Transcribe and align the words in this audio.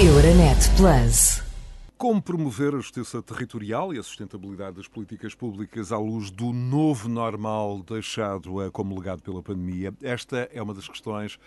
Euronet 0.00 0.58
Plus. 0.76 1.40
Como 1.96 2.20
promover 2.20 2.74
a 2.74 2.78
justiça 2.78 3.22
territorial 3.22 3.94
e 3.94 3.98
a 3.98 4.02
sustentabilidade 4.02 4.76
das 4.76 4.88
políticas 4.88 5.36
públicas 5.36 5.92
à 5.92 5.98
luz 5.98 6.32
do 6.32 6.52
novo 6.52 7.08
normal 7.08 7.80
deixado 7.80 8.50
como 8.72 8.96
legado 8.96 9.22
pela 9.22 9.40
pandemia? 9.40 9.94
Esta 10.02 10.50
é 10.52 10.60
uma 10.60 10.74
das 10.74 10.88
questões 10.88 11.38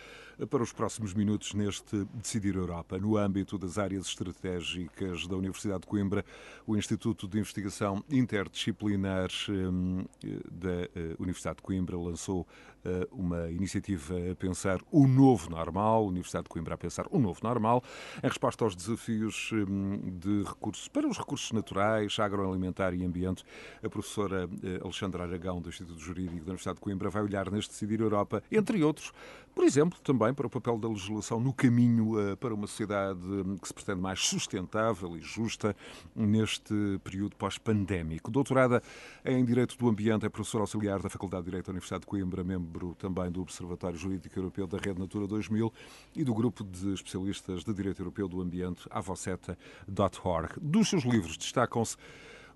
para 0.46 0.62
os 0.62 0.71
próximos 0.71 1.13
minutos 1.13 1.54
neste 1.54 2.05
Decidir 2.13 2.55
Europa. 2.55 2.98
No 3.00 3.18
âmbito 3.18 3.57
das 3.57 3.78
áreas 3.78 4.05
estratégicas 4.05 5.25
da 5.28 5.36
Universidade 5.36 5.82
de 5.82 5.88
Coimbra, 5.88 6.23
o 6.66 6.78
Instituto 6.78 7.28
de 7.28 7.39
Investigação 7.39 8.04
Interdisciplinar 8.10 9.29
hum, 9.50 10.05
da 10.52 10.84
eh, 10.96 11.15
Universidade 11.18 11.57
de 11.57 11.64
Coimbra 11.64 11.97
lançou 11.97 12.46
eh, 12.86 13.07
uma 13.11 13.50
iniciativa 13.50 14.15
a 14.32 14.36
pensar 14.36 14.79
o 14.92 15.07
novo 15.07 15.50
normal, 15.50 16.05
Universidade 16.05 16.43
de 16.43 16.50
Coimbra 16.50 16.75
a 16.75 16.78
pensar 16.78 17.06
o 17.10 17.19
novo 17.19 17.39
normal, 17.43 17.83
em 18.24 18.28
resposta 18.28 18.64
aos 18.64 18.75
desafios 18.75 19.50
hum, 19.51 20.18
de 20.19 20.43
recursos 20.43 20.88
para 20.88 21.07
os 21.07 21.18
recursos 21.18 21.51
naturais, 21.51 22.18
agroalimentar 22.19 22.93
e 22.93 23.04
ambiente. 23.04 23.43
A 23.83 23.89
professora 23.89 24.47
eh, 24.64 24.79
Alexandra 24.83 25.24
Aragão, 25.24 25.60
do 25.60 25.69
Instituto 25.69 26.00
Jurídico 26.00 26.46
da 26.46 26.51
Universidade 26.51 26.75
de 26.75 26.82
Coimbra, 26.82 27.10
vai 27.10 27.24
olhar 27.24 27.51
neste 27.51 27.71
Decidir 27.71 28.00
Europa, 28.00 28.43
entre 28.51 28.83
outros, 28.83 29.11
por 29.57 29.66
exemplo, 29.66 29.97
também 30.04 30.36
para 30.36 30.46
o 30.46 30.50
papel 30.52 30.78
da 30.78 30.88
legislação 30.88 31.39
no 31.39 31.52
caminho 31.52 32.14
uh, 32.14 32.38
para 32.38 32.53
uma 32.53 32.67
sociedade 32.67 33.20
que 33.59 33.67
se 33.67 33.73
pretende 33.73 34.00
mais 34.00 34.23
sustentável 34.23 35.17
e 35.17 35.20
justa 35.20 35.75
neste 36.16 36.75
período 37.03 37.36
pós-pandémico. 37.36 38.30
Doutorada 38.30 38.84
em 39.25 39.44
Direito 39.44 39.75
do 39.75 39.89
Ambiente, 39.89 40.28
é 40.28 40.30
professora 40.30 40.62
auxiliar 40.62 41.02
da 41.02 41.09
Faculdade 41.09 41.45
de 41.45 41.50
Direito 41.50 41.66
da 41.66 41.72
Universidade 41.72 42.02
de 42.02 42.06
Coimbra, 42.06 42.44
membro 42.44 42.94
também 43.00 43.31
do 43.31 43.42
Observatório 43.42 43.98
Jurídico 43.98 44.38
Europeu 44.38 44.67
da 44.67 44.78
Rede 44.78 45.00
Natura 45.00 45.25
2000 45.25 45.73
e 46.16 46.23
do 46.23 46.36
Grupo 46.36 46.64
de 46.64 46.94
Especialistas 46.94 47.64
de 47.64 47.73
Direito 47.73 48.00
Europeu 48.00 48.28
do 48.28 48.39
Ambiente, 48.39 48.88
avoceta.org. 48.92 50.53
Dos 50.62 50.88
seus 50.88 51.03
livros 51.03 51.36
destacam-se 51.36 51.98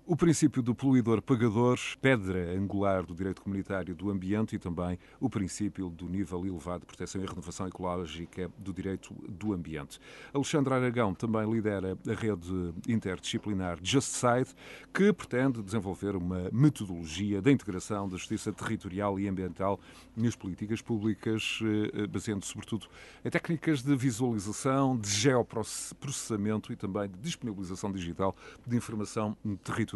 o 0.04 0.16
princípio 0.16 0.60
do 0.60 0.74
poluidor-pagador, 0.74 1.78
pedra 2.00 2.58
angular 2.58 3.06
do 3.06 3.14
direito 3.14 3.40
comunitário 3.40 3.94
do 3.94 4.10
ambiente 4.10 4.56
e 4.56 4.58
também 4.58 4.98
o 5.20 5.30
princípio 5.30 5.88
do 5.88 6.08
nível 6.08 6.44
elevado 6.44 6.80
de 6.80 6.86
proteção 6.86 7.22
e 7.22 7.26
renovação 7.26 7.68
ecológica 7.68 8.50
do 8.58 8.72
direito 8.72 9.14
do 9.28 9.52
ambiente. 9.52 10.00
Alexandre 10.34 10.74
Aragão 10.74 11.14
também 11.14 11.48
lidera 11.48 11.96
a 12.08 12.14
rede 12.14 12.74
interdisciplinar 12.88 13.78
JustSide, 13.80 14.52
que 14.92 15.12
pretende 15.12 15.62
desenvolver 15.62 16.16
uma 16.16 16.50
metodologia 16.52 17.40
da 17.40 17.52
integração 17.52 18.08
da 18.08 18.16
justiça 18.16 18.52
territorial 18.52 19.20
e 19.20 19.28
ambiental 19.28 19.78
nas 20.16 20.34
políticas 20.34 20.82
públicas, 20.82 21.60
eh, 21.94 22.08
baseando 22.08 22.44
sobretudo 22.44 22.88
em 23.24 23.30
técnicas 23.30 23.82
de 23.82 23.94
visualização, 23.94 24.98
de 24.98 25.08
geoprocessamento 25.08 26.72
e 26.72 26.76
também 26.76 27.08
de 27.08 27.18
disponibilização 27.18 27.92
digital 27.92 28.34
de 28.66 28.76
informação 28.76 29.36
territorial 29.62 29.91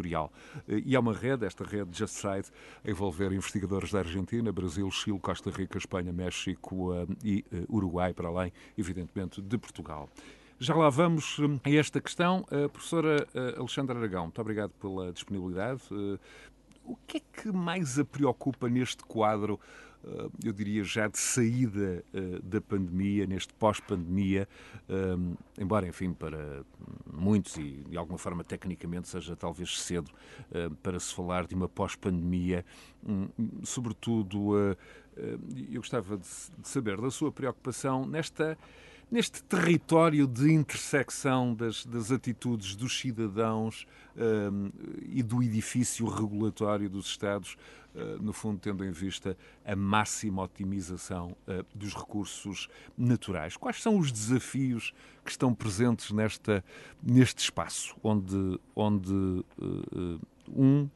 E 0.68 0.96
há 0.96 1.00
uma 1.00 1.12
rede, 1.12 1.46
esta 1.46 1.64
rede 1.64 1.96
Just 1.96 2.14
Side, 2.14 2.50
a 2.84 2.90
envolver 2.90 3.32
investigadores 3.32 3.92
da 3.92 4.00
Argentina, 4.00 4.52
Brasil, 4.52 4.90
Chile, 4.90 5.18
Costa 5.18 5.50
Rica, 5.50 5.78
Espanha, 5.78 6.12
México 6.12 6.94
eh, 6.94 7.06
e 7.24 7.44
eh, 7.52 7.64
Uruguai, 7.68 8.12
para 8.12 8.28
além, 8.28 8.52
evidentemente, 8.76 9.40
de 9.40 9.58
Portugal. 9.58 10.08
Já 10.58 10.74
lá 10.74 10.88
vamos 10.88 11.38
eh, 11.38 11.70
a 11.70 11.74
esta 11.74 12.00
questão. 12.00 12.46
A 12.50 12.68
professora 12.68 13.26
Alexandra 13.56 13.98
Aragão, 13.98 14.24
muito 14.24 14.40
obrigado 14.40 14.70
pela 14.80 15.12
disponibilidade. 15.12 15.82
O 16.86 16.96
que 17.04 17.16
é 17.16 17.20
que 17.42 17.52
mais 17.52 17.98
a 17.98 18.04
preocupa 18.04 18.68
neste 18.68 19.02
quadro 19.04 19.58
eh, 19.58 19.85
eu 20.44 20.52
diria 20.52 20.84
já 20.84 21.08
de 21.08 21.18
saída 21.18 22.04
eh, 22.14 22.38
da 22.42 22.60
pandemia, 22.60 23.26
neste 23.26 23.52
pós-pandemia, 23.54 24.48
eh, 24.88 25.36
embora, 25.58 25.86
enfim, 25.86 26.12
para 26.12 26.64
muitos 27.12 27.56
e 27.56 27.84
de 27.88 27.96
alguma 27.96 28.18
forma 28.18 28.44
tecnicamente 28.44 29.08
seja 29.08 29.34
talvez 29.34 29.80
cedo 29.80 30.10
para 30.82 30.98
se 31.00 31.14
falar 31.14 31.46
de 31.46 31.54
uma 31.54 31.68
pós-pandemia, 31.68 32.64
hum, 33.06 33.28
sobretudo 33.64 34.54
eu 35.70 35.80
gostava 35.80 36.18
de 36.18 36.26
saber 36.62 37.00
da 37.00 37.10
sua 37.10 37.32
preocupação 37.32 38.06
nesta 38.06 38.56
neste 39.10 39.42
território 39.42 40.26
de 40.26 40.52
intersecção 40.52 41.54
das, 41.54 41.86
das 41.86 42.10
atitudes 42.10 42.74
dos 42.74 42.98
cidadãos 42.98 43.86
um, 44.16 44.70
e 45.08 45.22
do 45.22 45.42
edifício 45.42 46.06
regulatório 46.08 46.90
dos 46.90 47.06
Estados, 47.06 47.56
uh, 47.94 48.22
no 48.22 48.32
fundo, 48.32 48.58
tendo 48.58 48.84
em 48.84 48.90
vista 48.90 49.36
a 49.64 49.76
máxima 49.76 50.42
otimização 50.42 51.36
uh, 51.46 51.64
dos 51.74 51.94
recursos 51.94 52.68
naturais. 52.98 53.56
Quais 53.56 53.80
são 53.80 53.96
os 53.96 54.10
desafios 54.10 54.92
que 55.24 55.30
estão 55.30 55.54
presentes 55.54 56.10
nesta, 56.10 56.64
neste 57.02 57.38
espaço, 57.42 57.96
onde, 58.02 58.60
onde 58.74 59.12
uh, 59.12 60.20
um 60.48 60.88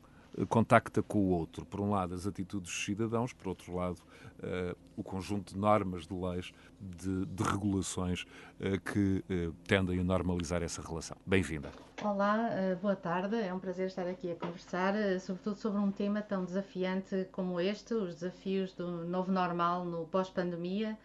contacta 0.49 1.03
com 1.03 1.19
o 1.19 1.31
outro. 1.31 1.65
Por 1.65 1.81
um 1.81 1.91
lado, 1.91 2.15
as 2.15 2.27
atitudes 2.27 2.71
dos 2.71 2.85
cidadãos, 2.85 3.33
por 3.33 3.49
outro 3.49 3.75
lado, 3.75 3.99
uh, 4.39 4.77
o 4.97 5.03
conjunto 5.03 5.55
de 5.55 5.59
normas, 5.59 6.07
de 6.07 6.15
leis, 6.15 6.53
de, 6.81 7.27
de 7.27 7.43
regulações 7.43 8.23
uh, 8.23 8.81
que 8.81 9.25
uh, 9.29 9.53
tendem 9.67 10.01
a 10.01 10.05
normalizar 10.05 10.63
essa 10.63 10.83
relação. 10.83 11.17
Bem-vinda. 11.27 11.71
Olá, 12.03 12.49
boa 12.81 12.97
tarde. 12.97 13.37
É 13.37 13.53
um 13.53 13.59
prazer 13.59 13.87
estar 13.87 14.07
aqui 14.07 14.33
a 14.33 14.35
conversar, 14.35 14.95
sobretudo 15.21 15.57
sobre 15.57 15.79
um 15.79 15.91
tema 15.91 16.23
tão 16.23 16.47
desafiante 16.47 17.29
como 17.31 17.61
este, 17.61 17.93
os 17.93 18.15
desafios 18.15 18.73
do 18.73 19.05
novo 19.05 19.31
normal 19.31 19.85
no 19.85 20.07
pós-pandemia. 20.07 20.97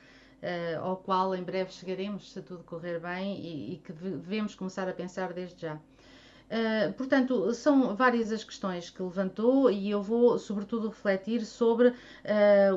Ao 0.81 0.95
qual 0.95 1.35
em 1.35 1.43
breve 1.43 1.73
chegaremos, 1.73 2.31
se 2.31 2.41
tudo 2.41 2.63
correr 2.63 2.99
bem, 2.99 3.37
e, 3.39 3.73
e 3.73 3.77
que 3.77 3.91
devemos 3.91 4.55
começar 4.55 4.87
a 4.87 4.93
pensar 4.93 5.33
desde 5.33 5.63
já. 5.63 5.77
Uh, 6.45 6.93
portanto, 6.93 7.51
são 7.53 7.95
várias 7.95 8.31
as 8.31 8.43
questões 8.43 8.89
que 8.89 9.01
levantou 9.01 9.71
e 9.71 9.89
eu 9.89 10.01
vou, 10.01 10.37
sobretudo, 10.37 10.89
refletir 10.89 11.43
sobre 11.43 11.87
uh, 11.87 11.93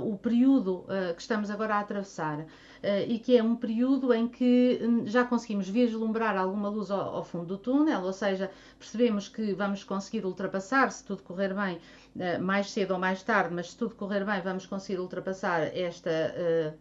o 0.02 0.16
período 0.16 0.86
uh, 0.86 1.14
que 1.14 1.20
estamos 1.20 1.50
agora 1.50 1.74
a 1.76 1.80
atravessar. 1.80 2.46
e 3.08 3.18
que 3.18 3.36
é 3.36 3.42
um 3.42 3.56
período 3.56 4.14
em 4.14 4.28
que 4.28 4.78
hum, 4.80 5.04
já 5.04 5.24
conseguimos 5.24 5.68
vislumbrar 5.68 6.36
alguma 6.36 6.68
luz 6.68 6.92
ao, 6.92 7.16
ao, 7.16 7.24
fundo 7.24 7.46
do 7.46 7.58
túnel, 7.58 8.02
ou 8.02 8.12
seja, 8.12 8.50
percebemos 8.78 9.28
que 9.28 9.52
vamos 9.52 9.82
conseguir 9.82 10.24
ultrapassar, 10.24 10.92
se 10.92 11.04
tudo 11.04 11.24
correr 11.24 11.52
bem, 11.52 11.80
mais 12.40 12.70
cedo 12.70 12.92
ou 12.92 12.98
mais 13.00 13.22
tarde, 13.22 13.52
mas 13.52 13.70
se 13.70 13.76
tudo 13.76 13.96
correr 13.96 14.24
bem, 14.24 14.40
vamos 14.40 14.64
conseguir 14.64 15.00
ultrapassar 15.00 15.76
esta 15.76 16.10
eh, 16.10 16.72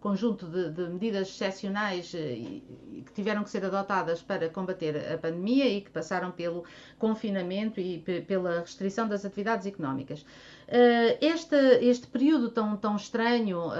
conjunto 0.00 0.46
de, 0.46 0.70
de, 0.70 0.88
medidas 0.88 1.28
excepcionais 1.28 2.14
eh, 2.14 2.62
que 3.04 3.12
tiveram 3.12 3.42
que 3.42 3.50
ser 3.50 3.64
adotadas 3.64 4.22
para 4.22 4.48
combater 4.48 5.12
a 5.12 5.18
pandemia 5.18 5.66
e 5.68 5.80
que 5.80 5.90
passaram 5.90 6.30
pelo 6.30 6.64
confinamento 6.98 7.80
e 7.80 7.98
pela 8.26 8.60
restrição 8.60 9.08
das 9.08 9.24
atividades 9.24 9.66
económicas. 9.66 10.24
Eh, 10.70 11.16
este, 11.22 11.56
este 11.80 12.06
período 12.06 12.50
tão, 12.50 12.76
tão 12.76 12.94
estranho, 12.94 13.70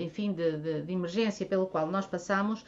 enfim, 0.00 0.32
de, 0.32 0.56
de, 0.58 0.82
de 0.82 0.92
emergência 0.92 1.44
pelo 1.44 1.66
qual 1.66 1.88
nós 1.88 2.06
passamos, 2.06 2.64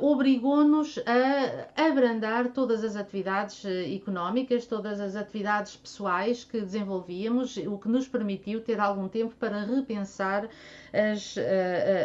obrigou-nos 0.00 0.98
a 1.06 1.86
abrandar 1.88 2.48
todas 2.48 2.82
as 2.82 2.96
atividades 2.96 3.64
económicas, 3.94 4.66
todas 4.66 5.00
as 5.00 5.14
atividades 5.14 5.76
pessoais 5.76 6.42
que 6.44 6.60
desenvolvíamos, 6.60 7.56
o 7.58 7.78
que 7.78 7.88
nos 7.88 8.08
permitiu 8.08 8.60
ter 8.60 8.80
algum 8.80 9.08
tempo 9.08 9.34
para 9.38 9.60
repensar 9.60 10.48
as, 10.92 11.36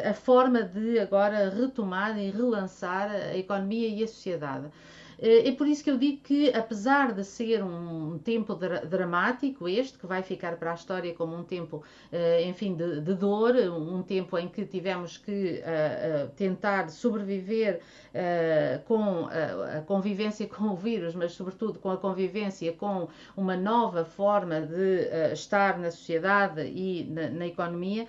a 0.07 0.13
forma 0.13 0.61
de 0.61 0.99
agora 0.99 1.49
retomar 1.49 2.17
e 2.19 2.29
relançar 2.29 3.09
a 3.09 3.35
economia 3.35 3.87
e 3.87 4.03
a 4.03 4.07
sociedade. 4.07 4.67
Eh, 5.21 5.49
é 5.49 5.51
por 5.51 5.67
isso 5.67 5.83
que 5.83 5.91
eu 5.91 5.97
digo 5.97 6.21
que, 6.23 6.49
apesar 6.49 7.13
de 7.13 7.23
ser 7.23 7.63
um 7.63 8.17
tempo 8.17 8.55
dramático, 8.55 9.69
este, 9.69 9.97
que 9.99 10.07
vai 10.07 10.23
ficar 10.23 10.57
para 10.57 10.71
a 10.71 10.73
história 10.73 11.13
como 11.13 11.35
um 11.35 11.43
tempo, 11.43 11.83
eh, 12.11 12.43
enfim, 12.45 12.73
de, 12.75 12.99
de 13.01 13.13
dor, 13.13 13.55
um 13.55 14.01
tempo 14.01 14.37
em 14.37 14.49
que 14.49 14.65
tivemos 14.65 15.17
que 15.17 15.61
uh, 15.61 16.29
tentar 16.35 16.89
sobreviver 16.89 17.81
uh, 18.15 18.83
com 18.85 19.27
a 19.77 19.81
convivência 19.81 20.47
com 20.49 20.69
o 20.69 20.75
vírus, 20.75 21.13
mas, 21.13 21.33
sobretudo, 21.33 21.77
com 21.77 21.91
a 21.91 21.97
convivência 21.97 22.73
com 22.73 23.07
uma 23.37 23.55
nova 23.55 24.03
forma 24.03 24.61
de 24.61 24.73
uh, 24.73 25.33
estar 25.33 25.77
na 25.77 25.91
sociedade 25.91 26.61
e 26.61 27.03
na, 27.03 27.29
na 27.29 27.47
economia, 27.47 28.07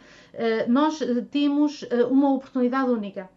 nós 0.66 0.98
temos 1.30 1.84
uma 2.10 2.32
oportunidade 2.32 2.90
única. 2.90 3.28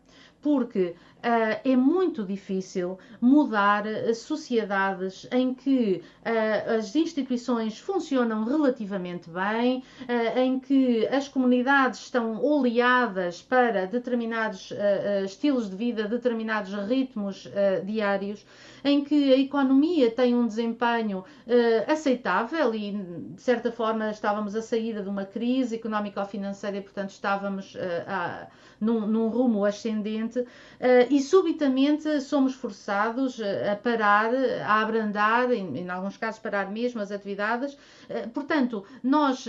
Porque 0.42 0.96
uh, 1.26 1.60
é 1.64 1.76
muito 1.76 2.24
difícil 2.24 3.00
mudar 3.20 3.84
sociedades 4.14 5.28
em 5.32 5.54
que 5.54 6.04
uh, 6.22 6.78
as 6.78 6.96
instituições 6.96 7.80
funcionam 7.80 8.44
relativamente 8.46 9.30
bem, 9.30 9.84
uh, 10.02 10.40
em 10.40 10.60
que 10.60 11.08
as 11.08 11.28
comunidades 11.28 12.02
estão 12.02 12.42
oleadas 12.44 13.42
para 13.42 13.88
determinados 13.88 14.72
estilos 15.24 15.70
de 15.70 15.76
vida, 15.76 16.08
determinados 16.08 16.74
ritmos 16.88 17.48
diários, 17.86 18.46
em 18.84 19.04
que 19.04 19.34
a 19.34 19.38
economia 19.38 20.12
tem 20.12 20.36
um 20.36 20.46
desempenho 20.46 21.24
aceitável 21.88 22.74
e, 22.76 22.92
de 22.92 23.42
certa 23.42 23.72
forma, 23.72 24.12
estávamos 24.12 24.56
a 24.56 24.62
sair 24.62 25.02
de 25.02 25.10
uma 25.10 25.26
crise 25.26 25.76
económico-financeira 25.76 26.78
e, 26.78 26.82
portanto, 26.82 27.10
estávamos 27.12 27.76
a 28.08 28.48
num, 28.80 29.08
num 29.08 29.28
rumo 29.30 29.66
ascendente 29.66 30.46
e 31.16 31.22
subitamente 31.22 32.20
somos 32.20 32.54
forçados 32.54 33.40
a 33.40 33.74
parar, 33.78 34.34
a 34.66 34.82
abrandar, 34.82 35.50
em, 35.50 35.78
em 35.78 35.90
alguns 35.90 36.18
casos 36.18 36.42
parar 36.42 36.70
mesmo 36.70 37.00
as 37.00 37.10
atividades. 37.10 37.74
Uh, 37.74 38.30
portanto, 38.34 38.84
nós 39.02 39.48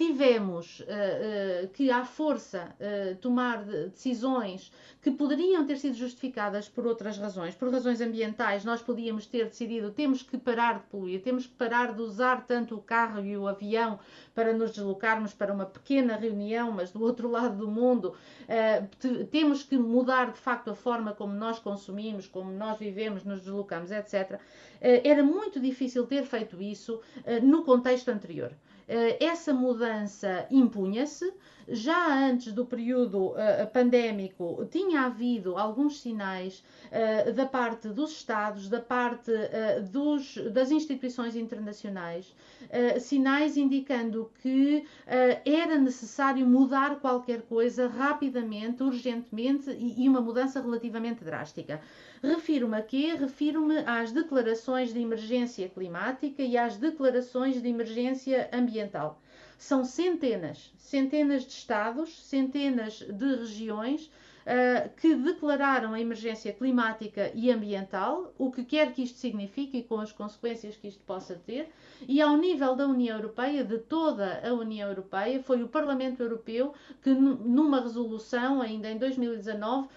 tivemos 0.00 0.80
uh, 0.80 0.84
uh, 0.84 1.68
que, 1.74 1.90
à 1.90 2.06
força, 2.06 2.74
uh, 2.80 3.14
tomar 3.16 3.62
decisões 3.64 4.72
que 5.02 5.10
poderiam 5.10 5.66
ter 5.66 5.76
sido 5.76 5.94
justificadas 5.94 6.70
por 6.70 6.86
outras 6.86 7.18
razões, 7.18 7.54
por 7.54 7.70
razões 7.70 8.00
ambientais, 8.00 8.64
nós 8.64 8.80
podíamos 8.80 9.26
ter 9.26 9.44
decidido 9.44 9.90
temos 9.90 10.22
que 10.22 10.38
parar 10.38 10.78
de 10.78 10.86
poluir, 10.86 11.20
temos 11.20 11.46
que 11.46 11.52
parar 11.52 11.92
de 11.92 12.00
usar 12.00 12.46
tanto 12.46 12.76
o 12.76 12.80
carro 12.80 13.22
e 13.22 13.36
o 13.36 13.46
avião 13.46 13.98
para 14.34 14.54
nos 14.54 14.70
deslocarmos 14.70 15.34
para 15.34 15.52
uma 15.52 15.66
pequena 15.66 16.16
reunião, 16.16 16.72
mas 16.72 16.90
do 16.90 17.02
outro 17.02 17.28
lado 17.30 17.58
do 17.58 17.70
mundo, 17.70 18.14
temos 19.30 19.62
que 19.62 19.76
mudar 19.76 20.32
de 20.32 20.38
facto 20.38 20.70
a 20.70 20.74
forma 20.74 21.12
como 21.12 21.34
nós 21.34 21.58
consumimos, 21.58 22.26
como 22.26 22.50
nós 22.50 22.78
vivemos, 22.78 23.22
nos 23.22 23.40
deslocamos, 23.40 23.90
etc. 23.90 24.40
era 24.80 25.22
muito 25.22 25.60
difícil 25.60 26.06
ter 26.06 26.24
feito 26.24 26.60
isso 26.62 27.00
no 27.42 27.64
contexto 27.64 28.08
anterior. 28.08 28.54
Eh, 28.92 29.24
essa 29.24 29.54
mudança 29.54 30.48
impunha-se. 30.50 31.32
Já 31.68 32.28
antes 32.28 32.52
do 32.52 32.64
período 32.64 33.28
uh, 33.28 33.36
pandémico, 33.72 34.66
tinha 34.70 35.02
havido 35.02 35.56
alguns 35.56 36.00
sinais 36.00 36.64
uh, 36.86 37.32
da 37.32 37.46
parte 37.46 37.88
dos 37.88 38.12
Estados, 38.12 38.68
da 38.68 38.80
parte 38.80 39.30
uh, 39.30 39.82
dos, 39.82 40.36
das 40.52 40.70
instituições 40.70 41.36
internacionais, 41.36 42.34
sinais 43.00 43.56
indicando 43.56 44.30
que 44.42 44.84
era 45.44 45.76
necessário 45.78 46.46
mudar 46.46 47.00
qualquer 47.00 47.42
coisa 47.42 47.88
rapidamente, 47.88 48.82
urgentemente 48.82 49.70
e, 49.70 50.04
e 50.04 50.08
uma 50.08 50.20
mudança 50.20 50.60
relativamente 50.60 51.24
drástica. 51.24 51.80
Refiro-me 52.22 52.76
a 52.76 52.82
quê? 52.82 53.14
Refiro-me 53.18 53.78
às 53.78 54.12
declarações 54.12 54.92
de 54.92 55.00
emergência 55.00 55.68
climática 55.68 56.42
e 56.42 56.56
às 56.56 56.76
declarações 56.76 57.60
de 57.60 57.68
emergência 57.68 58.48
ambiental. 58.52 59.20
São 59.60 59.84
centenas, 59.84 60.72
centenas 60.78 61.42
de 61.44 61.52
estados, 61.52 62.18
centenas 62.26 63.00
de 63.00 63.36
regiões 63.36 64.10
Uh, 64.40 64.88
que 64.96 65.14
declararam 65.14 65.92
a 65.92 66.00
emergência 66.00 66.50
climática 66.50 67.30
e 67.34 67.50
ambiental, 67.52 68.32
o 68.38 68.50
que 68.50 68.64
quer 68.64 68.90
que 68.94 69.02
isto 69.02 69.18
signifique 69.18 69.76
e 69.78 69.82
com 69.82 70.00
as 70.00 70.12
consequências 70.12 70.78
que 70.78 70.88
isto 70.88 71.04
possa 71.04 71.34
ter, 71.46 71.68
e 72.08 72.22
ao 72.22 72.38
nível 72.38 72.74
da 72.74 72.86
União 72.86 73.18
Europeia, 73.18 73.62
de 73.62 73.76
toda 73.78 74.40
a 74.42 74.52
União 74.54 74.88
Europeia, 74.88 75.42
foi 75.42 75.62
o 75.62 75.68
Parlamento 75.68 76.22
Europeu 76.22 76.72
que, 77.02 77.10
numa 77.10 77.82
resolução, 77.82 78.62
ainda 78.62 78.90
em 78.90 78.96
2019, 78.96 79.88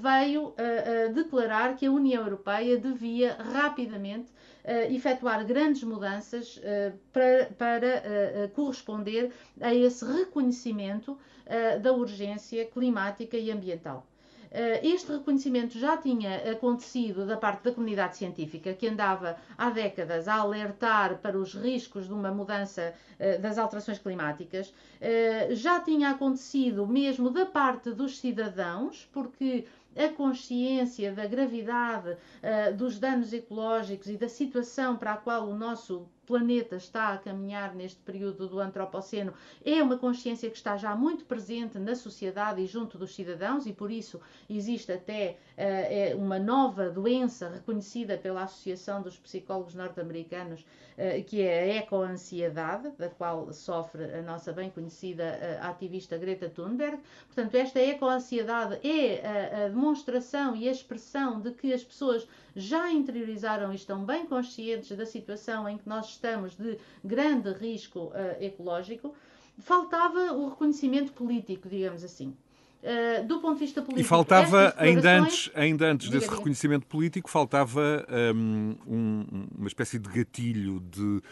veio 0.00 0.48
uh, 0.48 1.12
declarar 1.12 1.76
que 1.76 1.84
a 1.84 1.92
União 1.92 2.22
Europeia 2.24 2.78
devia 2.78 3.34
rapidamente 3.34 4.32
uh, 4.64 4.92
efetuar 4.92 5.44
grandes 5.44 5.82
mudanças 5.82 6.56
uh, 6.56 6.96
para, 7.12 7.46
para 7.58 8.48
corresponder 8.54 9.32
a 9.60 9.74
esse 9.74 10.04
reconhecimento 10.04 11.18
da 11.82 11.92
urgência 11.92 12.64
climática 12.64 13.36
e 13.36 13.50
ambiental. 13.50 14.06
Este 14.82 15.12
reconhecimento 15.12 15.78
já 15.78 15.96
tinha 15.96 16.52
acontecido 16.52 17.26
da 17.26 17.36
parte 17.36 17.64
da 17.64 17.72
comunidade 17.72 18.16
científica, 18.16 18.72
que 18.72 18.86
andava 18.86 19.36
há 19.58 19.68
décadas 19.68 20.28
a 20.28 20.36
alertar 20.36 21.18
para 21.18 21.36
os 21.36 21.54
riscos 21.54 22.06
de 22.06 22.12
uma 22.12 22.30
mudança 22.30 22.94
das 23.40 23.58
alterações 23.58 23.98
climáticas. 23.98 24.72
Já 25.50 25.80
tinha 25.80 26.10
acontecido 26.10 26.86
mesmo 26.86 27.30
da 27.30 27.44
parte 27.44 27.90
dos 27.90 28.18
cidadãos, 28.18 29.08
porque 29.12 29.66
a 29.96 30.08
consciência 30.08 31.12
da 31.12 31.26
gravidade 31.26 32.10
uh, 32.10 32.74
dos 32.76 32.98
danos 32.98 33.32
ecológicos 33.32 34.08
e 34.08 34.16
da 34.16 34.28
situação 34.28 34.96
para 34.96 35.12
a 35.12 35.16
qual 35.16 35.48
o 35.48 35.56
nosso 35.56 36.08
planeta 36.26 36.76
está 36.76 37.12
a 37.12 37.18
caminhar 37.18 37.74
neste 37.74 38.00
período 38.00 38.48
do 38.48 38.60
antropoceno 38.60 39.32
é 39.64 39.82
uma 39.82 39.96
consciência 39.96 40.50
que 40.50 40.56
está 40.56 40.76
já 40.76 40.94
muito 40.96 41.24
presente 41.24 41.78
na 41.78 41.94
sociedade 41.94 42.62
e 42.62 42.66
junto 42.66 42.98
dos 42.98 43.14
cidadãos 43.14 43.66
e 43.66 43.72
por 43.72 43.90
isso 43.90 44.20
existe 44.48 44.92
até 44.92 45.36
uh, 46.14 46.18
uma 46.18 46.38
nova 46.38 46.90
doença 46.90 47.48
reconhecida 47.48 48.16
pela 48.16 48.44
Associação 48.44 49.02
dos 49.02 49.18
Psicólogos 49.18 49.74
Norte-Americanos 49.74 50.60
uh, 50.62 51.22
que 51.24 51.42
é 51.42 51.60
a 51.60 51.76
ecoansiedade, 51.76 52.90
da 52.98 53.08
qual 53.08 53.52
sofre 53.52 54.04
a 54.04 54.22
nossa 54.22 54.52
bem 54.52 54.70
conhecida 54.70 55.38
uh, 55.62 55.66
ativista 55.66 56.16
Greta 56.16 56.48
Thunberg. 56.48 56.98
Portanto, 57.26 57.54
esta 57.54 57.80
ecoansiedade 57.80 58.78
é 58.86 59.26
a, 59.26 59.64
a 59.64 59.68
demonstração 59.68 60.56
e 60.56 60.68
a 60.68 60.72
expressão 60.72 61.40
de 61.40 61.52
que 61.52 61.72
as 61.72 61.84
pessoas 61.84 62.26
já 62.54 62.90
interiorizaram 62.90 63.72
e 63.72 63.76
estão 63.76 64.04
bem 64.04 64.26
conscientes 64.26 64.96
da 64.96 65.06
situação 65.06 65.68
em 65.68 65.78
que 65.78 65.88
nós 65.88 66.10
estamos 66.10 66.54
de 66.56 66.78
grande 67.02 67.52
risco 67.52 68.06
uh, 68.06 68.42
ecológico, 68.42 69.14
faltava 69.58 70.32
o 70.32 70.48
reconhecimento 70.50 71.12
político, 71.12 71.68
digamos 71.68 72.04
assim. 72.04 72.36
Uh, 72.84 73.26
do 73.26 73.40
ponto 73.40 73.54
de 73.54 73.60
vista 73.60 73.80
político. 73.80 74.00
E 74.02 74.04
faltava, 74.04 74.74
ainda 74.76 75.18
antes, 75.18 75.50
ainda 75.54 75.86
antes 75.86 76.10
desse 76.10 76.26
diga. 76.26 76.36
reconhecimento 76.36 76.86
político, 76.86 77.30
faltava 77.30 78.04
um, 78.36 78.76
um, 78.86 79.46
uma 79.56 79.66
espécie 79.66 79.98
de 79.98 80.06
gatilho, 80.06 80.80
de, 80.80 81.00
hum, 81.00 81.22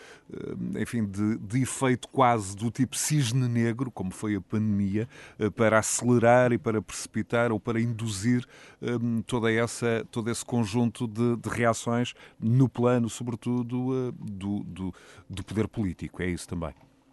enfim, 0.80 1.04
de, 1.04 1.36
de, 1.36 1.60
efeito 1.60 2.08
quase 2.08 2.56
do 2.56 2.70
tipo 2.70 2.96
cisne 2.96 3.46
negro, 3.48 3.90
como 3.90 4.10
foi 4.12 4.34
a 4.34 4.40
pandemia, 4.40 5.06
uh, 5.38 5.50
para 5.50 5.78
acelerar 5.78 6.52
e 6.52 6.58
para 6.58 6.80
precipitar 6.80 7.52
ou 7.52 7.60
para 7.60 7.78
induzir 7.78 8.46
um, 8.80 9.20
toda 9.20 9.52
essa, 9.52 10.06
todo 10.10 10.30
esse 10.30 10.42
conjunto 10.46 11.06
de, 11.06 11.36
de 11.36 11.50
reações 11.50 12.14
no 12.40 12.66
plano, 12.66 13.10
sobretudo, 13.10 13.90
uh, 13.90 14.12
do, 14.12 14.60
do, 14.64 14.94
do 15.28 15.44
poder 15.44 15.68
político. 15.68 16.22
É 16.22 16.26
isso 16.28 16.48
também. 16.48 16.72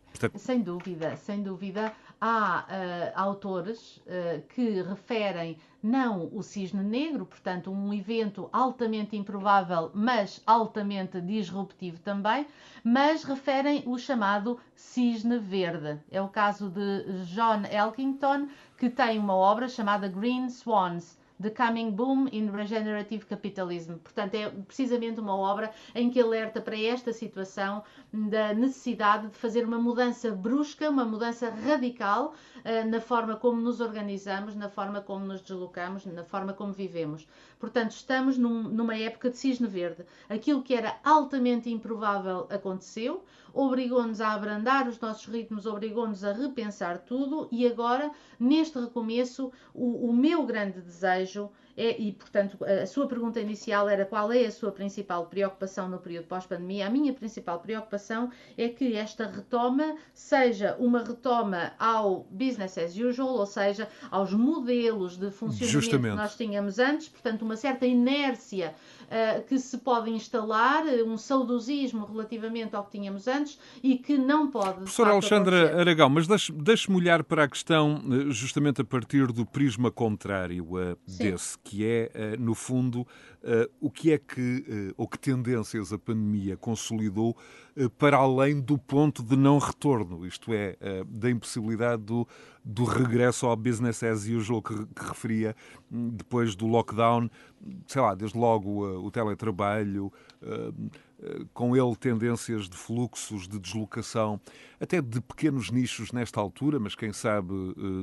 Portanto... 0.09 0.39
Sem 0.39 0.61
dúvida, 0.61 1.15
sem 1.17 1.43
dúvida. 1.43 1.93
Há 2.19 2.65
uh, 2.67 3.19
autores 3.19 3.97
uh, 3.97 4.41
que 4.49 4.81
referem 4.81 5.57
não 5.81 6.29
o 6.33 6.43
cisne 6.43 6.83
negro, 6.83 7.25
portanto, 7.25 7.71
um 7.71 7.93
evento 7.93 8.49
altamente 8.51 9.15
improvável, 9.15 9.89
mas 9.93 10.41
altamente 10.45 11.21
disruptivo 11.21 11.99
também, 11.99 12.45
mas 12.83 13.23
referem 13.23 13.83
o 13.85 13.97
chamado 13.97 14.59
cisne 14.75 15.39
verde. 15.39 15.97
É 16.11 16.21
o 16.21 16.27
caso 16.27 16.69
de 16.69 17.23
John 17.25 17.63
Elkington, 17.71 18.49
que 18.77 18.89
tem 18.89 19.17
uma 19.17 19.35
obra 19.35 19.69
chamada 19.69 20.09
Green 20.09 20.49
Swans 20.49 21.17
The 21.41 21.49
Coming 21.51 21.91
Boom 21.91 22.27
in 22.33 22.51
Regenerative 22.51 23.25
Capitalism. 23.25 23.93
Portanto, 24.03 24.35
é 24.35 24.49
precisamente 24.49 25.21
uma 25.21 25.35
obra 25.35 25.71
em 25.95 26.09
que 26.09 26.19
alerta 26.19 26.59
para 26.59 26.77
esta 26.77 27.13
situação 27.13 27.81
da 28.11 28.53
necessidade 28.53 29.27
de 29.27 29.35
fazer 29.35 29.63
uma 29.65 29.79
mudança 29.79 30.31
brusca, 30.31 30.89
uma 30.89 31.05
mudança 31.05 31.49
radical 31.49 32.33
uh, 32.57 32.89
na 32.89 32.99
forma 32.99 33.37
como 33.37 33.61
nos 33.61 33.79
organizamos, 33.79 34.53
na 34.53 34.67
forma 34.67 35.01
como 35.01 35.25
nos 35.25 35.41
deslocamos, 35.41 36.05
na 36.05 36.25
forma 36.25 36.51
como 36.51 36.73
vivemos. 36.73 37.25
Portanto, 37.57 37.91
estamos 37.91 38.37
num, 38.37 38.63
numa 38.63 38.97
época 38.97 39.29
de 39.29 39.37
cisne 39.37 39.67
verde. 39.67 40.05
Aquilo 40.27 40.61
que 40.61 40.73
era 40.73 40.97
altamente 41.03 41.69
improvável 41.69 42.47
aconteceu, 42.49 43.23
obrigou-nos 43.53 44.21
a 44.21 44.33
abrandar 44.33 44.87
os 44.87 44.99
nossos 44.99 45.25
ritmos, 45.25 45.65
obrigou-nos 45.65 46.23
a 46.23 46.33
repensar 46.33 46.99
tudo 46.99 47.47
e 47.51 47.67
agora, 47.67 48.11
neste 48.39 48.79
recomeço, 48.79 49.51
o, 49.73 50.09
o 50.09 50.13
meu 50.13 50.45
grande 50.45 50.81
desejo 50.81 51.28
jour 51.29 51.51
é, 51.79 51.95
e, 51.97 52.11
portanto, 52.11 52.57
a 52.65 52.85
sua 52.85 53.07
pergunta 53.07 53.39
inicial 53.39 53.87
era 53.87 54.05
qual 54.05 54.33
é 54.33 54.45
a 54.45 54.51
sua 54.51 54.69
principal 54.69 55.27
preocupação 55.27 55.87
no 55.87 55.97
período 55.97 56.25
pós-pandemia. 56.25 56.87
A 56.87 56.89
minha 56.89 57.13
principal 57.13 57.57
preocupação 57.59 58.29
é 58.57 58.67
que 58.67 58.95
esta 58.95 59.25
retoma 59.27 59.95
seja 60.13 60.75
uma 60.77 61.01
retoma 61.01 61.71
ao 61.79 62.27
business 62.29 62.77
as 62.77 62.97
usual, 62.97 63.35
ou 63.35 63.45
seja, 63.45 63.87
aos 64.11 64.33
modelos 64.33 65.15
de 65.15 65.31
funcionamento 65.31 65.71
Justamente. 65.71 66.11
que 66.11 66.17
nós 66.17 66.35
tínhamos 66.35 66.79
antes, 66.79 67.07
portanto, 67.07 67.43
uma 67.43 67.55
certa 67.55 67.85
inércia 67.85 68.75
uh, 69.05 69.41
que 69.43 69.57
se 69.57 69.77
pode 69.77 70.09
instalar, 70.09 70.83
um 71.05 71.17
saudosismo 71.17 72.05
relativamente 72.05 72.75
ao 72.75 72.83
que 72.83 72.91
tínhamos 72.91 73.25
antes 73.25 73.57
e 73.81 73.97
que 73.97 74.17
não 74.17 74.51
pode. 74.51 74.79
Professora 74.79 75.11
Alexandra 75.11 75.59
acontecer. 75.59 75.79
Aragão, 75.79 76.09
mas 76.09 76.27
deixe-me 76.49 76.97
olhar 76.97 77.23
para 77.23 77.45
a 77.45 77.47
questão 77.47 78.01
eh, 78.11 78.31
justamente 78.31 78.81
a 78.81 78.83
partir 78.83 79.31
do 79.31 79.45
prisma 79.45 79.89
contrário 79.89 80.65
uh, 80.73 80.97
desse 81.07 81.57
que 81.69 81.85
é, 81.85 82.09
eh, 82.15 82.35
no 82.39 82.55
fundo, 82.55 83.05
eh, 83.43 83.69
o 83.79 83.91
que 83.91 84.11
é 84.11 84.17
que, 84.17 84.65
eh, 84.67 84.93
ou 84.97 85.07
que 85.07 85.19
tendências 85.19 85.93
a 85.93 85.99
pandemia 85.99 86.57
consolidou 86.57 87.37
para 87.99 88.17
além 88.17 88.59
do 88.59 88.75
ponto 88.75 89.21
de 89.21 89.37
não 89.37 89.59
retorno, 89.59 90.25
isto 90.25 90.51
é, 90.51 90.75
da 91.07 91.29
impossibilidade 91.29 92.01
do 92.03 92.27
do 92.65 92.83
regresso 92.83 93.47
ao 93.47 93.55
business 93.55 94.03
as 94.03 94.25
usual 94.25 94.61
que, 94.61 94.75
que 94.87 95.05
referia 95.05 95.55
hum, 95.91 96.09
depois 96.09 96.55
do 96.55 96.67
lockdown, 96.67 97.29
sei 97.87 98.01
lá, 98.01 98.13
desde 98.13 98.37
logo 98.37 98.85
o 98.85 99.09
teletrabalho, 99.09 100.11
uh, 100.41 100.91
com 101.53 101.75
ele 101.75 101.95
tendências 101.95 102.69
de 102.69 102.77
fluxos, 102.77 103.47
de 103.47 103.59
deslocação, 103.59 104.39
até 104.79 105.01
de 105.01 105.19
pequenos 105.19 105.69
nichos 105.69 106.11
nesta 106.11 106.39
altura, 106.39 106.79
mas 106.79 106.95
quem 106.95 107.11
sabe 107.11 107.53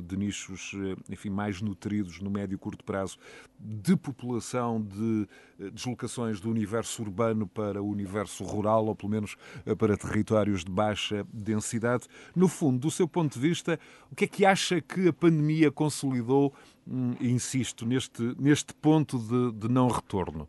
de 0.03 0.15
nichos, 0.15 0.73
enfim, 1.09 1.29
mais 1.29 1.61
nutridos 1.61 2.19
no 2.21 2.29
médio 2.29 2.55
e 2.55 2.57
curto 2.57 2.83
prazo, 2.83 3.17
de 3.59 3.95
população, 3.95 4.81
de 4.81 5.27
deslocações 5.71 6.39
do 6.39 6.49
universo 6.51 7.01
urbano 7.01 7.47
para 7.47 7.81
o 7.81 7.89
universo 7.89 8.43
rural, 8.43 8.85
ou 8.85 8.95
pelo 8.95 9.09
menos 9.09 9.35
para 9.77 9.97
territórios 9.97 10.63
de 10.63 10.71
baixa 10.71 11.25
densidade. 11.33 12.07
No 12.35 12.47
fundo, 12.47 12.79
do 12.79 12.91
seu 12.91 13.07
ponto 13.07 13.33
de 13.33 13.39
vista, 13.39 13.79
o 14.11 14.15
que 14.15 14.25
é 14.25 14.27
que 14.27 14.45
acha 14.45 14.79
que 14.79 15.07
a 15.07 15.13
pandemia 15.13 15.71
consolidou, 15.71 16.53
hum, 16.87 17.15
insisto, 17.19 17.85
neste, 17.85 18.21
neste 18.39 18.73
ponto 18.75 19.17
de, 19.17 19.51
de 19.53 19.67
não 19.67 19.87
retorno? 19.87 20.47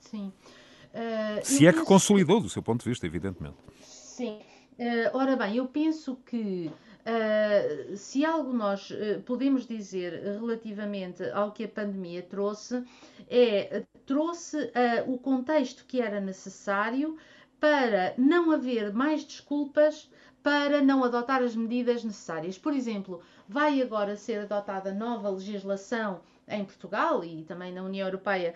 Sim. 0.00 0.32
Uh, 0.92 1.44
Se 1.44 1.66
é 1.66 1.72
que 1.72 1.84
consolidou, 1.84 2.40
do 2.40 2.48
seu 2.48 2.62
ponto 2.62 2.82
de 2.82 2.90
vista, 2.90 3.06
evidentemente. 3.06 3.56
Sim. 3.80 4.40
Uh, 4.78 5.16
ora 5.16 5.36
bem, 5.36 5.56
eu 5.56 5.66
penso 5.66 6.16
que 6.26 6.70
Uh, 7.02 7.96
se 7.96 8.24
algo 8.24 8.52
nós 8.52 8.90
uh, 8.90 9.20
podemos 9.26 9.66
dizer 9.66 10.22
relativamente 10.38 11.24
ao 11.30 11.50
que 11.50 11.64
a 11.64 11.68
pandemia 11.68 12.22
trouxe, 12.22 12.84
é 13.28 13.82
trouxe 14.06 14.56
uh, 14.56 15.12
o 15.12 15.18
contexto 15.18 15.84
que 15.84 16.00
era 16.00 16.20
necessário 16.20 17.18
para 17.58 18.14
não 18.16 18.52
haver 18.52 18.92
mais 18.92 19.24
desculpas 19.24 20.08
para 20.44 20.80
não 20.80 21.02
adotar 21.02 21.42
as 21.42 21.56
medidas 21.56 22.04
necessárias. 22.04 22.56
Por 22.56 22.72
exemplo, 22.72 23.20
vai 23.48 23.82
agora 23.82 24.16
ser 24.16 24.40
adotada 24.40 24.92
nova 24.92 25.28
legislação 25.28 26.20
em 26.46 26.64
Portugal 26.64 27.24
e 27.24 27.42
também 27.42 27.72
na 27.72 27.82
União 27.82 28.06
Europeia 28.06 28.54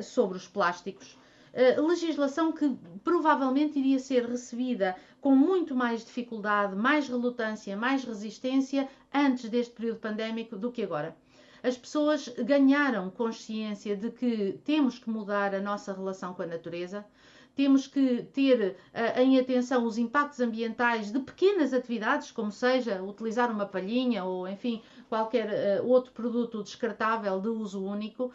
sobre 0.00 0.36
os 0.36 0.46
plásticos. 0.46 1.18
Uh, 1.54 1.86
legislação 1.86 2.50
que 2.50 2.76
provavelmente 3.04 3.78
iria 3.78 4.00
ser 4.00 4.26
recebida 4.26 4.96
com 5.20 5.36
muito 5.36 5.74
mais 5.74 6.04
dificuldade, 6.04 6.74
mais 6.74 7.08
relutância, 7.08 7.76
mais 7.76 8.02
resistência 8.02 8.88
antes 9.12 9.48
deste 9.48 9.72
período 9.72 10.00
pandémico 10.00 10.56
do 10.56 10.72
que 10.72 10.82
agora. 10.82 11.16
As 11.62 11.78
pessoas 11.78 12.28
ganharam 12.28 13.08
consciência 13.08 13.96
de 13.96 14.10
que 14.10 14.58
temos 14.64 14.98
que 14.98 15.08
mudar 15.08 15.54
a 15.54 15.60
nossa 15.60 15.92
relação 15.92 16.34
com 16.34 16.42
a 16.42 16.46
natureza, 16.46 17.06
temos 17.54 17.86
que 17.86 18.24
ter 18.32 18.76
uh, 18.92 19.20
em 19.20 19.38
atenção 19.38 19.86
os 19.86 19.96
impactos 19.96 20.40
ambientais 20.40 21.12
de 21.12 21.20
pequenas 21.20 21.72
atividades, 21.72 22.32
como 22.32 22.50
seja 22.50 23.00
utilizar 23.02 23.50
uma 23.50 23.64
palhinha 23.64 24.24
ou, 24.24 24.48
enfim, 24.48 24.82
qualquer 25.08 25.80
uh, 25.80 25.86
outro 25.86 26.12
produto 26.12 26.62
descartável 26.62 27.40
de 27.40 27.48
uso 27.48 27.84
único. 27.84 28.24
Uh, 28.24 28.32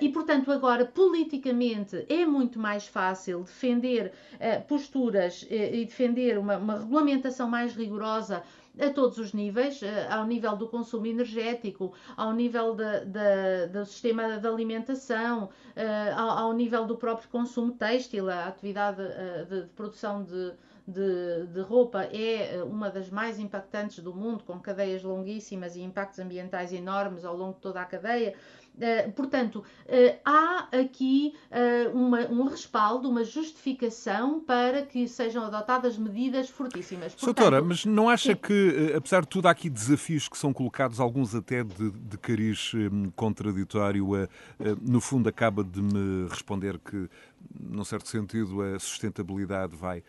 e, 0.00 0.08
portanto, 0.08 0.50
agora, 0.50 0.84
politicamente, 0.84 2.04
é 2.08 2.24
muito 2.26 2.58
mais 2.58 2.86
fácil 2.86 3.42
defender 3.42 4.12
posturas 4.68 5.46
e 5.50 5.84
defender 5.84 6.38
uma, 6.38 6.56
uma 6.56 6.78
regulamentação 6.78 7.48
mais 7.48 7.74
rigorosa 7.74 8.42
a 8.80 8.90
todos 8.90 9.18
os 9.18 9.32
níveis, 9.32 9.82
eh, 9.82 10.06
ao 10.10 10.26
nível 10.26 10.56
do 10.56 10.66
consumo 10.68 11.06
energético, 11.06 11.92
ao 12.16 12.32
nível 12.32 12.74
do 12.74 13.84
sistema 13.84 14.38
de 14.38 14.46
alimentação, 14.46 15.50
eh, 15.76 16.12
ao, 16.16 16.30
ao, 16.30 16.52
nível 16.52 16.86
do 16.86 16.96
próprio 16.96 17.28
consumo 17.28 17.72
têxtil, 17.72 18.30
a 18.30 18.46
atividade 18.46 19.02
eh, 19.02 19.46
de, 19.48 19.62
de 19.62 19.68
produção 19.68 20.24
de, 20.24 20.52
de, 20.86 21.46
de, 21.46 21.60
roupa 21.60 22.02
é 22.04 22.62
uma 22.64 22.90
das 22.90 23.08
mais 23.10 23.38
impactantes 23.38 24.00
do 24.00 24.14
mundo, 24.14 24.44
com 24.44 24.58
cadeias 24.58 25.02
longuíssimas 25.02 25.76
e 25.76 25.82
impactos 25.82 26.18
ambientais 26.18 26.72
enormes 26.72 27.24
ao 27.24 27.36
longo 27.36 27.54
de 27.54 27.60
toda 27.60 27.80
a 27.80 27.84
cadeia. 27.84 28.34
Eh, 28.80 29.08
portanto, 29.08 29.56
uh, 29.56 30.18
há 30.24 30.68
aqui 30.72 31.34
uh, 31.50 31.96
uma, 31.96 32.20
um 32.28 32.44
respaldo, 32.44 33.08
uma 33.08 33.22
justificação 33.22 34.40
para 34.40 34.82
que 34.82 35.06
sejam 35.06 35.44
adotadas 35.44 35.98
medidas 35.98 36.48
fortíssimas. 36.48 37.14
Portanto, 37.14 37.36
Doutora, 37.36 37.62
mas 37.62 37.84
não 37.84 38.08
acha 38.08 38.32
sim. 38.32 38.38
que, 38.38 38.92
apesar 38.96 39.22
de 39.22 39.28
tudo, 39.28 39.46
há 39.46 39.50
aqui 39.50 39.68
desafios 39.68 40.26
que 40.26 40.38
são 40.38 40.52
colocados, 40.52 41.00
alguns 41.00 41.34
até 41.34 41.62
de, 41.62 41.90
de 41.90 42.16
cariz 42.16 42.72
um, 42.74 43.10
contraditório, 43.10 44.08
no 44.80 45.00
fundo 45.00 45.28
acaba 45.28 45.62
de 45.62 45.82
me 45.82 46.28
responder 46.28 46.78
que, 46.78 47.08
num 47.60 47.84
certo 47.84 48.08
sentido, 48.08 48.62
a 48.62 48.78
sustentabilidade 48.78 49.76
vai 49.76 50.02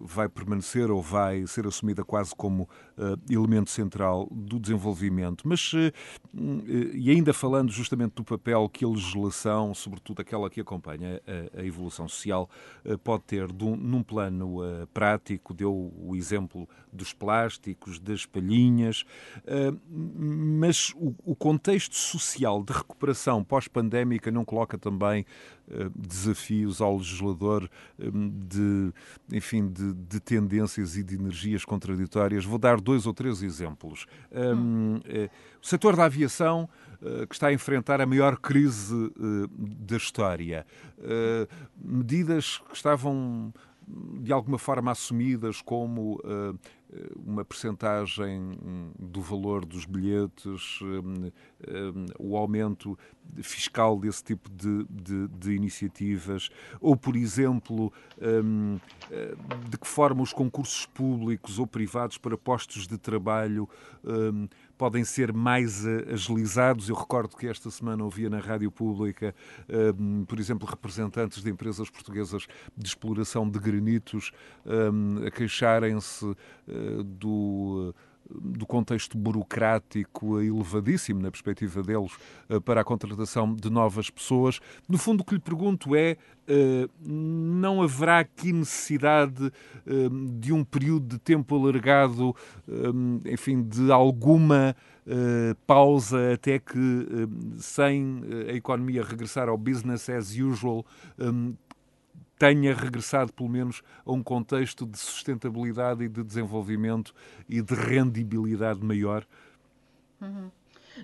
vai 0.00 0.28
permanecer 0.28 0.90
ou 0.90 1.00
vai 1.00 1.46
ser 1.46 1.66
assumida 1.66 2.04
quase 2.04 2.34
como 2.34 2.68
uh, 2.98 3.32
elemento 3.32 3.70
central 3.70 4.28
do 4.30 4.58
desenvolvimento. 4.58 5.46
Mas, 5.46 5.72
uh, 5.72 5.92
e 6.92 7.10
ainda 7.10 7.32
falando 7.32 7.70
justamente 7.70 8.14
do 8.14 8.24
papel 8.24 8.68
que 8.68 8.84
a 8.84 8.88
legislação, 8.88 9.74
sobretudo 9.74 10.20
aquela 10.20 10.50
que 10.50 10.60
acompanha 10.60 11.22
a, 11.54 11.60
a 11.60 11.64
evolução 11.64 12.08
social, 12.08 12.50
uh, 12.84 12.98
pode 12.98 13.24
ter 13.24 13.50
um, 13.62 13.76
num 13.76 14.02
plano 14.02 14.58
prático, 14.92 15.54
deu 15.54 15.72
o 15.72 16.14
exemplo 16.16 16.68
dos 16.92 17.12
plásticos, 17.12 17.98
das 17.98 18.26
palhinhas, 18.26 19.04
mas 19.88 20.92
o, 20.94 21.14
o 21.24 21.34
contexto 21.34 21.94
social 21.94 22.62
de 22.62 22.72
recuperação 22.72 23.42
pós-pandémica 23.42 24.30
não 24.30 24.44
coloca 24.44 24.76
também 24.76 25.24
desafios 25.94 26.80
ao 26.80 26.96
legislador 26.96 27.68
de, 27.98 28.92
enfim, 29.32 29.68
de, 29.68 29.92
de, 29.92 30.20
tendências 30.20 30.96
e 30.96 31.02
de 31.02 31.14
energias 31.14 31.64
contraditórias. 31.64 32.44
Vou 32.44 32.58
dar 32.58 32.80
dois 32.80 33.06
ou 33.06 33.14
três 33.14 33.42
exemplos. 33.42 34.06
Um, 34.30 35.00
é, 35.04 35.30
o 35.62 35.66
setor 35.66 35.96
da 35.96 36.04
aviação 36.04 36.68
que 37.28 37.34
está 37.34 37.48
a 37.48 37.52
enfrentar 37.52 38.00
a 38.00 38.06
maior 38.06 38.36
crise 38.36 39.12
da 39.58 39.96
história. 39.96 40.64
Medidas 41.76 42.58
que 42.68 42.76
estavam 42.76 43.52
de 44.20 44.32
alguma 44.32 44.58
forma 44.58 44.90
assumidas 44.90 45.60
como 45.60 46.20
uh, 46.24 46.58
uma 47.16 47.44
percentagem 47.44 48.58
do 48.98 49.20
valor 49.20 49.64
dos 49.64 49.84
bilhetes, 49.84 50.80
um, 50.82 51.26
um, 51.26 52.06
o 52.18 52.36
aumento 52.36 52.98
fiscal 53.42 53.98
desse 53.98 54.22
tipo 54.22 54.50
de, 54.50 54.84
de, 54.90 55.28
de 55.28 55.52
iniciativas, 55.52 56.50
ou, 56.80 56.96
por 56.96 57.16
exemplo, 57.16 57.92
um, 58.20 58.78
de 59.70 59.78
que 59.78 59.86
forma 59.86 60.22
os 60.22 60.32
concursos 60.32 60.86
públicos 60.86 61.58
ou 61.58 61.66
privados 61.66 62.18
para 62.18 62.36
postos 62.36 62.86
de 62.86 62.98
trabalho 62.98 63.68
podem 64.76 65.04
ser 65.04 65.32
mais 65.32 65.86
agilizados. 66.12 66.88
Eu 66.88 66.96
recordo 66.96 67.36
que 67.36 67.46
esta 67.46 67.70
semana 67.70 68.02
ouvia 68.02 68.28
na 68.28 68.40
rádio 68.40 68.70
pública, 68.70 69.34
por 70.26 70.40
exemplo, 70.40 70.68
representantes 70.68 71.42
de 71.42 71.50
empresas 71.50 71.88
portuguesas 71.88 72.46
de 72.76 72.88
exploração 72.88 73.48
de 73.48 73.60
granitos 73.60 74.32
a 75.24 75.30
queixarem-se 75.30 76.34
eh, 76.66 76.81
do 77.04 77.94
do 78.40 78.66
contexto 78.66 79.16
burocrático 79.18 80.40
elevadíssimo, 80.40 81.20
na 81.20 81.30
perspectiva 81.30 81.82
deles, 81.82 82.12
eh, 82.48 82.60
para 82.60 82.80
a 82.80 82.84
contratação 82.84 83.54
de 83.54 83.68
novas 83.70 84.10
pessoas. 84.10 84.60
No 84.88 84.96
fundo, 84.96 85.20
o 85.20 85.24
que 85.24 85.34
lhe 85.34 85.40
pergunto 85.40 85.94
é: 85.94 86.16
eh, 86.46 86.88
não 87.04 87.82
haverá 87.82 88.20
aqui 88.20 88.52
necessidade 88.52 89.52
de 90.38 90.52
um 90.52 90.64
período 90.64 91.06
de 91.06 91.18
tempo 91.18 91.56
alargado, 91.56 92.34
enfim, 93.26 93.62
de 93.62 93.90
alguma 93.90 94.76
pausa 95.66 96.34
até 96.34 96.58
que, 96.58 97.06
sem 97.58 98.22
a 98.48 98.52
economia 98.52 99.02
regressar 99.02 99.48
ao 99.48 99.58
business 99.58 100.08
as 100.08 100.36
usual, 100.36 100.84
tenha 102.42 102.74
regressado, 102.74 103.32
pelo 103.32 103.48
menos, 103.48 103.84
a 104.04 104.10
um 104.10 104.20
contexto 104.20 104.84
de 104.84 104.98
sustentabilidade 104.98 106.02
e 106.02 106.08
de 106.08 106.24
desenvolvimento 106.24 107.14
e 107.48 107.62
de 107.62 107.72
rendibilidade 107.72 108.84
maior? 108.84 109.24
Uhum. 110.20 110.50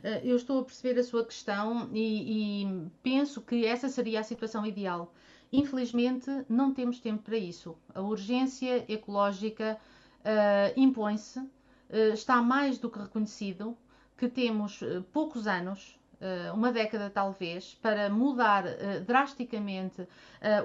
Eh, 0.03 0.23
eu 0.25 0.35
estou 0.35 0.59
a 0.59 0.65
perceber 0.65 0.99
a 0.99 1.05
sua 1.05 1.25
questão 1.25 1.91
e, 1.93 2.65
e, 2.65 2.91
penso 3.05 3.41
que 3.41 3.65
essa 3.65 3.89
seria 3.89 4.19
a 4.19 4.25
situação 4.25 4.67
ideal. 4.67 5.15
Infelizmente, 5.53 6.29
não 6.49 6.75
temos 6.75 6.99
tempo 6.99 7.23
para 7.23 7.37
isso. 7.37 7.77
A 7.95 8.01
urgência 8.01 8.85
ecológica 8.93 9.79
uh, 10.25 10.73
impõe-se, 10.77 11.39
uh, 11.39 12.13
está 12.13 12.43
mais 12.43 12.79
do 12.79 12.91
que 12.91 12.99
reconhecido 12.99 13.79
que 14.17 14.29
temos 14.29 14.83
uh, 14.83 15.05
poucos 15.13 15.47
anos 15.47 15.98
uma 16.53 16.73
década 16.73 17.11
talvez, 17.11 17.75
para 17.81 18.11
mudar 18.11 18.65
uh, 18.65 19.01
drasticamente 19.07 20.03
uh, 20.03 20.09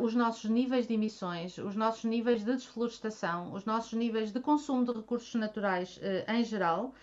os 0.01 0.15
nossos 0.15 0.49
níveis 0.49 0.87
de 0.87 0.95
emissões, 0.95 1.57
os 1.57 1.75
nossos 1.75 2.03
níveis 2.05 2.43
de 2.43 2.53
desflorestação, 2.53 3.53
os 3.53 3.63
nossos 3.63 3.93
níveis 3.93 4.31
de 4.31 4.39
consumo 4.39 4.83
de 4.83 4.91
recursos 4.91 5.33
naturais 5.35 5.99
em 6.27 6.43
geral, 6.43 6.93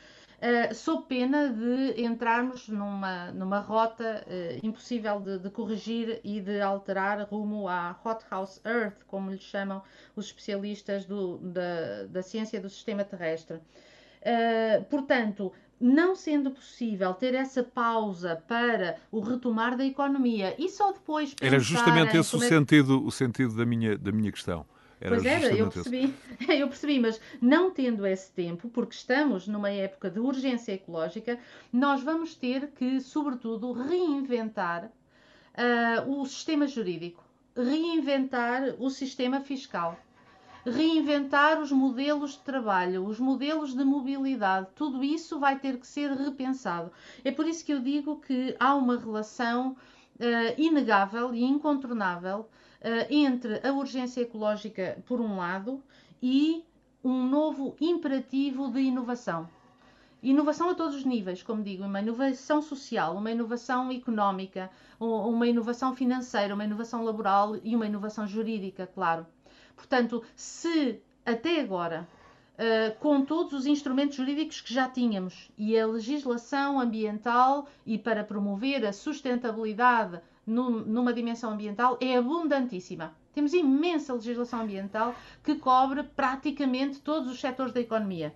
sob 0.75 1.05
pena 1.07 1.51
de 1.51 2.03
entrarmos 2.03 2.67
numa, 2.69 3.31
numa 3.33 3.61
rota 3.61 4.25
impossível 4.63 5.21
de, 5.21 5.39
de, 5.39 5.51
corrigir 5.51 6.19
e 6.25 6.41
de 6.41 6.63
alterar 6.63 7.21
rumo 7.29 7.69
à 7.69 7.95
hothouse 8.03 8.59
earth, 8.65 9.05
como 9.07 9.31
lhe 9.31 9.39
chamam 9.39 9.83
os 10.17 10.27
especialistas 10.27 11.05
do, 11.05 11.37
da, 11.39 12.07
da 12.09 12.23
ciência 12.23 12.59
do 12.59 12.71
sistema 12.71 13.05
terrestre. 13.05 13.61
Portanto, 14.89 15.53
não 15.81 16.15
sendo 16.15 16.51
possível 16.51 17.15
ter 17.15 17.35
essa 17.35 17.65
pausa 17.65 18.43
para 18.47 18.97
o 19.11 19.21
retomar 19.21 19.77
da 19.77 19.85
economia 19.85 20.55
e 20.59 20.69
só 20.69 20.93
depois 20.93 21.35
Era 21.41 21.59
justamente 21.59 22.17
esse 22.17 22.37
o, 22.37 22.43
é... 22.43 22.49
sentido, 22.49 23.05
o 23.05 23.11
sentido 23.11 23.55
da 23.57 23.65
minha, 23.65 23.97
da 23.97 24.13
minha 24.13 24.31
questão. 24.31 24.67
Era 25.01 25.15
pois 25.15 25.25
era, 25.25 25.55
eu 25.57 25.71
percebi, 25.71 26.15
eu 26.47 26.69
percebi, 26.69 27.01
mas 27.01 27.19
não 27.41 27.71
tendo 27.71 28.07
esse 28.07 28.31
tempo, 28.33 28.69
porque 28.69 28.95
estamos 28.95 29.49
numa 29.49 29.71
época 29.71 30.11
de 30.11 30.21
urgência 30.21 30.73
ecológica, 30.73 31.39
nós 31.73 32.03
vamos 32.03 32.35
ter 32.35 32.69
que, 32.73 33.01
sobretudo, 33.01 33.73
reinventar 33.73 34.85
uh, 34.85 36.21
o 36.21 36.27
sistema 36.27 36.67
jurídico, 36.67 37.25
reinventar 37.57 38.75
o 38.79 38.91
sistema 38.91 39.41
fiscal 39.41 39.99
reinventar 40.65 41.61
os 41.61 41.73
modelos 41.73 42.33
de 42.33 42.41
trabalho, 42.41 43.07
os 43.07 43.19
modelos 43.19 43.75
de 43.75 43.85
mobilidade, 43.85 44.69
tudo 44.75 45.03
isso 45.03 45.39
vai 45.39 45.59
ter 45.59 45.79
que 45.79 45.87
ser 45.87 46.11
repensado. 46.13 46.93
É 47.25 47.31
por 47.31 47.47
isso 47.47 47.65
que 47.65 47.73
eu 47.73 47.81
digo 47.81 48.21
que 48.21 48.55
há 48.59 48.75
uma 48.75 48.99
relação 48.99 49.71
uh, 49.71 50.61
inegável 50.61 51.35
e 51.35 51.43
incontornável 51.43 52.41
uh, 52.41 53.07
entre 53.09 53.67
a 53.67 53.73
urgência 53.73 54.21
ecológica, 54.21 55.03
por 55.07 55.21
um 55.21 55.37
lado, 55.37 55.83
e 56.23 56.65
um 57.03 57.27
novo 57.27 57.75
imperativo 57.81 58.71
de 58.71 58.81
inovação. 58.81 59.49
Inovação 60.23 60.69
a 60.69 60.75
todos 60.75 60.97
os 60.97 61.05
níveis, 61.07 61.43
como 61.43 61.63
digo, 61.63 61.83
uma 61.83 62.01
inovação 62.01 62.61
social, 62.61 63.17
uma 63.17 63.31
inovação 63.31 63.91
económica, 63.91 64.71
uma 64.99 65.47
inovação 65.47 65.97
financeira, 65.97 66.53
uma 66.53 66.65
inovação 66.65 67.03
laboral 67.03 67.57
e 67.65 67.75
uma 67.75 67.87
inovação 67.87 68.27
jurídica, 68.27 68.87
claro. 68.87 69.27
Portanto, 69.81 70.23
se 70.37 71.01
até 71.25 71.59
agora, 71.59 72.07
uh, 72.59 72.99
com 72.99 73.25
todos 73.25 73.55
os 73.55 73.65
instrumentos 73.65 74.15
jurídicos 74.15 74.61
que 74.61 74.75
já 74.75 74.87
tínhamos 74.87 75.51
e 75.57 75.79
a 75.79 75.87
legislação 75.87 76.79
ambiental 76.79 77.67
e 77.87 77.97
para 77.97 78.23
promover 78.23 78.85
a 78.85 78.93
sustentabilidade 78.93 80.21
num, 80.47 80.71
numa 80.81 81.15
dimensão 81.15 81.53
ambiental 81.53 81.97
é 81.99 82.15
abundantíssima. 82.15 83.15
Temos 83.33 83.55
imensa 83.55 84.13
legislação 84.13 84.61
ambiental 84.61 85.15
que 85.43 85.55
cobre 85.55 86.03
praticamente 86.03 87.01
todos 87.01 87.33
os 87.33 87.41
setores 87.41 87.73
da 87.73 87.81
economia, 87.81 88.35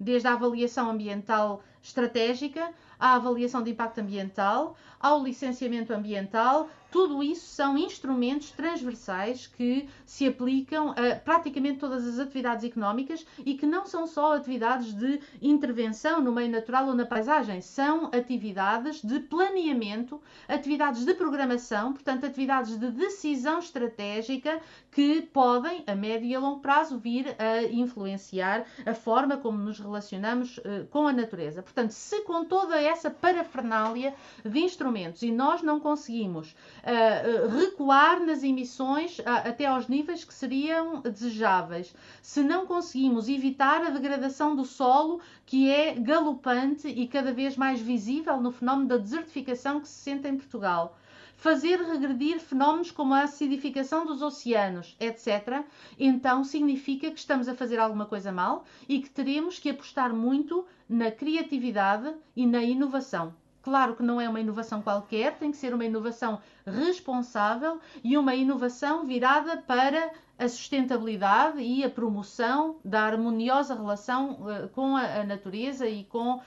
desde 0.00 0.26
a 0.26 0.32
avaliação 0.32 0.88
ambiental 0.88 1.62
estratégica 1.88 2.72
à 2.98 3.14
avaliação 3.14 3.62
de 3.62 3.70
impacto 3.70 4.00
ambiental, 4.00 4.76
ao 5.00 5.22
licenciamento 5.22 5.92
ambiental, 5.92 6.68
tudo 6.90 7.22
isso 7.22 7.46
são 7.46 7.76
instrumentos 7.76 8.50
transversais 8.50 9.46
que 9.46 9.88
se 10.06 10.26
aplicam 10.26 10.90
a 10.92 11.16
praticamente 11.16 11.78
todas 11.78 12.06
as 12.06 12.18
atividades 12.18 12.64
económicas 12.64 13.26
e 13.44 13.54
que 13.54 13.66
não 13.66 13.84
são 13.86 14.06
só 14.06 14.36
atividades 14.36 14.94
de 14.94 15.20
intervenção 15.40 16.20
no 16.20 16.32
meio 16.32 16.50
natural 16.50 16.86
ou 16.88 16.94
na 16.94 17.04
paisagem, 17.04 17.60
são 17.60 18.06
atividades 18.06 19.02
de 19.02 19.20
planeamento, 19.20 20.20
atividades 20.48 21.04
de 21.04 21.14
programação, 21.14 21.92
portanto, 21.92 22.24
atividades 22.24 22.78
de 22.78 22.90
decisão 22.90 23.58
estratégica 23.58 24.60
que 24.90 25.22
podem, 25.22 25.84
a 25.86 25.94
médio 25.94 26.26
e 26.26 26.34
a 26.34 26.40
longo 26.40 26.60
prazo, 26.60 26.98
vir 26.98 27.36
a 27.38 27.64
influenciar 27.64 28.64
a 28.86 28.94
forma 28.94 29.36
como 29.36 29.58
nos 29.58 29.78
relacionamos 29.78 30.58
uh, 30.58 30.86
com 30.90 31.06
a 31.06 31.12
natureza. 31.12 31.62
Portanto, 31.62 31.77
se 31.88 32.22
com 32.22 32.44
toda 32.44 32.80
essa 32.80 33.10
parafernália 33.10 34.14
de 34.44 34.58
instrumentos 34.58 35.22
e 35.22 35.30
nós 35.30 35.62
não 35.62 35.78
conseguimos 35.78 36.50
uh, 36.50 37.56
recuar 37.56 38.20
nas 38.20 38.42
emissões 38.42 39.18
uh, 39.20 39.24
até 39.26 39.66
aos 39.66 39.86
níveis 39.86 40.24
que 40.24 40.34
seriam 40.34 41.00
desejáveis, 41.00 41.94
se 42.22 42.42
não 42.42 42.66
conseguimos 42.66 43.28
evitar 43.28 43.82
a 43.82 43.90
degradação 43.90 44.56
do 44.56 44.64
solo, 44.64 45.20
que 45.46 45.70
é 45.70 45.94
galopante 45.94 46.88
e 46.88 47.06
cada 47.06 47.32
vez 47.32 47.56
mais 47.56 47.80
visível 47.80 48.40
no 48.40 48.50
fenómeno 48.50 48.88
da 48.88 48.96
desertificação 48.96 49.80
que 49.80 49.88
se 49.88 50.00
sente 50.02 50.26
em 50.26 50.36
Portugal 50.36 50.96
fazer 51.38 51.80
regredir 51.80 52.40
fenómenos 52.40 52.90
como 52.90 53.14
a 53.14 53.22
acidificação 53.22 54.04
dos 54.04 54.20
oceanos, 54.20 54.96
etc., 54.98 55.64
então 55.98 56.42
significa 56.42 57.10
que 57.10 57.18
estamos 57.18 57.48
a 57.48 57.54
fazer 57.54 57.78
alguma 57.78 58.06
coisa 58.06 58.32
mal 58.32 58.64
e 58.88 59.00
que 59.00 59.08
teremos 59.08 59.58
que 59.58 59.70
apostar 59.70 60.12
muito 60.12 60.66
na 60.88 61.12
criatividade 61.12 62.12
e 62.34 62.44
na 62.44 62.62
inovação. 62.62 63.32
Claro 63.62 63.94
que 63.94 64.02
não 64.02 64.20
é 64.20 64.28
uma 64.28 64.40
inovação 64.40 64.82
qualquer, 64.82 65.38
tem 65.38 65.52
que 65.52 65.56
ser 65.56 65.72
uma 65.72 65.84
inovação 65.84 66.40
responsável 66.66 67.80
e 68.02 68.16
uma 68.16 68.34
inovação 68.34 69.06
virada 69.06 69.58
para 69.58 70.10
a 70.38 70.48
sustentabilidade 70.48 71.60
e 71.60 71.82
a 71.82 71.90
promoção 71.90 72.76
da 72.84 73.02
harmoniosa 73.02 73.74
relação 73.74 74.38
uh, 74.42 74.68
com 74.68 74.96
a, 74.96 75.20
a, 75.20 75.24
natureza 75.24 75.88
e 75.88 76.04
com 76.04 76.36
uh, 76.36 76.40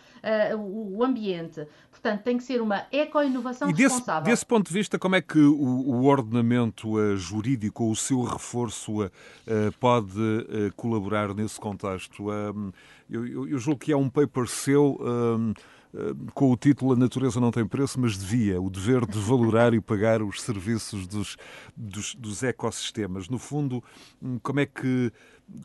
o, 0.57 0.97
o, 0.97 1.03
ambiente. 1.03 1.67
Portanto, 1.89 2.23
tem 2.23 2.37
que 2.37 2.43
ser 2.43 2.61
uma 2.61 2.85
eco-inovação 2.91 3.69
responsável. 3.69 4.31
Desse 4.31 4.45
ponto 4.45 4.67
de 4.67 4.73
vista, 4.73 4.97
como 4.97 5.15
é 5.17 5.21
que 5.21 5.39
o, 5.39 5.53
o 5.53 6.05
ordenamento 6.05 6.97
uh, 6.97 7.17
jurídico 7.17 7.83
ou 7.83 7.91
o 7.91 7.95
seu 7.95 8.21
reforço 8.23 9.11
pode 9.79 10.11
colaborar 10.75 11.33
nesse 11.33 11.59
contexto? 11.59 12.29
Eu, 13.09 13.47
eu, 13.47 13.57
julgo 13.59 13.79
que 13.79 13.91
há 13.91 13.97
um 13.97 14.09
paper 14.09 14.47
seu 14.47 14.97
com 16.33 16.51
o 16.51 16.57
título 16.57 16.93
A 16.93 16.95
Natureza 16.95 17.39
Não 17.39 17.51
Tem 17.51 17.65
Preço, 17.65 17.99
mas 17.99 18.17
devia, 18.17 18.61
o 18.61 18.69
dever 18.69 19.05
de 19.05 19.19
valorar 19.19 19.73
e 19.73 19.81
pagar 19.81 20.21
os 20.21 20.41
serviços 20.41 21.05
dos, 21.05 21.37
dos, 21.75 22.15
dos 22.15 22.43
ecossistemas. 22.43 23.27
No 23.27 23.37
fundo, 23.37 23.83
hum, 24.21 24.39
como 24.41 24.59
é 24.59 24.65
que 24.65 25.11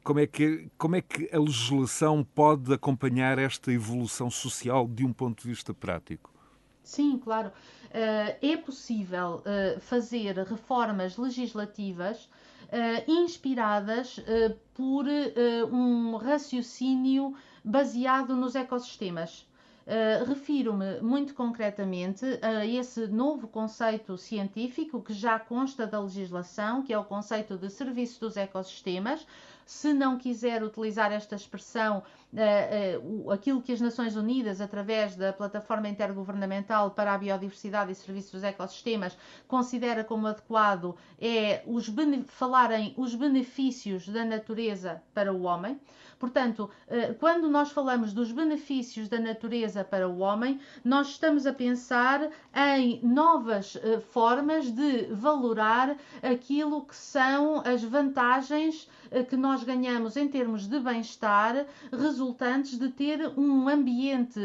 como 0.02 0.18
é, 0.18 0.26
que, 0.26 0.68
como 0.76 0.96
é 0.96 1.00
que 1.00 1.28
a 1.32 1.38
legislação 1.38 2.26
pode 2.34 2.72
acompanhar 2.72 3.38
esta 3.38 3.70
evolução 3.70 4.28
social 4.28 4.88
de 4.88 5.04
um 5.04 5.12
ponto 5.12 5.42
de 5.44 5.48
vista 5.48 5.72
prático? 5.72 6.34
Sim, 6.82 7.18
claro. 7.18 7.48
Uh, 7.48 8.36
é 8.42 8.56
possível 8.56 9.44
uh, 9.44 9.80
fazer 9.80 10.36
reformas 10.38 11.16
legislativas 11.16 12.28
inspiradas 13.06 14.18
por 14.74 15.06
um 15.70 16.16
raciocínio 16.16 17.32
baseado 17.64 18.34
nos 18.34 18.56
ecossistemas. 18.56 19.46
Uh, 19.86 20.24
Refiro-me 20.24 21.00
muito 21.00 21.32
concretamente 21.32 22.24
a 22.42 22.66
esse 22.66 23.06
novo 23.06 23.46
conceito 23.46 24.18
científico 24.18 25.00
que 25.00 25.14
já 25.14 25.38
consta 25.38 25.86
da 25.86 26.00
legislação, 26.00 26.82
que 26.82 26.92
é 26.92 26.98
o 26.98 27.04
conceito 27.04 27.56
de 27.56 27.70
serviço 27.70 28.18
dos 28.18 28.36
ecossistemas. 28.36 29.24
Se 29.66 29.92
não 29.92 30.16
quiser 30.16 30.62
utilizar 30.62 31.12
esta 31.12 31.34
expressão, 31.34 32.02
uh, 32.32 33.24
uh, 33.24 33.30
aquilo 33.32 33.60
que 33.60 33.72
as 33.72 33.80
Nações 33.80 34.14
Unidas, 34.14 34.60
através 34.60 35.16
da 35.16 35.32
Plataforma 35.32 35.88
Intergovernamental 35.88 36.92
para 36.92 37.12
a 37.12 37.18
Biodiversidade 37.18 37.90
e 37.90 37.94
Serviços 37.94 38.30
dos 38.30 38.44
Ecossistemas, 38.44 39.18
considera 39.48 40.04
como 40.04 40.28
adequado 40.28 40.96
é 41.20 41.62
os 41.66 41.92
falarem 42.28 42.94
os 42.96 43.14
benefícios 43.14 44.08
da 44.08 44.24
natureza 44.24 45.02
para 45.12 45.32
o 45.32 45.42
homem. 45.42 45.80
Portanto, 46.18 46.70
eh, 46.88 47.12
quando 47.14 47.48
nós 47.48 47.70
falamos 47.70 48.12
dos 48.12 48.32
benefícios 48.32 49.08
da 49.08 49.18
natureza 49.18 49.84
para 49.84 50.08
o 50.08 50.18
homem, 50.18 50.58
nós 50.82 51.08
estamos 51.08 51.46
a 51.46 51.52
pensar 51.52 52.30
em 52.54 53.00
novas 53.02 53.76
eh, 53.76 54.00
formas 54.00 54.70
de 54.70 55.06
valorar 55.10 55.96
aquilo 56.22 56.86
que 56.86 56.96
são 56.96 57.60
as 57.60 57.82
vantagens 57.82 58.88
eh, 58.88 58.95
que 59.24 59.36
nós 59.36 59.62
ganhamos 59.64 60.16
em 60.16 60.28
termos 60.28 60.68
de 60.68 60.78
bem-estar 60.80 61.66
resultantes 61.92 62.78
de 62.78 62.88
ter 62.88 63.28
um 63.38 63.68
ambiente 63.68 64.40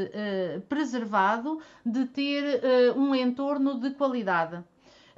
preservado, 0.70 1.60
de 1.86 2.06
ter 2.06 2.62
um 2.96 3.14
entorno 3.14 3.80
de 3.80 3.92
qualidade. 3.92 4.64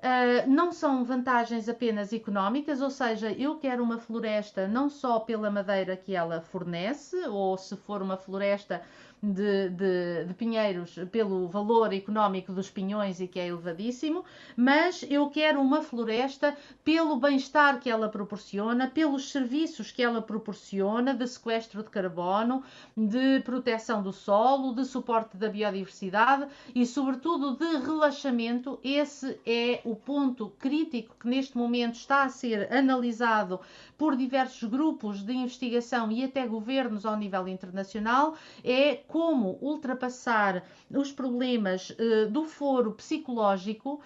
Uh, 0.04 0.50
não 0.50 0.74
são 0.74 1.02
vantagens 1.06 1.70
apenas 1.70 2.12
económicas, 2.12 2.82
ou 2.82 2.90
seja, 2.90 3.32
eu 3.32 3.56
quero 3.56 3.82
uma 3.82 3.98
floresta 3.98 4.68
não 4.68 4.90
só 4.90 5.18
pela 5.18 5.50
madeira 5.50 5.96
que 5.96 6.14
ela 6.14 6.42
fornece, 6.42 7.16
ou 7.30 7.58
se 7.58 7.78
for 7.78 8.02
uma 8.02 8.18
floresta 8.18 8.82
de, 9.24 9.70
de, 9.70 10.26
de, 10.26 10.34
pinheiros 10.34 11.00
pelo 11.10 11.48
valor 11.48 11.94
económico 11.94 12.52
dos 12.52 12.70
pinhões 12.70 13.22
e 13.22 13.28
que 13.28 13.40
é 13.40 13.48
elevadíssimo, 13.48 14.26
mas 14.58 15.06
eu 15.10 15.30
quero 15.30 15.62
uma 15.62 15.82
floresta 15.82 16.58
pelo 16.84 17.16
bem-estar 17.16 17.80
que 17.80 17.90
ela 17.90 18.10
proporciona, 18.10 18.90
pelos 18.90 19.32
serviços 19.32 19.94
que 19.94 20.04
ela 20.04 20.22
proporciona 20.22 21.14
de 21.14 21.26
sequestro 21.26 21.82
de 21.82 21.90
carbono, 21.90 22.64
de 22.98 23.40
proteção 23.46 24.04
do 24.04 24.12
solo, 24.12 24.76
de 24.76 24.84
suporte 24.84 25.38
da 25.38 25.48
biodiversidade 25.48 26.46
e, 26.76 26.86
sobretudo, 26.86 27.56
de 27.56 27.78
relaxamento. 27.78 28.78
Esse 28.84 29.40
é 29.46 29.80
o 29.86 29.96
ponto 29.96 30.50
crítico 30.60 31.16
que 31.18 31.30
neste 31.30 31.58
momento 31.58 31.96
está 31.96 32.24
a 32.24 32.30
ser 32.30 32.72
analisado 32.74 33.62
por 33.98 34.18
diversos 34.18 34.68
grupos 34.70 35.24
de 35.24 35.32
investigação 35.32 36.12
e 36.12 36.26
até 36.26 36.46
governos 36.46 37.06
ao 37.06 37.16
nível 37.16 37.48
internacional. 37.48 38.36
É 38.62 38.98
como 39.14 39.60
ultrapassar 39.62 40.64
os 40.90 41.12
problemas 41.12 41.96
do 42.32 42.46
foro 42.46 42.94
psicológico, 42.94 44.02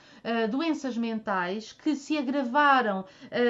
doenças 0.52 0.98
mentais 0.98 1.72
que 1.72 1.96
se 1.96 2.18
agravaram 2.18 3.06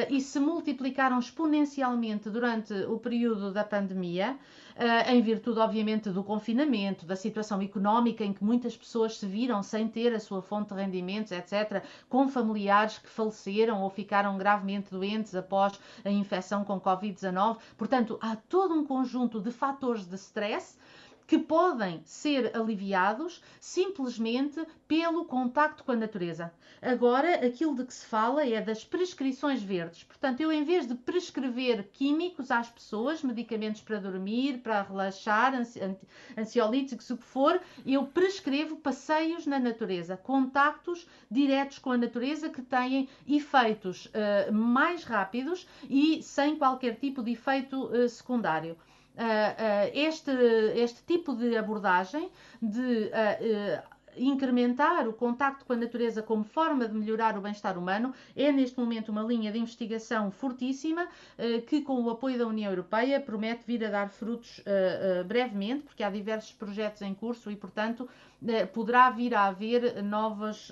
e 0.08 0.22
se 0.22 0.40
multiplicaram 0.40 1.18
exponencialmente 1.18 2.30
durante 2.30 2.76
o 2.84 3.00
período 3.00 3.52
da 3.52 3.64
pandemia. 3.64 4.38
Uh, 4.78 5.10
em 5.10 5.24
virtude, 5.24 5.58
obviamente, 5.58 6.12
do 6.12 6.24
confinamento, 6.24 7.04
da 7.04 7.16
situação 7.16 7.60
económica 7.64 8.24
em 8.24 8.32
que 8.32 8.44
muitas 8.44 8.78
pessoas 8.78 9.18
se 9.18 9.26
viram 9.26 9.64
sem 9.64 9.88
ter 9.88 10.14
a 10.14 10.20
sua 10.20 10.40
fonte 10.40 10.72
de 10.72 10.80
rendimentos, 10.80 11.32
etc., 11.32 11.84
com 12.08 12.30
familiares 12.30 13.00
que 13.00 13.10
faleceram 13.10 13.82
ou 13.82 13.90
ficaram 13.90 14.38
gravemente 14.38 14.92
doentes 14.92 15.34
após 15.34 15.80
a 16.06 16.12
infecção 16.12 16.64
com 16.64 16.80
Covid-19. 16.80 17.58
Portanto, 17.76 18.20
há 18.22 18.36
todo 18.36 18.76
um 18.76 18.86
conjunto 18.86 19.42
de 19.42 19.50
fatores 19.50 20.06
de 20.06 20.14
stress 20.14 20.78
que 21.28 21.38
podem 21.38 22.02
ser 22.06 22.56
aliviados 22.56 23.44
simplesmente 23.60 24.66
pelo 24.88 25.26
contacto 25.26 25.84
com 25.84 25.92
a 25.92 25.96
natureza. 25.96 26.54
Agora, 26.82 27.46
aquilo 27.46 27.76
de 27.76 27.84
que 27.84 27.94
se 27.94 28.06
fala 28.06 28.48
é 28.48 28.62
das 28.62 28.86
prescrições 28.86 29.62
verdes. 29.62 30.04
Portanto, 30.04 30.40
eu, 30.40 30.52
em 30.52 30.64
vez 30.64 30.88
de 30.88 30.96
prescrever 30.96 31.90
químicos 31.92 32.50
às 32.50 32.70
pessoas, 32.70 33.22
medicamentos 33.22 33.82
para 33.82 34.00
dormir, 34.00 34.60
para 34.60 34.82
relaxar, 34.84 35.54
ansiolíticos, 36.38 37.10
o 37.10 37.18
que 37.18 37.26
for, 37.26 37.60
eu 37.86 38.06
prescrevo 38.06 38.78
passeios 38.78 39.46
na 39.46 39.60
natureza, 39.60 40.16
contactos 40.16 41.08
diretos 41.30 41.78
com 41.78 41.92
a 41.92 41.98
natureza 41.98 42.50
que 42.50 42.62
têm 42.62 43.10
efeitos 43.28 44.06
uh, 44.08 44.54
mais 44.54 45.04
rápidos 45.04 45.68
e 45.90 46.24
sem 46.24 46.56
qualquer 46.56 46.96
tipo 46.96 47.22
de 47.22 47.32
efeito 47.32 47.88
uh, 47.88 48.08
secundário. 48.08 48.78
Uh, 49.18 49.90
este, 49.96 50.32
este 50.76 51.02
tipo 51.02 51.34
de 51.34 51.58
abordagem 51.58 52.30
de 52.62 53.12
incrementar 54.18 55.08
o 55.08 55.14
contacto 55.14 55.66
com 55.66 55.74
a 55.74 55.76
natureza 55.76 56.22
como 56.22 56.44
forma 56.44 56.88
de 56.88 56.96
melhorar 56.96 57.38
o 57.38 57.42
bem-estar 57.42 57.78
humano. 57.78 58.14
É 58.36 58.52
neste 58.52 58.80
momento 58.80 59.10
uma 59.10 59.24
linha 59.24 59.52
de 59.52 59.60
investigação 59.60 60.32
fortíssima 60.32 61.08
que, 61.68 61.82
com 61.82 62.02
o 62.02 62.10
apoio 62.10 62.38
da 62.38 62.48
União 62.48 62.72
Europeia, 62.72 63.20
promete 63.20 63.64
vir 63.66 63.84
a 63.86 63.90
dar 63.90 64.10
frutos 64.10 64.62
brevemente, 65.26 65.84
porque 65.84 66.04
há 66.04 66.10
diversos 66.10 66.52
projetos 66.52 67.02
em 67.02 67.14
curso 67.14 67.52
e, 67.52 67.56
portanto, 67.56 68.08
poderá 68.74 69.10
vir 69.10 69.34
a 69.34 69.46
haver 69.46 70.04
novas 70.04 70.72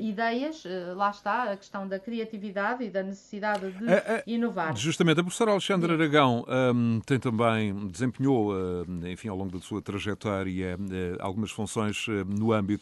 ideias, 0.00 0.64
lá 0.96 1.10
está 1.10 1.52
a 1.52 1.56
questão 1.56 1.86
da 1.86 1.98
criatividade 1.98 2.84
e 2.84 2.90
da 2.90 3.02
necessidade 3.02 3.70
de 3.70 3.84
uh, 3.84 3.88
inovar. 4.26 4.74
Justamente, 4.76 5.20
a 5.20 5.22
professora 5.22 5.50
Alexandra 5.50 5.92
Aragão 5.94 6.44
um, 6.74 7.00
tem 7.04 7.18
também, 7.18 7.88
desempenhou, 7.88 8.54
enfim, 9.10 9.28
ao 9.28 9.36
longo 9.36 9.52
da 9.52 9.60
sua 9.60 9.82
trajetória, 9.82 10.78
algumas 11.20 11.50
funções 11.50 12.06
no 12.26 12.52
âmbito 12.52 12.81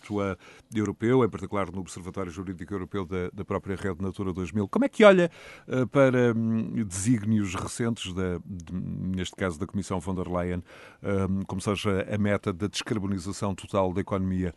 europeu, 0.75 1.25
em 1.25 1.29
particular 1.29 1.71
no 1.71 1.81
Observatório 1.81 2.31
Jurídico 2.31 2.73
Europeu 2.73 3.05
da, 3.05 3.31
da, 3.33 3.45
própria 3.45 3.77
Rede 3.77 4.03
Natura 4.03 4.33
2000. 4.33 4.69
Como 4.69 4.85
é 4.85 4.89
que 4.89 5.05
olha 5.05 5.31
para 5.91 6.33
um, 6.35 6.85
desígnios 6.85 7.55
recentes, 7.55 8.13
da, 8.13 8.39
de, 8.45 8.73
neste 8.73 9.37
caso 9.37 9.59
da 9.59 9.67
Comissão 9.67 10.01
von 10.01 10.15
der 10.15 10.29
Leyen, 10.29 10.63
um, 11.03 11.43
como 11.43 11.61
seja 11.61 12.07
a 12.13 12.19
meta 12.19 12.53
da 12.53 12.67
descarbonização 12.67 13.55
total 13.55 13.93
da 13.93 14.01
economia 14.01 14.55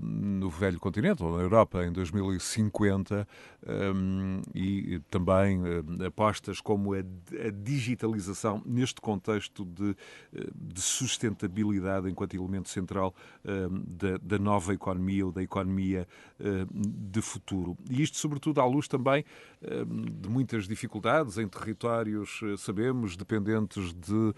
no 0.00 0.50
velho 0.50 0.78
continente, 0.78 1.22
ou 1.22 1.36
na 1.36 1.42
Europa, 1.42 1.84
em 1.84 1.92
2050, 1.92 3.26
um, 3.66 4.42
e 4.54 5.00
também 5.10 5.60
apostas 6.06 6.60
como 6.60 6.94
a, 6.94 7.02
digitalização, 7.52 8.62
neste 8.64 9.00
contexto 9.00 9.64
de, 9.64 9.96
eh, 10.34 10.46
de 10.54 10.80
sustentabilidade 10.80 12.10
enquanto 12.10 12.34
elemento 12.34 12.68
central 12.68 13.14
da, 13.86 14.18
da, 14.18 14.38
nova 14.38 14.74
economia 14.74 15.26
ou 15.26 15.32
da 15.32 15.42
economia 15.42 16.06
de 16.84 17.22
futuro. 17.22 17.76
E 17.90 18.02
isto, 18.02 18.16
sobretudo, 18.16 18.60
à 18.60 18.66
luz 18.66 18.88
também 18.88 19.24
de 20.20 20.28
muitas 20.28 20.66
dificuldades 20.66 21.38
em 21.38 21.48
territórios, 21.48 22.40
sabemos, 22.58 23.16
dependentes 23.16 23.92
de 23.94 24.34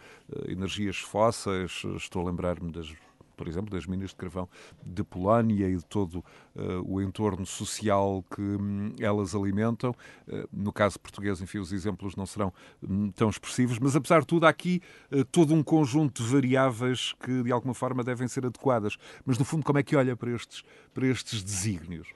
energias 0.49 0.99
fósseis. 0.99 1.83
Estou 1.97 2.23
a 2.23 2.31
lembrar-me 2.31 2.71
das 2.71 2.95
por 3.37 3.46
exemplo, 3.46 3.70
das 3.70 3.87
minas 3.87 4.11
de 4.11 4.16
carvão 4.16 4.49
de 4.85 5.05
Polónia 5.05 5.68
e 5.68 5.77
de 5.77 5.85
todo 5.85 6.25
uh, 6.55 6.83
o 6.85 7.01
entorno 7.03 7.44
social 7.44 8.25
que 8.35 8.40
um, 8.40 8.94
elas 8.99 9.35
alimentam. 9.35 9.94
Uh, 10.27 10.49
no 10.53 10.72
caso 10.72 10.99
português, 10.99 11.40
enfim, 11.40 11.59
os 11.59 11.72
exemplos 11.72 12.16
não 12.16 12.27
serão 12.27 12.53
um, 12.83 13.11
tão 13.11 13.29
expressivos, 13.29 13.79
mas 13.79 13.94
apesar 13.94 14.20
de 14.20 14.27
tudo, 14.27 14.46
há 14.46 14.49
aqui 14.49 14.81
uh, 15.12 15.25
todo 15.25 15.55
um 15.55 15.62
conjunto 15.62 16.22
de 16.22 16.29
variáveis 16.29 17.14
que 17.20 17.42
de 17.42 17.53
alguma 17.53 17.75
forma 17.75 18.03
devem 18.03 18.27
ser 18.27 18.46
adequadas. 18.46 18.96
Mas 19.25 19.38
no 19.38 19.44
fundo, 19.44 19.64
como 19.64 19.79
é 19.79 19.83
que 19.83 19.94
olha 19.94 20.16
para 20.16 20.31
estes, 20.31 20.62
para 20.94 21.07
estes 21.07 21.42
desígnios? 21.42 22.09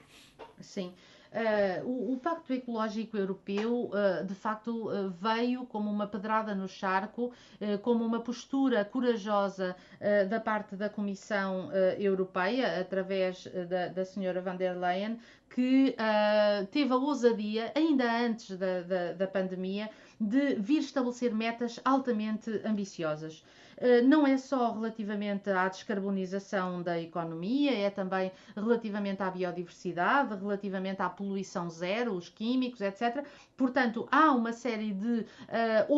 Sim. 0.59 0.93
Uh, 1.31 1.87
o, 1.87 2.13
o, 2.13 2.17
Pacto 2.17 2.51
Ecológico 2.51 3.15
Europeu, 3.15 3.89
uh, 3.89 4.25
de 4.25 4.35
facto, 4.35 4.89
uh, 4.89 5.09
veio 5.11 5.65
como 5.65 5.89
uma 5.89 6.05
pedrada 6.05 6.53
no 6.53 6.67
charco, 6.67 7.31
como 7.83 8.03
uma 8.03 8.19
postura 8.19 8.83
corajosa 8.83 9.75
da 10.29 10.39
parte 10.39 10.75
da 10.75 10.89
Comissão 10.89 11.69
Europeia, 11.97 12.79
através 12.79 13.47
da, 13.69 13.87
da 13.87 14.03
senhora 14.03 14.41
van 14.41 14.55
der 14.55 14.75
Leyen, 14.75 15.19
que 15.49 15.95
teve 16.71 16.91
a 16.91 16.97
ousadia, 16.97 17.71
ainda 17.75 18.11
antes 18.11 18.57
da, 18.57 18.81
da, 18.81 19.13
da 19.13 19.27
pandemia, 19.27 19.89
de 20.19 20.55
vir 20.55 20.79
estabelecer 20.79 21.33
metas 21.33 21.79
altamente 21.85 22.61
ambiciosas. 22.65 23.43
Eh, 23.81 24.01
não 24.03 24.27
é 24.27 24.37
só 24.37 24.71
relativamente 24.71 25.49
à 25.49 25.67
descarbonização 25.67 26.83
da 26.83 27.01
economia, 27.01 27.75
é 27.75 27.89
também 27.89 28.31
relativamente 28.55 29.23
à 29.23 29.31
biodiversidade, 29.31 30.35
relativamente 30.35 31.01
à 31.01 31.09
poluição 31.09 31.67
zero, 31.67 32.13
os 32.13 32.29
químicos, 32.29 32.79
etc. 32.79 33.25
Portanto, 33.57 34.07
há 34.11 34.31
uma 34.31 34.53
série 34.53 34.93
de 34.93 35.21
uh, 35.21 35.25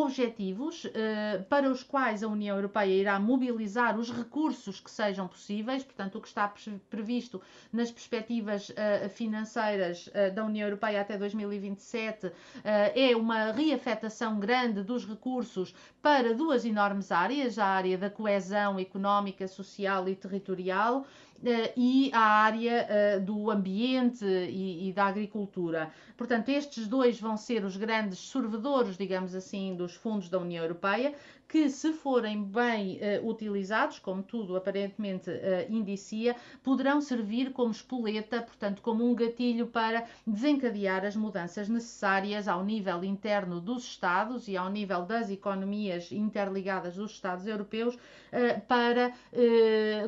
objetivos 0.01 0.85
uh, 0.85 1.43
para 1.49 1.69
os 1.69 1.83
quais 1.83 2.23
a 2.23 2.27
União 2.27 2.55
Europeia 2.55 2.93
irá 2.93 3.19
mobilizar 3.19 3.97
os 3.99 4.11
recursos 4.11 4.79
que 4.79 4.89
sejam 4.89 5.27
possíveis, 5.27 5.83
portanto, 5.83 6.17
o 6.17 6.21
que 6.21 6.27
está 6.27 6.53
previsto 6.89 7.41
nas 7.71 7.91
perspectivas 7.91 8.69
uh, 8.69 9.09
financeiras 9.09 10.09
da 10.33 10.45
União 10.45 10.67
Europeia 10.67 11.01
até 11.01 11.17
2027 11.17 12.31
é 12.63 13.15
uma 13.15 13.51
reafetação 13.51 14.39
grande 14.39 14.83
dos 14.83 15.05
recursos 15.05 15.73
para 16.01 16.33
duas 16.33 16.65
enormes 16.65 17.11
áreas, 17.11 17.57
a 17.57 17.72
área 17.73 17.97
da 17.97 18.09
coesão 18.09 18.79
económica, 18.79 19.47
social 19.47 20.07
e 20.07 20.15
territorial 20.15 21.05
eh, 21.45 21.73
e 21.75 22.09
a 22.13 22.21
área 22.21 22.87
eh, 22.89 23.19
do 23.19 23.51
ambiente 23.51 24.23
e, 24.25 24.87
e, 24.87 24.93
da 24.93 25.05
agricultura. 25.05 25.91
Portanto, 26.15 26.49
estes 26.49 26.87
dois 26.87 27.19
vão 27.19 27.35
ser 27.35 27.65
os 27.65 27.75
grandes 27.75 28.19
sorvedores, 28.19 28.95
digamos 28.95 29.35
assim, 29.35 29.75
dos 29.75 29.93
fundos 29.93 30.29
da 30.29 30.39
União 30.39 30.63
Europeia, 30.63 31.13
que, 31.47 31.69
se 31.69 31.93
forem 31.93 32.43
bem 32.43 32.99
uh, 32.99 33.27
utilizados, 33.27 33.99
como 33.99 34.23
tudo 34.23 34.55
aparentemente 34.55 35.29
uh, 35.29 35.65
indicia, 35.69 36.35
poderão 36.63 36.99
servir 37.01 37.51
como 37.51 37.71
espoleta, 37.71 38.41
portanto, 38.41 38.81
como 38.81 39.07
um 39.07 39.13
gatilho 39.13 39.67
para 39.67 40.05
desencadear 40.25 41.05
as 41.05 41.15
mudanças 41.15 41.69
necessárias 41.69 42.47
ao 42.47 42.63
nível 42.63 43.03
interno 43.03 43.61
dos 43.61 43.83
Estados 43.83 44.47
e 44.47 44.57
ao 44.57 44.69
nível 44.69 45.03
das 45.03 45.29
economias 45.29 46.11
interligadas 46.11 46.95
dos 46.95 47.11
Estados 47.11 47.45
europeus 47.45 47.95
uh, 47.95 48.61
para 48.67 49.13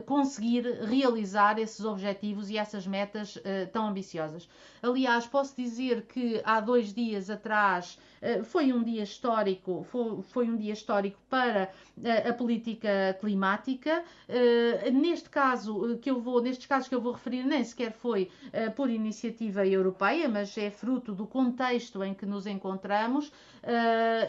conseguir 0.06 0.64
realizar 0.84 1.60
esses 1.60 1.84
objetivos 1.84 2.50
e 2.50 2.58
essas 2.58 2.88
metas 2.88 3.38
tão 3.72 3.88
ambiciosas. 3.88 4.48
Aliás, 4.82 5.26
posso 5.26 5.56
dizer 5.56 6.04
que 6.04 6.42
há 6.44 6.60
dois 6.60 6.94
dias 6.94 7.30
atrás 7.30 7.98
foi 8.44 8.74
um 8.74 8.84
dia 8.84 9.04
histórico, 9.04 9.86
foi, 9.90 10.22
foi 10.24 10.50
um 10.50 10.56
dia 10.56 10.74
histórico 10.74 11.20
para 11.30 11.72
a, 12.04 12.30
a 12.30 12.34
política 12.34 13.18
climática. 13.20 14.04
Uh, 14.28 14.92
neste 14.92 15.30
caso 15.30 15.94
eh, 15.94 15.98
que 15.98 16.10
eu 16.10 16.20
vou, 16.20 16.42
nestes 16.42 16.66
casos 16.66 16.88
que 16.88 16.96
eu 16.96 17.02
vou 17.02 17.14
referir, 17.14 17.44
nem 17.44 17.64
sequer 17.64 17.92
foi 17.92 18.30
por 18.76 18.90
iniciativa 18.90 19.66
europeia, 19.66 20.28
mas 20.30 20.58
é 20.58 20.70
fruto 20.70 21.14
do 21.14 21.26
contexto 21.28 22.04
em 22.04 22.14
que 22.14 22.26
nos 22.26 22.48
encontramos 22.48 23.32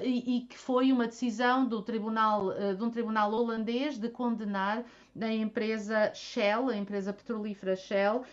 e, 0.02 0.36
e, 0.36 0.40
que 0.42 0.58
foi 0.58 0.90
uma 0.90 1.06
decisão 1.06 1.66
do 1.66 1.82
tribunal, 1.82 2.52
de 2.74 2.82
um 2.82 2.90
tribunal 2.90 3.32
holandês 3.32 3.98
de 3.98 4.08
condenar 4.08 4.84
a 5.20 5.32
empresa 5.32 6.12
Shell, 6.14 6.68
a 6.68 6.76
empresa 6.76 7.12
petrolífera 7.12 7.76
Shell, 7.76 8.24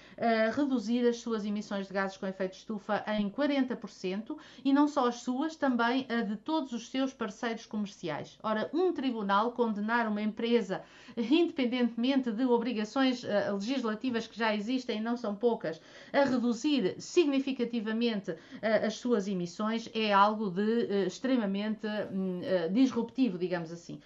reduzir 0.56 1.08
as 1.08 1.18
suas 1.18 1.46
emissões 1.46 1.88
de 1.88 1.94
gases 1.94 2.18
com 2.18 2.28
efeito 2.28 2.52
de 2.52 2.58
estufa 2.58 3.04
em 3.08 3.30
40% 3.30 4.38
e 4.64 4.74
não 4.74 4.88
só 4.88 5.08
as 5.08 5.16
suas, 5.16 5.56
também 5.56 6.06
a 6.10 6.22
de 6.22 6.36
todos 6.36 6.74
os 6.74 6.90
seus 6.90 7.14
parceiros 7.14 7.66
comerciais. 7.66 8.38
Ora, 8.42 8.70
um 8.74 8.92
tribunal 8.92 9.52
condenar 9.52 10.08
uma 10.08 10.22
empresa, 10.22 10.82
independentemente 11.18 12.32
de 12.32 12.46
obrigações 12.46 13.24
uh, 13.24 13.54
legislativas 13.54 14.28
que 14.28 14.38
já 14.38 14.56
existem, 14.56 14.98
e 14.98 15.02
não 15.02 15.18
são 15.18 15.36
poucas, 15.36 15.82
a 16.12 16.24
reduzir 16.24 16.96
significativamente 17.00 18.32
uh, 18.32 18.38
as 18.86 18.96
suas 18.96 19.28
emissões 19.28 19.90
é 19.94 20.12
algo 20.12 20.50
de 20.50 20.62
uh, 20.62 21.08
extremamente 21.08 21.88
hum, 22.12 22.42
disruptivo, 22.72 23.38
digamos 23.38 23.72
assim. 23.72 24.00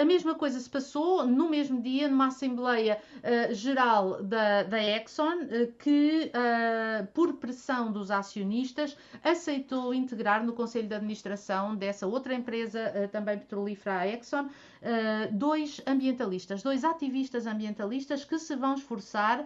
A 0.00 0.04
mesma 0.04 0.34
coisa 0.34 0.58
se 0.58 0.68
passou 0.68 1.26
no 1.26 1.48
mesmo 1.48 1.80
dia 1.80 2.08
havendo 2.08 2.14
uma 2.14 2.26
Assembleia 2.28 2.98
uh, 3.18 3.54
Geral 3.54 4.22
da, 4.22 4.62
da 4.62 4.82
Exxon 4.82 5.42
uh, 5.42 5.72
que, 5.78 6.32
por 7.12 7.34
pressão 7.34 7.92
dos 7.92 8.10
acionistas, 8.10 8.96
aceitou 9.22 9.92
integrar 9.94 10.44
no 10.44 10.52
Conselho 10.52 10.88
de 10.88 10.94
Administração 10.94 11.76
dessa 11.76 12.06
outra 12.06 12.34
empresa 12.34 13.08
também 13.12 13.38
petrolífera, 13.38 13.98
a 13.98 14.06
Exxon, 14.06 14.48
dois 15.32 15.80
ambientalistas, 15.86 16.62
dois 16.62 16.84
ativistas 16.84 17.46
ambientalistas 17.46 18.24
que 18.24 18.38
se 18.38 18.54
vão 18.56 18.74
esforçar 18.74 19.44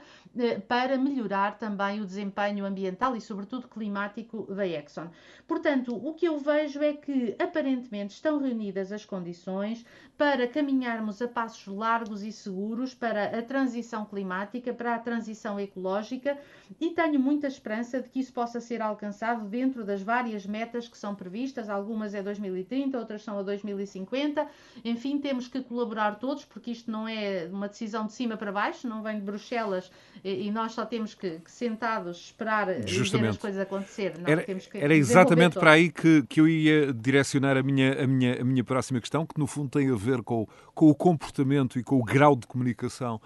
para 0.68 0.98
melhorar 0.98 1.58
também 1.58 2.00
o 2.00 2.06
desempenho 2.06 2.64
ambiental 2.64 3.16
e, 3.16 3.20
sobretudo, 3.20 3.68
climático 3.68 4.46
da 4.54 4.66
Exxon. 4.66 5.10
Portanto, 5.46 5.94
o 5.94 6.14
que 6.14 6.26
eu 6.26 6.38
vejo 6.38 6.82
é 6.82 6.92
que 6.92 7.34
aparentemente 7.38 8.14
estão 8.14 8.38
reunidas 8.38 8.92
as 8.92 9.04
condições 9.04 9.84
para 10.16 10.46
caminharmos 10.46 11.20
a 11.20 11.28
passos 11.28 11.66
largos 11.66 12.22
e 12.22 12.30
seguros 12.30 12.94
para 12.94 13.38
a 13.38 13.42
transição 13.42 14.04
climática, 14.04 14.72
para 14.72 14.94
a 14.94 14.98
transição 14.98 15.58
ecológica 15.58 16.38
e 16.80 16.90
tenho 16.90 17.18
muita 17.18 17.46
esperança 17.46 18.00
de 18.00 18.08
que 18.08 18.20
isso 18.20 18.32
possa 18.32 18.60
ser 18.60 18.80
alcançado 18.80 19.46
dentro 19.48 19.84
das 19.84 20.02
várias 20.02 20.46
metas 20.46 20.88
que 20.88 20.96
são 20.96 21.14
previstas. 21.14 21.68
Algumas 21.68 22.14
é 22.14 22.22
2030, 22.22 22.98
outras 22.98 23.22
são 23.22 23.38
a 23.38 23.42
2050. 23.42 24.46
Enfim, 24.84 25.18
temos 25.22 25.48
que 25.48 25.62
colaborar 25.62 26.18
todos, 26.18 26.44
porque 26.44 26.72
isto 26.72 26.90
não 26.90 27.08
é 27.08 27.48
uma 27.50 27.68
decisão 27.68 28.06
de 28.06 28.12
cima 28.12 28.36
para 28.36 28.52
baixo, 28.52 28.88
não 28.88 29.02
vem 29.02 29.18
de 29.18 29.24
Bruxelas 29.24 29.90
e 30.24 30.50
nós 30.50 30.72
só 30.72 30.84
temos 30.84 31.14
que, 31.14 31.38
que 31.38 31.50
sentados 31.50 32.18
esperar 32.26 32.66
Justamente. 32.86 33.14
e 33.14 33.22
ver 33.22 33.28
as 33.28 33.36
coisas 33.38 33.60
acontecer. 33.60 34.18
Não, 34.18 34.28
era, 34.28 34.44
era 34.74 34.94
exatamente 34.94 35.58
para 35.58 35.72
aí 35.72 35.90
que, 35.90 36.22
que 36.28 36.40
eu 36.40 36.48
ia 36.48 36.92
direcionar 36.92 37.56
a 37.56 37.62
minha, 37.62 38.02
a, 38.02 38.06
minha, 38.06 38.40
a 38.40 38.44
minha 38.44 38.64
próxima 38.64 39.00
questão, 39.00 39.24
que 39.24 39.38
no 39.38 39.46
fundo 39.46 39.70
tem 39.70 39.90
a 39.90 39.96
ver 39.96 40.22
com, 40.22 40.46
com 40.74 40.90
o 40.90 40.94
comportamento 40.94 41.78
e 41.78 41.82
com 41.82 41.98
o 41.98 42.04
grau 42.04 42.36
de 42.36 42.46
comunicação 42.46 43.20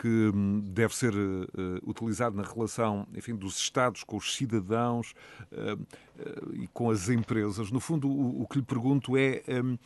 que 0.00 0.08
hum, 0.08 0.60
deve 0.66 0.94
ser 0.94 1.14
uh, 1.14 1.48
utilizado 1.86 2.36
na 2.36 2.42
relação 2.42 3.06
enfim, 3.14 3.34
dos 3.34 3.56
Estados 3.58 4.02
com 4.04 4.16
os 4.16 4.34
cidadãos 4.34 5.14
uh, 5.52 5.74
uh, 5.74 6.54
e 6.54 6.66
com 6.68 6.90
as 6.90 7.08
empresas. 7.08 7.70
No 7.70 7.80
fundo, 7.80 8.08
o, 8.08 8.42
o 8.42 8.46
que 8.46 8.58
lhe 8.58 8.64
pergunto 8.64 9.16
é. 9.16 9.42
Um, 9.48 9.78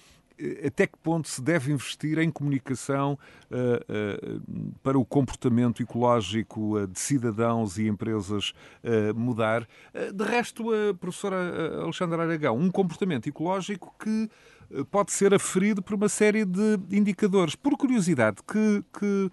até 0.64 0.86
que 0.86 0.98
ponto 0.98 1.28
se 1.28 1.40
deve 1.42 1.72
investir 1.72 2.18
em 2.18 2.30
comunicação 2.30 3.18
uh, 3.50 3.56
uh, 3.56 4.72
para 4.82 4.98
o 4.98 5.04
comportamento 5.04 5.82
ecológico 5.82 6.78
uh, 6.78 6.86
de 6.86 6.98
cidadãos 6.98 7.78
e 7.78 7.86
empresas 7.86 8.52
mudar. 9.14 9.66
de 10.14 10.24
resto, 10.24 10.72
a 10.72 10.94
professora 10.94 11.82
Alexandra 11.82 12.22
Aragão, 12.22 12.56
um 12.56 12.70
comportamento 12.70 13.28
ecológico 13.28 13.94
que 13.98 14.28
pode 14.90 15.12
ser 15.12 15.34
aferido 15.34 15.82
por 15.82 15.94
uma 15.94 16.08
série 16.08 16.44
de 16.44 16.78
indicadores. 16.90 17.54
Por 17.54 17.76
curiosidade, 17.76 18.38
que, 18.46 18.84
que 18.98 19.30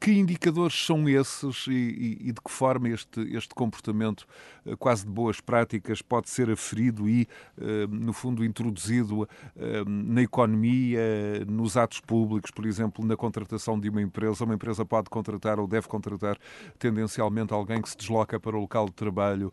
que 0.00 0.12
indicadores 0.12 0.86
são 0.86 1.06
esses 1.06 1.66
e, 1.66 1.72
e, 1.72 2.28
e, 2.28 2.32
de 2.32 2.40
que 2.40 2.50
forma 2.50 2.88
este, 2.88 3.20
este 3.36 3.54
comportamento 3.54 4.26
eh, 4.64 4.74
quase 4.76 5.04
de 5.04 5.12
boas 5.12 5.42
práticas 5.42 6.00
pode 6.00 6.30
ser 6.30 6.50
aferido 6.50 7.06
e, 7.06 7.28
eh, 7.60 7.86
no 7.86 8.14
fundo, 8.14 8.42
introduzido 8.42 9.28
eh, 9.54 9.84
na 9.86 10.22
economia, 10.22 11.44
nos 11.46 11.76
atos 11.76 12.00
públicos, 12.00 12.50
por 12.50 12.64
exemplo, 12.64 13.04
na 13.04 13.14
contratação 13.14 13.78
de 13.78 13.90
uma 13.90 14.00
empresa? 14.00 14.42
Uma 14.44 14.54
empresa 14.54 14.86
pode 14.86 15.10
contratar 15.10 15.60
ou 15.60 15.66
deve 15.66 15.86
contratar 15.86 16.38
tendencialmente 16.78 17.52
alguém 17.52 17.82
que 17.82 17.90
se 17.90 17.96
desloca 17.98 18.40
para 18.40 18.56
o 18.56 18.60
local 18.60 18.86
de 18.86 18.92
trabalho 18.92 19.52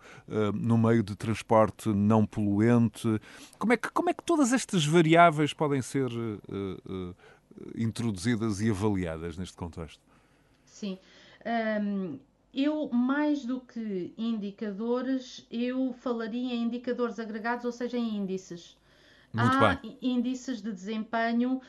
no 0.54 0.78
meio 0.78 1.04
de 1.04 1.16
transporte 1.16 1.90
não 1.90 2.26
poluente. 2.26 3.20
Como 3.58 3.74
é 3.74 3.78
que, 3.78 3.90
como 3.92 4.10
é 4.10 4.14
que 4.14 4.24
todas 4.24 4.54
estas 4.54 4.86
variáveis 4.86 5.54
podem 5.54 5.82
ser 5.82 6.10
introduzidas 7.76 8.62
e 8.62 8.70
avaliadas 8.70 9.38
neste 9.38 9.58
contexto? 9.58 10.07
Sim. 10.78 11.00
Um, 11.82 12.20
eu, 12.54 12.88
mais 12.90 13.44
do 13.46 13.60
que 13.62 14.14
indicadores, 14.18 15.46
eu 15.52 15.92
falaria 15.94 16.54
em 16.54 16.64
indicadores 16.64 17.20
agregados, 17.20 17.66
ou 17.66 17.72
seja, 17.72 17.98
em 17.98 18.16
índices. 18.18 18.78
Muito 19.34 19.58
Há 19.58 19.76
bem. 19.76 19.98
índices 20.02 20.62
de 20.62 20.72
desempenho 20.72 21.56
uh, 21.58 21.62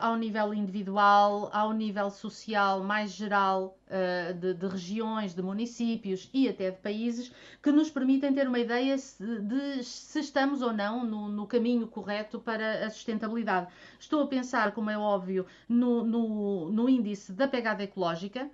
ao 0.00 0.16
nível 0.16 0.54
individual, 0.54 1.50
ao 1.52 1.72
nível 1.72 2.10
social 2.10 2.82
mais 2.82 3.12
geral, 3.12 3.78
uh, 3.86 4.34
de, 4.34 4.54
de, 4.54 4.66
regiões, 4.66 5.34
de 5.34 5.42
municípios 5.42 6.30
e 6.32 6.48
até 6.48 6.70
de 6.70 6.78
países, 6.78 7.30
que 7.62 7.70
nos 7.70 7.90
permitem 7.90 8.32
ter 8.32 8.48
uma 8.48 8.58
ideia 8.58 8.96
de 8.96 9.84
se 9.84 10.20
estamos 10.20 10.62
ou 10.62 10.72
não 10.72 11.04
no, 11.04 11.28
no 11.28 11.46
caminho 11.46 11.86
correto 11.86 12.40
para 12.40 12.86
a 12.86 12.90
sustentabilidade. 12.90 13.68
Estou 14.00 14.22
a 14.22 14.26
pensar, 14.26 14.72
como 14.72 14.90
é 14.90 14.96
óbvio, 14.96 15.46
no, 15.68 16.02
no, 16.02 16.70
no 16.70 16.88
índice 16.88 17.32
da 17.32 17.46
pegada 17.46 17.82
ecológica, 17.82 18.50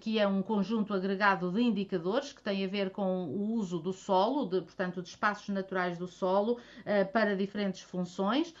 que 0.00 0.18
é 0.18 0.26
um 0.26 0.42
conjunto 0.42 0.92
agregado 0.92 1.50
de 1.52 1.62
indicadores 1.62 2.32
que 2.32 2.42
tem 2.42 2.64
a 2.64 2.68
ver 2.68 2.90
com 2.90 3.26
o 3.26 3.52
uso 3.52 3.78
do 3.78 3.92
solo, 3.92 4.46
de, 4.46 4.60
portanto, 4.60 5.00
de 5.00 5.08
espaços 5.08 5.48
naturais 5.50 5.96
do 5.98 6.08
solo, 6.08 6.54
uh, 6.54 7.12
para 7.12 7.36
diferentes 7.36 7.80
funções. 7.82 8.54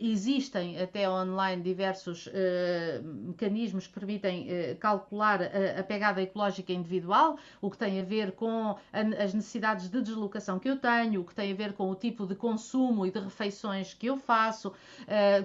existem 0.00 0.80
até 0.80 1.08
online 1.08 1.62
diversos 1.62 2.28
mecanismos 3.02 3.86
que 3.86 3.92
permitem 3.92 4.48
calcular 4.80 5.40
a, 5.42 5.82
pegada 5.82 6.22
ecológica 6.22 6.72
individual, 6.72 7.38
o 7.60 7.70
que 7.70 7.78
tem 7.78 8.00
a 8.00 8.04
ver 8.04 8.32
com 8.32 8.76
as 8.92 9.34
necessidades 9.34 9.90
de 9.90 10.00
deslocação 10.00 10.58
que 10.58 10.68
eu 10.68 10.76
tenho, 10.76 11.20
o 11.20 11.24
que 11.24 11.34
tem 11.34 11.52
a 11.52 11.54
ver 11.54 11.72
com 11.74 11.90
o 11.90 11.94
tipo 11.94 12.26
de 12.26 12.34
consumo 12.34 13.06
e 13.06 13.10
de 13.10 13.18
refeições 13.18 13.94
que 13.94 14.06
eu 14.06 14.16
faço, 14.16 14.72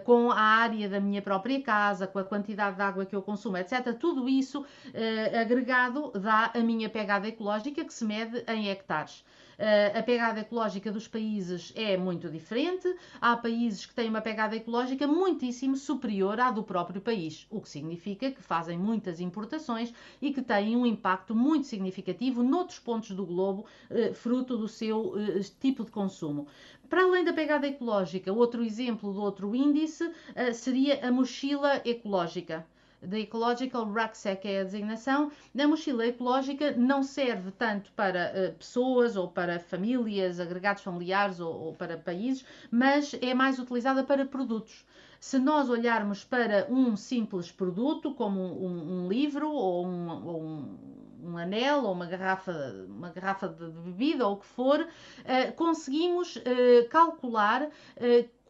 com 0.06 0.32
a 0.32 0.40
área 0.40 0.88
da 0.90 1.00
minha 1.00 1.22
própria 1.22 1.62
casa, 1.62 2.08
com 2.08 2.20
a 2.20 2.24
quantidade 2.24 2.78
de 2.78 2.82
água 2.82 3.06
que 3.06 3.16
eu 3.16 3.22
consumo, 3.22 3.58
etc. 3.58 3.94
Tudo 4.00 4.28
isso 4.28 4.61
uh, 4.62 5.40
agregado 5.40 6.12
dá 6.12 6.52
a 6.54 6.60
minha 6.60 6.90
pegada 6.90 7.28
ecológica 7.28 7.84
que 7.84 7.94
se 7.94 8.06
mede 8.06 8.44
em 8.48 8.70
hectares. 8.70 9.24
Eh, 9.64 9.94
a 9.96 10.02
pegada 10.02 10.40
ecológica 10.40 10.92
dos 10.92 11.08
países 11.08 11.72
é 11.76 11.96
muito 11.96 12.28
diferente. 12.32 12.92
Há 13.22 13.38
países 13.38 13.86
que 13.86 13.94
têm 13.94 14.10
uma 14.10 14.20
pegada 14.20 14.56
ecológica 14.56 15.06
muitíssimo 15.06 15.76
superior 15.78 16.40
à 16.40 16.50
do 16.50 16.64
próprio 16.64 17.00
país, 17.00 17.46
o 17.48 17.62
que 17.62 17.70
significa 17.70 18.32
que 18.32 18.42
fazem 18.42 18.76
muitas 18.76 19.20
importações 19.20 19.94
e 20.20 20.34
que 20.34 20.42
têm 20.42 20.76
um 20.76 20.84
impacto 20.84 21.36
muito 21.36 21.68
significativo 21.68 22.42
noutros 22.42 22.80
pontos 22.80 23.12
do 23.12 23.24
globo, 23.24 23.68
eh, 23.92 24.16
fruto 24.16 24.58
do 24.58 24.68
seu 24.68 25.14
eh, 25.16 25.42
tipo 25.60 25.86
de 25.86 25.92
consumo. 25.92 26.48
Para 26.90 27.04
além 27.04 27.24
da 27.24 27.32
pegada 27.32 27.68
ecológica, 27.68 28.34
outro 28.34 28.64
exemplo 28.64 29.14
do 29.14 29.22
outro 29.22 29.56
índice 29.56 30.12
seria 30.54 31.08
a 31.08 31.12
mochila 31.12 31.82
ecológica 31.86 32.66
da 33.02 33.20
Ecological 33.20 33.86
Rucksack 33.86 34.48
é 34.48 34.62
a 34.62 34.64
designação, 34.64 35.32
a 35.58 35.68
mochila 35.68 36.06
ecológica 36.06 36.72
não 36.72 37.02
serve 37.02 37.52
tanto 37.52 37.92
para 37.94 38.32
uh, 38.32 38.58
pessoas 38.58 39.16
ou 39.16 39.28
para 39.28 39.60
famílias, 39.60 40.40
agregados 40.40 40.84
familiares 40.84 41.40
ou, 41.40 41.52
ou 41.52 41.74
para 41.74 41.98
países, 41.98 42.46
mas 42.70 43.14
é 43.22 43.34
mais 43.34 43.58
utilizada 43.58 44.04
para 44.04 44.26
produtos. 44.26 44.86
Se 45.20 45.38
nós 45.40 45.70
olharmos 45.70 46.24
para 46.24 46.68
um 46.70 46.96
simples 46.96 47.52
produto, 47.52 48.14
como 48.14 48.40
um, 48.40 49.04
um 49.04 49.08
livro 49.08 49.52
ou 49.52 49.86
um, 49.86 50.28
ou 50.28 50.42
um, 50.42 50.78
um, 51.24 51.38
anel 51.38 51.84
ou 51.84 51.94
uma 51.94 52.06
garrafa, 52.06 52.52
uma 52.88 53.10
garrafa 53.10 53.48
de 53.48 53.66
bebida 53.82 54.28
ou 54.28 54.34
o 54.34 54.38
que 54.38 54.48
for, 54.48 54.80
uh, 54.82 55.54
conseguimos 55.56 56.36
uh, 56.38 56.90
calcular 56.90 57.70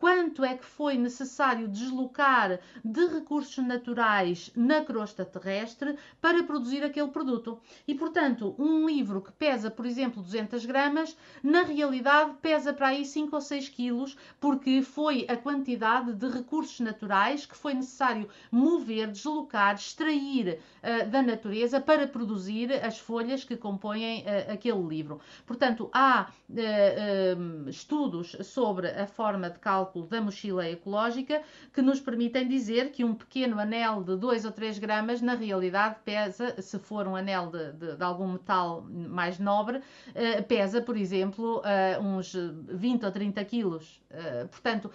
quanto 0.02 0.44
é 0.44 0.58
que 0.58 0.66
foi 0.66 0.98
necessário 0.98 1.68
deslocar 1.68 2.60
de 2.84 3.06
recursos 3.06 3.64
naturais 3.64 4.50
na 4.56 4.82
crosta 4.82 5.24
terrestre 5.24 5.96
para 6.20 6.42
produzir 6.44 6.84
aquele 6.84 7.10
produto. 7.10 7.60
E, 7.88 7.94
portanto, 7.94 8.56
um 8.58 8.88
livro 8.88 9.22
que 9.22 9.32
pesa, 9.32 9.70
por 9.70 9.86
exemplo, 9.86 10.24
200 10.24 10.66
gramas, 10.66 11.16
na 11.44 11.62
realidade 11.62 12.34
pesa 12.42 12.74
para 12.74 12.88
aí 12.88 13.06
5 13.06 13.36
ou 13.36 13.42
6 13.42 13.70
quilos, 13.70 14.18
porque 14.40 14.82
foi 14.82 15.28
a 15.30 15.38
quantidade 15.38 16.14
de 16.14 16.28
recursos 16.30 16.80
naturais 16.80 17.46
que 17.46 17.56
foi 17.56 17.76
necessário 17.76 18.28
mover, 18.52 19.12
deslocar, 19.12 19.76
extrair 19.76 20.58
uh, 20.82 21.08
da 21.12 21.22
natureza 21.22 21.80
para 21.80 22.08
produzir 22.08 22.74
as 22.84 22.98
folhas 22.98 23.44
que 23.44 23.56
compõem 23.56 24.22
uh, 24.22 24.54
aquele 24.54 24.82
livro. 24.82 25.22
Portanto, 25.46 25.92
há 25.94 26.32
uh, 26.50 27.70
estudos 27.70 28.36
sobre 28.42 28.88
a 28.88 29.06
forma 29.06 29.48
de 29.48 29.60
cálculo 29.60 29.91
cálculo 29.92 30.08
da 30.08 30.22
mochila 30.22 30.68
ecológica 30.68 31.42
que 31.74 31.82
nos 31.82 32.00
permitem 32.00 32.48
dizer 32.48 32.92
que 32.92 33.04
um 33.04 33.14
pequeno 33.14 33.60
anel 33.60 34.04
de 34.04 34.16
2 34.16 34.46
ou 34.46 34.52
3 34.52 34.80
gramas, 34.80 35.22
na 35.22 35.36
realidade, 35.36 35.98
pesa, 36.06 36.60
se 36.62 36.80
for 36.80 37.08
um 37.08 37.16
anel 37.16 37.48
de, 37.48 37.74
de, 37.74 37.96
de 37.98 38.04
algum 38.04 38.34
metal 38.34 38.86
mais 38.90 39.38
nobre, 39.38 39.78
uh, 39.78 40.44
pesa, 40.48 40.82
por 40.82 40.96
exemplo, 40.96 41.60
uh, 41.60 42.02
uns 42.02 42.34
20 42.70 43.06
ou 43.06 43.12
30 43.12 43.46
quilos. 43.46 44.02
Uh, 44.12 44.48
portanto, 44.48 44.92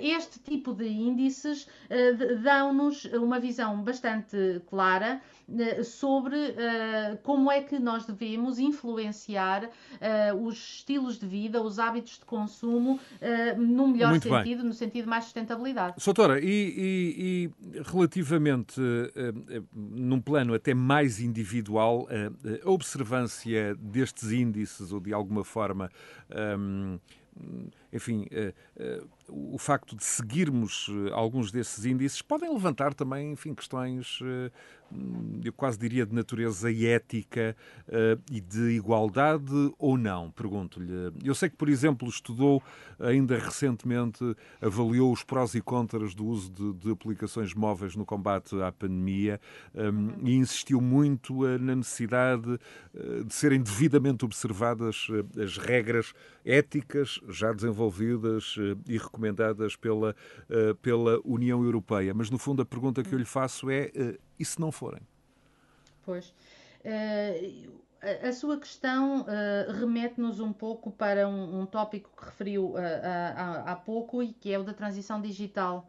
este 0.00 0.38
tipo 0.38 0.72
de 0.72 0.86
índices 0.86 1.68
dão-nos 2.42 3.04
uma 3.06 3.40
visão 3.40 3.82
bastante 3.82 4.62
clara 4.68 5.20
sobre 5.84 6.36
como 7.22 7.50
é 7.50 7.60
que 7.60 7.78
nós 7.78 8.04
devemos 8.04 8.58
influenciar 8.58 9.68
os 10.40 10.54
estilos 10.54 11.18
de 11.18 11.26
vida, 11.26 11.60
os 11.60 11.78
hábitos 11.78 12.18
de 12.18 12.24
consumo, 12.24 13.00
num 13.56 13.88
melhor 13.88 14.15
Muito 14.16 14.28
sentido, 14.28 14.58
bem. 14.58 14.66
no 14.66 14.72
sentido 14.72 15.08
mais 15.08 15.24
sustentabilidade. 15.24 15.94
Soutora, 15.98 16.40
e, 16.40 16.44
e, 16.46 17.50
e 17.74 17.82
relativamente, 17.82 18.80
uh, 18.80 19.58
uh, 19.58 19.66
num 19.74 20.20
plano 20.20 20.54
até 20.54 20.74
mais 20.74 21.20
individual, 21.20 22.04
uh, 22.04 22.68
a 22.68 22.70
observância 22.70 23.74
destes 23.76 24.30
índices 24.32 24.92
ou 24.92 25.00
de 25.00 25.12
alguma 25.12 25.44
forma. 25.44 25.90
Um, 26.58 26.98
enfim, 27.92 28.26
o 29.28 29.58
facto 29.58 29.96
de 29.96 30.04
seguirmos 30.04 30.88
alguns 31.12 31.50
desses 31.50 31.84
índices 31.84 32.22
podem 32.22 32.52
levantar 32.52 32.94
também, 32.94 33.32
enfim, 33.32 33.54
questões 33.54 34.20
eu 35.44 35.52
quase 35.52 35.78
diria 35.78 36.06
de 36.06 36.14
natureza 36.14 36.70
ética 36.70 37.56
e 38.30 38.40
de 38.40 38.70
igualdade 38.70 39.72
ou 39.78 39.96
não? 39.96 40.30
Pergunto-lhe. 40.30 41.12
Eu 41.24 41.34
sei 41.34 41.48
que, 41.48 41.56
por 41.56 41.68
exemplo, 41.68 42.08
estudou 42.08 42.62
ainda 42.98 43.38
recentemente, 43.38 44.24
avaliou 44.60 45.12
os 45.12 45.22
prós 45.22 45.54
e 45.54 45.60
contras 45.60 46.14
do 46.14 46.24
uso 46.24 46.50
de, 46.50 46.72
de 46.74 46.90
aplicações 46.90 47.54
móveis 47.54 47.94
no 47.96 48.04
combate 48.04 48.60
à 48.62 48.72
pandemia 48.72 49.40
ehm, 49.74 50.10
e 50.22 50.36
insistiu 50.36 50.80
muito 50.80 51.42
na 51.58 51.76
necessidade 51.76 52.58
de 53.24 53.34
serem 53.34 53.60
devidamente 53.60 54.24
observadas 54.24 55.08
as 55.42 55.58
regras 55.58 56.12
éticas 56.44 57.20
já 57.28 57.52
desenvolvidas 57.52 57.75
e 58.88 58.98
recomendadas 58.98 59.76
pela, 59.76 60.14
pela 60.82 61.20
União 61.24 61.64
Europeia. 61.64 62.14
Mas, 62.14 62.30
no 62.30 62.38
fundo, 62.38 62.62
a 62.62 62.64
pergunta 62.64 63.02
que 63.02 63.14
eu 63.14 63.18
lhe 63.18 63.24
faço 63.24 63.70
é 63.70 63.90
e 64.38 64.44
se 64.44 64.60
não 64.60 64.70
forem? 64.70 65.02
Pois. 66.04 66.32
Uh, 66.84 67.86
a, 68.22 68.32
sua 68.32 68.58
questão 68.58 69.22
uh, 69.22 69.72
remete-nos 69.72 70.38
um 70.38 70.52
pouco 70.52 70.92
para 70.92 71.28
um, 71.28 71.62
um 71.62 71.66
tópico 71.66 72.10
que 72.16 72.24
referiu 72.24 72.70
uh, 72.70 72.76
há, 72.76 73.72
há 73.72 73.76
pouco 73.76 74.22
e 74.22 74.32
que 74.32 74.52
é 74.52 74.58
o 74.58 74.62
da 74.62 74.72
transição 74.72 75.20
digital. 75.20 75.88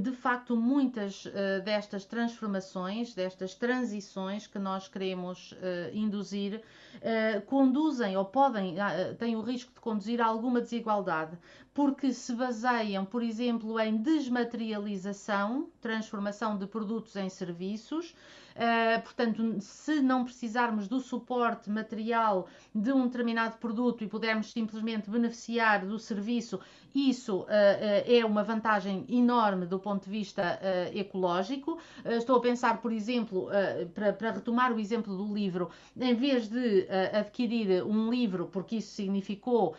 De 0.00 0.12
facto, 0.12 0.56
muitas 0.56 1.24
uh, 1.24 1.60
destas 1.64 2.04
transformações, 2.04 3.14
destas 3.14 3.54
transições 3.54 4.46
que 4.46 4.60
nós 4.60 4.86
queremos 4.86 5.52
uh, 5.52 5.56
induzir, 5.92 6.62
uh, 6.96 7.40
conduzem 7.42 8.16
ou 8.16 8.24
podem, 8.24 8.76
têm 9.18 9.34
o 9.34 9.40
risco 9.40 9.72
de 9.72 9.80
conduzir 9.80 10.20
a 10.20 10.26
alguma 10.26 10.60
desigualdade, 10.60 11.36
porque 11.74 12.12
se 12.12 12.32
baseiam, 12.32 13.04
por 13.04 13.20
exemplo, 13.20 13.78
em 13.80 13.96
desmaterialização, 13.96 15.68
transformação 15.80 16.56
de 16.56 16.66
produtos 16.68 17.16
em 17.16 17.28
serviços. 17.28 18.14
Uh, 18.54 19.02
portanto, 19.02 19.56
se 19.58 20.00
não 20.00 20.24
precisarmos 20.24 20.86
do 20.86 21.00
suporte 21.00 21.68
material 21.68 22.46
de 22.72 22.92
um 22.92 23.08
determinado 23.08 23.56
produto 23.58 24.04
e 24.04 24.06
pudermos 24.06 24.52
simplesmente 24.52 25.10
beneficiar 25.10 25.84
do 25.84 25.98
serviço, 25.98 26.60
isso 26.94 27.38
uh, 27.38 27.42
uh, 27.42 27.46
é 28.06 28.24
uma 28.24 28.44
vantagem 28.44 29.04
enorme 29.08 29.66
do 29.66 29.80
ponto 29.80 30.04
de 30.04 30.10
vista 30.10 30.60
ecológico. 30.94 31.80
estou 32.04 32.36
a 32.36 32.40
pensar, 32.40 32.80
por 32.80 32.92
exemplo, 32.92 33.48
para, 33.92 34.12
para, 34.12 34.30
retomar 34.30 34.72
o 34.72 34.78
exemplo 34.78 35.16
do 35.16 35.34
livro, 35.34 35.70
em 35.98 36.14
vez 36.14 36.48
de 36.48 36.86
adquirir 37.12 37.82
um 37.82 38.10
livro, 38.10 38.48
porque 38.52 38.76
isso 38.76 38.94
significou 38.94 39.74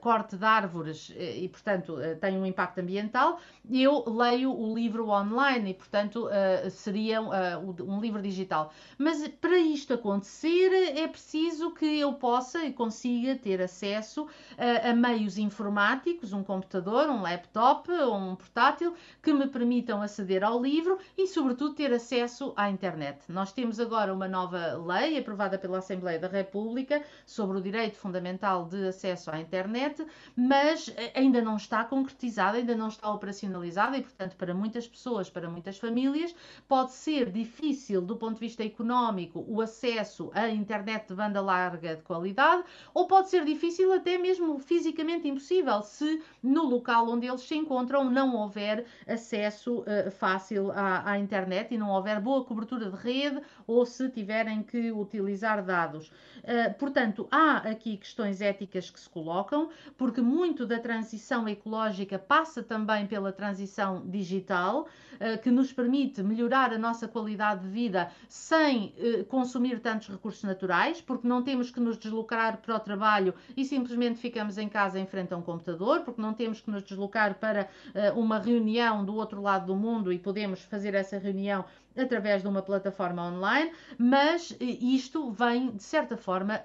corte 0.00 0.36
de 0.36 0.44
árvores 0.44 1.10
e, 1.30 1.48
portanto, 1.48 1.96
tem 2.20 2.36
um 2.36 2.46
impacto 2.46 2.78
ambiental, 2.78 3.40
eu 3.70 4.04
leio 4.06 4.52
o 4.52 4.74
livro 4.74 5.08
online 5.08 5.70
e, 5.70 5.74
portanto, 5.74 6.28
seria 6.70 7.20
um 7.20 8.00
livro 8.00 8.20
digital. 8.20 8.72
Mas 8.98 9.26
para 9.28 9.58
isto 9.58 9.94
acontecer, 9.94 10.72
é 10.96 11.06
preciso 11.06 11.72
que 11.72 12.00
eu 12.00 12.12
possa 12.14 12.64
e 12.64 12.72
consiga 12.72 13.36
ter 13.36 13.60
acesso 13.60 14.26
a, 14.58 14.90
a 14.90 14.94
meios 14.94 15.38
informáticos, 15.38 16.32
um 16.32 16.42
computador, 16.42 17.08
um 17.08 17.22
laptop 17.22 17.90
ou 17.90 18.16
um 18.16 18.34
portátil 18.34 18.94
que 19.22 19.32
me 19.32 19.46
permitam 19.46 20.02
aceder 20.02 20.42
ao 20.42 20.60
livro 20.60 20.98
e, 21.16 21.26
sobretudo, 21.26 21.74
ter 21.74 21.92
acesso 21.92 22.52
à 22.56 22.70
internet. 22.70 23.20
Nós 23.28 23.52
temos 23.52 23.78
agora 23.78 24.12
uma 24.12 24.28
nova 24.28 24.74
lei 24.76 25.18
aprovada 25.18 25.58
pela 25.58 25.78
Assembleia 25.78 26.18
da 26.18 26.28
República 26.28 27.02
sobre 27.26 27.58
o 27.58 27.60
direito 27.60 27.96
fundamental 27.96 28.66
de 28.66 28.88
acesso 28.88 29.30
à 29.30 29.38
internet, 29.38 30.04
mas 30.36 30.92
ainda 31.20 31.40
não 31.42 31.56
está 31.56 31.84
concretizada, 31.84 32.58
ainda 32.58 32.74
não 32.74 32.88
está 32.88 33.10
operacionalizada 33.12 33.96
e, 33.96 34.02
portanto, 34.02 34.36
para 34.36 34.54
muitas 34.54 34.88
pessoas, 34.88 35.30
para 35.30 35.48
muitas 35.48 35.78
famílias, 35.78 36.34
pode 36.66 36.92
ser 36.92 37.30
difícil 37.30 38.00
do 38.00 38.16
ponto 38.16 38.34
de 38.34 38.40
vista 38.40 38.64
económico 38.64 39.44
o 39.46 39.60
acesso 39.60 40.30
à 40.34 40.48
internet 40.48 41.08
de 41.08 41.14
banda 41.14 41.40
larga 41.40 41.96
de 41.96 42.02
qualidade, 42.02 42.64
ou 42.94 43.06
pode 43.06 43.28
ser 43.30 43.44
difícil 43.44 43.92
até 43.92 44.18
mesmo 44.18 44.58
fisicamente 44.58 45.28
impossível 45.28 45.82
se 45.82 46.22
no 46.42 46.64
local 46.64 47.08
onde 47.08 47.26
eles 47.26 47.42
se 47.42 47.54
encontram 47.54 48.10
não 48.10 48.34
houver 48.34 48.86
acesso 49.06 49.80
uh, 49.80 50.10
fácil 50.10 50.70
à, 50.72 51.12
à, 51.12 51.18
internet 51.18 51.74
e 51.74 51.78
não 51.78 51.90
houver 51.90 52.20
boa 52.20 52.44
cobertura 52.44 52.90
de 52.90 52.96
rede 52.96 53.40
ou 53.66 53.84
se 53.84 54.08
tiverem 54.08 54.62
que 54.62 54.90
utilizar 54.90 55.62
dados. 55.64 56.08
Uh, 56.08 56.72
portanto, 56.78 57.28
há 57.30 57.58
aqui 57.58 57.96
questões 57.96 58.40
éticas 58.40 58.90
que 58.90 58.98
se 58.98 59.08
colocam, 59.08 59.68
porque 59.96 60.20
muito 60.20 60.66
da 60.66 60.78
transição 60.78 61.09
ecológica 61.48 62.18
passa 62.18 62.62
também 62.62 63.06
pela 63.06 63.32
transição 63.32 64.02
digital, 64.06 64.86
uh, 65.14 65.40
que 65.42 65.50
nos 65.50 65.72
permite 65.72 66.22
melhorar 66.22 66.72
a 66.72 66.78
nossa 66.78 67.08
qualidade 67.08 67.62
de 67.62 67.68
vida 67.68 68.10
sem 68.28 68.94
consumir 69.28 69.80
tantos 69.80 70.08
recursos 70.08 70.42
naturais, 70.42 71.00
porque 71.00 71.26
não 71.26 71.42
temos 71.42 71.70
que 71.70 71.80
nos 71.80 71.98
deslocar 71.98 72.58
para 72.58 72.76
o 72.76 72.80
trabalho 72.80 73.34
e 73.56 73.64
simplesmente 73.64 74.18
ficamos 74.18 74.58
em 74.58 74.68
casa 74.68 74.98
em 74.98 75.06
frente 75.06 75.32
a 75.34 75.36
um 75.36 75.42
computador, 75.42 76.00
porque 76.00 76.20
não 76.20 76.32
temos 76.32 76.60
que 76.60 76.70
nos 76.70 76.82
deslocar 76.82 77.34
para 77.38 77.68
uh, 77.94 78.18
uma 78.18 78.38
reunião 78.38 79.04
do 79.04 79.14
outro 79.14 79.40
lado 79.40 79.66
do 79.66 79.76
mundo 79.76 80.12
e 80.12 80.18
podemos 80.18 80.60
fazer 80.62 80.94
essa 80.94 81.18
reunião 81.18 81.64
através 81.96 82.42
de 82.42 82.48
uma 82.48 82.62
plataforma 82.62 83.26
online, 83.26 83.72
mas 83.98 84.56
eh, 84.60 84.64
isto 84.64 85.30
vem, 85.30 85.70
de 85.70 85.82
certa 85.82 86.16
forma, 86.16 86.60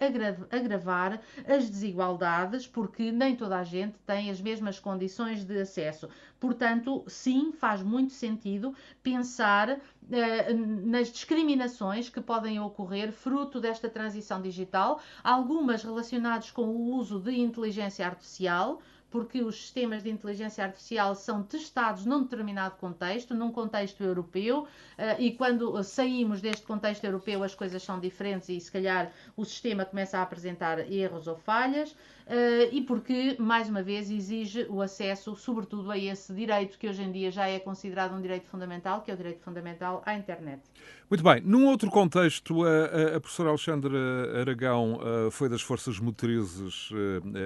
agravar 0.52 1.20
as 1.48 1.70
desigualdades, 1.70 2.68
porque 2.68 3.12
nem 3.12 3.36
toda 3.36 3.58
a 3.58 3.64
gente 3.64 3.98
tem 4.06 4.30
as 4.30 4.42
mesmas 4.42 4.80
condições 4.80 5.44
de 5.44 5.60
acesso. 5.60 6.10
Portanto, 6.40 7.04
sim, 7.08 7.52
faz 7.52 7.82
muito 7.82 8.14
sentido 8.14 8.76
pensar 9.02 9.80
eh, 10.12 10.54
nas 10.54 11.12
discriminações 11.12 12.10
que 12.10 12.22
podem 12.22 12.60
ocorrer 12.60 13.12
fruto 13.12 13.60
desta 13.60 13.90
transição 13.90 14.42
digital, 14.42 15.02
algumas 15.24 15.84
relacionadas 15.84 16.52
com 16.52 16.64
o 16.68 16.96
uso 16.96 17.20
de 17.20 17.32
inteligência 17.40 18.06
artificial 18.06 18.82
porque 19.16 19.42
os 19.42 19.56
sistemas 19.56 20.04
de 20.04 20.10
inteligência 20.10 20.62
artificial 20.62 21.16
são 21.16 21.42
testados 21.42 22.06
num 22.06 22.24
determinado 22.24 22.76
contexto, 22.76 23.34
num 23.34 23.50
contexto 23.50 24.04
europeu, 24.04 24.68
eh, 24.98 25.16
e 25.22 25.32
quando 25.32 25.82
saímos 25.86 26.42
deste 26.42 26.66
contexto 26.66 27.06
europeu 27.06 27.42
as 27.42 27.56
coisas 27.56 27.82
são 27.82 27.98
diferentes 27.98 28.50
e 28.50 28.60
se 28.60 28.70
calhar 28.70 29.14
o 29.38 29.46
sistema 29.46 29.86
começa 29.86 30.18
a 30.18 30.22
apresentar 30.22 30.92
erros 30.92 31.28
ou 31.28 31.38
falhas. 31.38 31.96
Eh, 32.28 32.70
e 32.72 32.82
porque, 32.82 33.36
mais 33.40 33.70
uma 33.70 33.84
vez, 33.84 34.10
exige 34.10 34.66
o 34.68 34.82
acesso, 34.82 35.36
sobretudo, 35.36 35.92
a 35.92 35.98
esse 35.98 36.34
direito 36.34 36.80
que 36.80 36.88
hoje 36.88 37.04
em 37.04 37.12
dia 37.12 37.30
já 37.30 37.48
é 37.48 37.60
considerado 37.60 38.16
um 38.16 38.22
direito 38.22 38.48
fundamental, 38.48 39.02
que 39.02 39.12
é 39.12 39.14
o 39.14 39.18
direito 39.18 39.42
fundamental 39.44 40.02
à 40.06 40.16
internet. 40.16 40.62
Muito 41.08 41.24
bem. 41.24 41.42
Num 41.42 41.68
outro 41.68 41.90
contexto, 41.92 42.64
a, 42.64 43.16
a 43.18 43.20
professora 43.20 43.50
Alexandra 43.50 44.42
Aragão 44.42 44.96
uh, 44.96 45.30
foi 45.30 45.48
das 45.48 45.62
forças 45.62 46.00
motrizes 46.00 46.90
uh, 46.92 46.96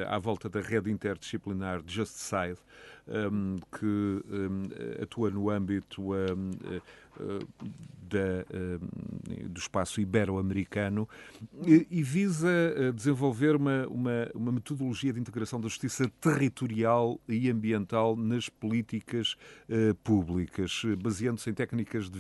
à 0.08 0.18
volta 0.18 0.48
da 0.48 0.62
rede 0.62 0.90
interdisciplinar 0.90 1.82
Just 1.86 2.14
Side, 2.14 2.58
um, 3.06 3.58
que 3.78 3.86
um, 3.86 4.64
atua 5.02 5.30
no 5.30 5.50
âmbito 5.50 6.14
um, 6.14 6.52
da, 8.10 8.44
do 9.48 9.60
espaço 9.60 10.02
ibero-americano 10.02 11.08
e 11.66 12.02
visa 12.02 12.50
desenvolver 12.94 13.56
uma, 13.56 13.86
uma, 13.88 14.32
uma, 14.34 14.52
metodologia 14.52 15.14
de 15.14 15.20
integração 15.20 15.62
da 15.62 15.68
justiça 15.68 16.10
territorial 16.20 17.20
e 17.28 17.50
ambiental 17.50 18.16
nas 18.16 18.50
políticas 18.50 19.36
públicas, 20.04 20.82
baseando-se 21.02 21.50
em 21.52 21.54
técnicas 21.54 22.10
de 22.10 22.20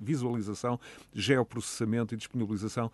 visualização, 0.00 0.80
geoprocessamento 1.14 2.14
e 2.14 2.16
disponibilização 2.16 2.90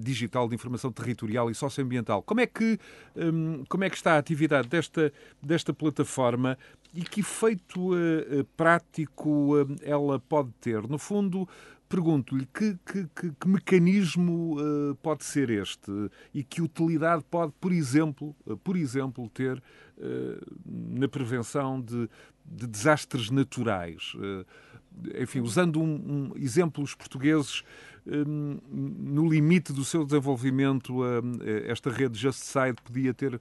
digital 0.00 0.48
de 0.48 0.54
informação 0.54 0.92
territorial 0.92 1.50
e 1.50 1.54
socioambiental. 1.54 2.22
Como 2.22 2.40
é 2.40 2.46
que, 2.46 2.78
como 3.68 3.82
é 3.82 3.90
que 3.90 3.96
está 3.96 4.14
a 4.14 4.18
atividade 4.18 4.68
desta, 4.68 5.12
desta 5.42 5.74
plataforma 5.74 6.56
e 6.96 7.02
que 7.02 7.20
efeito 7.20 7.92
uh, 7.92 8.44
prático 8.56 9.54
uh, 9.54 9.76
ela 9.82 10.18
pode 10.18 10.50
ter? 10.60 10.88
No 10.88 10.98
fundo, 10.98 11.46
pergunto-lhe 11.90 12.46
que, 12.46 12.78
que, 12.86 13.06
que, 13.14 13.32
que, 13.38 13.48
mecanismo 13.48 14.56
uh, 14.58 14.94
pode 14.96 15.22
ser 15.22 15.50
este 15.50 15.92
e 16.32 16.42
que 16.42 16.62
utilidade 16.62 17.22
pode, 17.30 17.52
por 17.60 17.70
exemplo, 17.70 18.34
por 18.64 18.76
exemplo 18.76 19.28
ter 19.28 19.62
na 20.66 21.08
prevenção 21.08 21.80
de, 21.80 22.08
de 22.44 22.66
desastres 22.66 23.30
naturais. 23.30 24.12
enfim, 25.18 25.40
usando 25.40 25.80
um, 25.80 25.94
um, 25.94 26.32
exemplos 26.36 26.94
portugueses 26.94 27.62
no 28.04 29.26
limite 29.26 29.72
do 29.72 29.84
seu 29.86 30.04
desenvolvimento, 30.04 30.98
esta 31.66 31.90
rede 31.90 32.18
Just 32.18 32.40
Side 32.40 32.76
podia 32.84 33.14
ter 33.14 33.40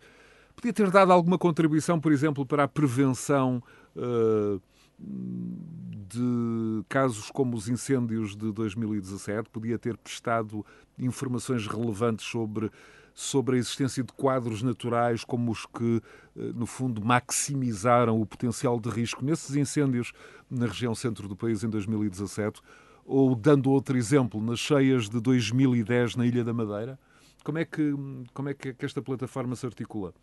podia 0.56 0.74
ter 0.74 0.90
dado 0.90 1.12
alguma 1.12 1.38
contribuição, 1.38 2.00
por 2.00 2.12
exemplo, 2.12 2.46
para 2.46 2.64
a 2.64 2.68
prevenção 2.68 3.62
uh, 3.96 4.62
de 4.98 6.84
casos 6.88 7.30
como 7.30 7.56
os 7.56 7.68
incêndios 7.68 8.36
de 8.36 8.52
2017, 8.52 9.50
podia 9.50 9.78
ter 9.78 9.98
prestado 9.98 10.66
informações 10.98 11.68
relevantes 11.68 12.26
sobre 12.26 12.72
sobre 13.18 13.56
a 13.56 13.60
existência 13.60 14.04
de 14.04 14.12
quadros 14.12 14.62
naturais 14.62 15.24
como 15.24 15.50
os 15.50 15.66
que, 15.66 16.02
eh, 16.36 16.52
no 16.54 16.66
fundo, 16.66 17.04
maximizaram 17.04 18.20
o 18.20 18.26
potencial 18.26 18.78
de 18.78 18.90
risco 18.90 19.24
nesses 19.24 19.56
incêndios 19.56 20.12
na 20.52 20.66
região 20.66 20.94
centro 20.94 21.26
do 21.26 21.36
país 21.36 21.64
em 21.64 21.70
2017, 21.70 22.62
ou 23.06 23.34
dando 23.34 23.72
outro 23.72 23.98
exemplo, 23.98 24.44
nas 24.44 24.60
cheias 24.60 25.08
de 25.08 25.22
2010 25.22 26.18
na 26.18 26.26
Ilha 26.26 26.44
da 26.44 26.54
Madeira? 26.54 27.00
Como 27.42 27.58
é 27.58 27.64
que, 27.64 27.94
como 28.34 28.50
é 28.50 28.54
que 28.54 28.76
esta 28.86 29.02
plataforma 29.02 29.56
se 29.56 29.66
articula? 29.66 30.14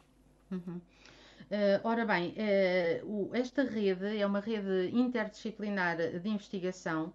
Uhum. 0.53 0.81
Uh, 1.53 1.81
ora 1.85 2.07
bem, 2.07 2.31
uh, 2.31 3.07
o, 3.07 3.31
esta 3.35 3.63
rede 3.63 4.19
é 4.19 4.27
uma 4.27 4.41
rede 4.41 4.91
interdisciplinar 4.91 5.97
de 5.97 6.29
investigação 6.29 7.13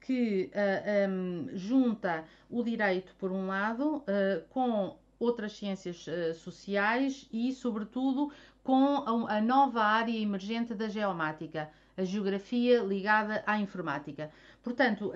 que 0.00 0.50
uh, 0.54 1.10
um, 1.10 1.48
junta 1.52 2.24
o 2.48 2.62
direito, 2.62 3.14
por 3.18 3.30
um 3.32 3.46
lado, 3.46 4.04
com 4.50 4.96
outras 5.18 5.52
ciências 5.52 6.06
sociais 6.36 7.28
e, 7.32 7.52
sobretudo, 7.52 8.32
com 8.62 9.26
a, 9.26 9.38
a 9.38 9.40
nova 9.40 9.82
área 9.82 10.16
emergente 10.16 10.74
da 10.74 10.88
geomática, 10.88 11.68
a 11.96 12.04
geografia 12.04 12.80
ligada 12.82 13.42
à 13.46 13.58
informática. 13.58 14.30
Portanto, 14.62 15.12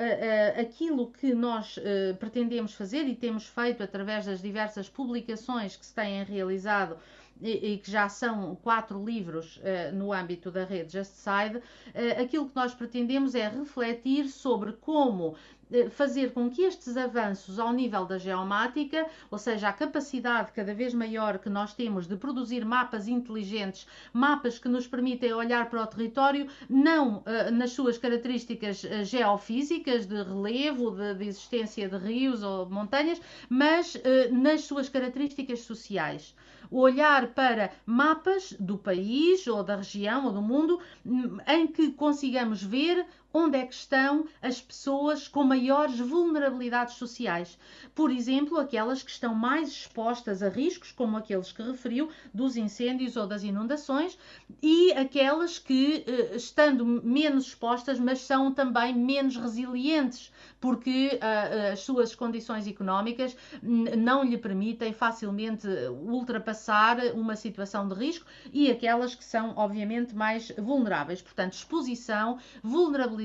aquilo 0.59 1.13
que 1.13 1.33
nós 1.35 1.79
pretendemos 2.19 2.75
fazer 2.75 3.05
e 3.05 3.15
temos 3.15 3.47
feito 3.47 3.81
através 3.85 4.27
das 4.27 4.43
diversas 4.43 4.89
publicações 4.89 5.77
que 5.77 5.87
se 5.87 5.95
têm 5.95 6.25
realizado 6.25 6.97
e, 7.43 7.79
que 7.79 7.91
já 7.91 8.09
são 8.09 8.55
quatro 8.57 9.05
livros 9.05 9.57
uh, 9.59 9.95
no 9.95 10.13
âmbito 10.13 10.51
da 10.51 10.65
rede 10.65 10.93
JustSide, 10.93 11.57
uh, 11.59 12.23
aquilo 12.23 12.49
que 12.49 12.57
nós 12.57 12.75
pretendemos 12.75 13.35
é 13.35 13.49
refletir 13.49 14.29
sobre 14.29 14.73
como 14.73 15.35
eh, 15.60 15.60
fazer 15.91 16.33
com 16.33 16.51
que 16.51 16.63
estes 16.63 16.97
avanços 16.97 17.59
ao 17.59 17.73
nível 17.73 18.05
da 18.05 18.19
geomática, 18.19 19.07
ou 19.31 19.39
seja, 19.39 19.69
a 19.69 19.73
capacidade 19.73 20.53
cada 20.53 20.75
vez 20.75 20.93
maior 20.93 21.39
que 21.39 21.49
nós 21.49 21.75
temos 21.75 22.07
de 22.07 22.17
produzir 22.17 22.65
mapas 22.65 23.09
inteligentes, 23.09 23.87
mapas 24.13 24.59
que 24.59 24.69
nos 24.69 24.87
permitem 24.87 25.33
olhar 25.33 25.71
para 25.71 25.83
o 25.83 25.87
território, 25.87 26.49
não 26.69 27.19
uh, 27.19 27.51
nas 27.53 27.73
suas 27.73 27.99
características 27.99 28.85
uh, 28.85 29.05
geofísicas, 29.05 30.07
de 30.07 30.23
relevo, 30.23 30.91
de, 30.91 31.15
de, 31.15 31.27
existência 31.27 31.89
de 31.89 31.97
rios 31.97 32.43
ou 32.43 32.69
montanhas, 32.69 33.21
mas 33.49 33.95
uh, 33.95 34.01
nas 34.33 34.63
suas 34.63 34.89
características 34.89 35.61
sociais. 35.61 36.35
Olhar 36.71 37.29
para 37.29 37.73
mapas 37.85 38.53
do 38.61 38.79
país 38.79 39.45
ou 39.49 39.65
da 39.65 39.77
região 39.77 40.27
ou 40.27 40.33
do 40.33 40.41
mundo 40.41 40.81
hum, 41.05 41.39
em 41.49 41.67
que 41.67 41.91
consigamos 41.91 42.63
ver 42.63 43.05
onde 43.33 43.59
é 43.59 43.65
que 43.65 43.75
estão 43.75 44.27
as 44.43 44.61
pessoas 44.61 45.29
com 45.29 45.45
maiores 45.45 45.99
vulnerabilidades 45.99 46.95
sociais. 46.95 47.57
Por 47.95 48.11
exemplo, 48.11 48.59
aquelas 48.59 49.03
que 49.03 49.11
estão 49.11 49.35
mais 49.35 49.69
expostas 49.69 50.43
a 50.43 50.49
riscos, 50.49 50.91
como 50.93 51.17
aqueles 51.17 51.53
que 51.53 51.63
referiu, 51.63 52.11
dos 52.35 52.57
incêndios 52.57 53.17
ou 53.17 53.27
das 53.27 53.43
inundações, 53.43 54.19
e 54.63 54.93
aquelas 54.93 55.59
que, 55.59 56.05
eh, 56.07 56.37
estando 56.37 56.85
menos 56.85 57.47
expostas, 57.47 57.99
mas 57.99 58.21
são 58.21 58.53
também 58.53 58.95
menos 58.95 59.37
resilientes, 59.37 60.33
porque 60.61 61.19
uh, 61.23 61.73
as 61.73 61.81
suas 61.81 62.15
condições 62.15 62.67
económicas 62.67 63.35
não 63.63 64.23
lhe 64.23 64.37
permitem 64.37 64.93
facilmente 64.93 65.67
ultrapassar 66.07 66.99
uma 67.15 67.35
situação 67.35 67.89
de 67.89 67.95
risco, 67.95 68.27
e 68.53 68.71
aquelas 68.71 69.15
que 69.15 69.25
são, 69.25 69.55
obviamente, 69.57 70.15
mais 70.15 70.53
vulneráveis. 70.59 71.23
Portanto, 71.23 71.55
exposição, 71.55 72.39
vulnerabilidade 72.63 73.20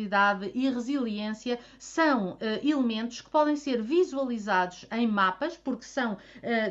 e 0.54 0.70
resiliência 0.70 1.60
são 1.78 2.34
uh, 2.34 2.38
elementos 2.64 3.22
que 3.22 3.30
podem 3.30 3.56
ser 3.56 3.82
visualizados 3.82 4.86
em 4.92 5.08
mapas, 5.08 5.58
porque 5.58 5.86
são 5.86 6.14
uh, 6.14 6.18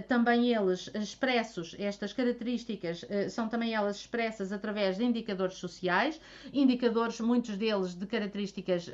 também 0.09 0.55
eles 0.55 0.91
expressos, 0.95 1.75
estas 1.79 2.13
características 2.13 3.03
uh, 3.03 3.31
são 3.31 3.49
também 3.49 3.75
elas 3.75 3.97
expressas 3.97 4.53
através 4.53 4.97
de 4.97 5.05
indicadores 5.05 5.57
sociais, 5.57 6.21
indicadores, 6.53 7.21
muitos 7.21 7.57
deles 7.57 7.95
de 7.95 8.07
características 8.07 8.91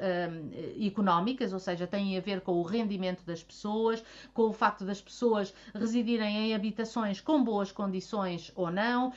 económicas, 0.81 1.53
ou 1.53 1.59
seja, 1.59 1.87
têm 1.87 2.17
a 2.17 2.21
ver 2.21 2.41
com 2.41 2.53
o 2.53 2.63
rendimento 2.63 3.25
das 3.25 3.43
pessoas, 3.43 4.03
com 4.33 4.43
o 4.43 4.53
facto 4.53 4.85
das 4.85 5.01
pessoas 5.01 5.53
residirem 5.75 6.49
em 6.49 6.55
habitações 6.55 7.21
com 7.21 7.43
boas 7.43 7.73
condições 7.73 8.53
ou 8.55 8.71
não, 8.71 9.13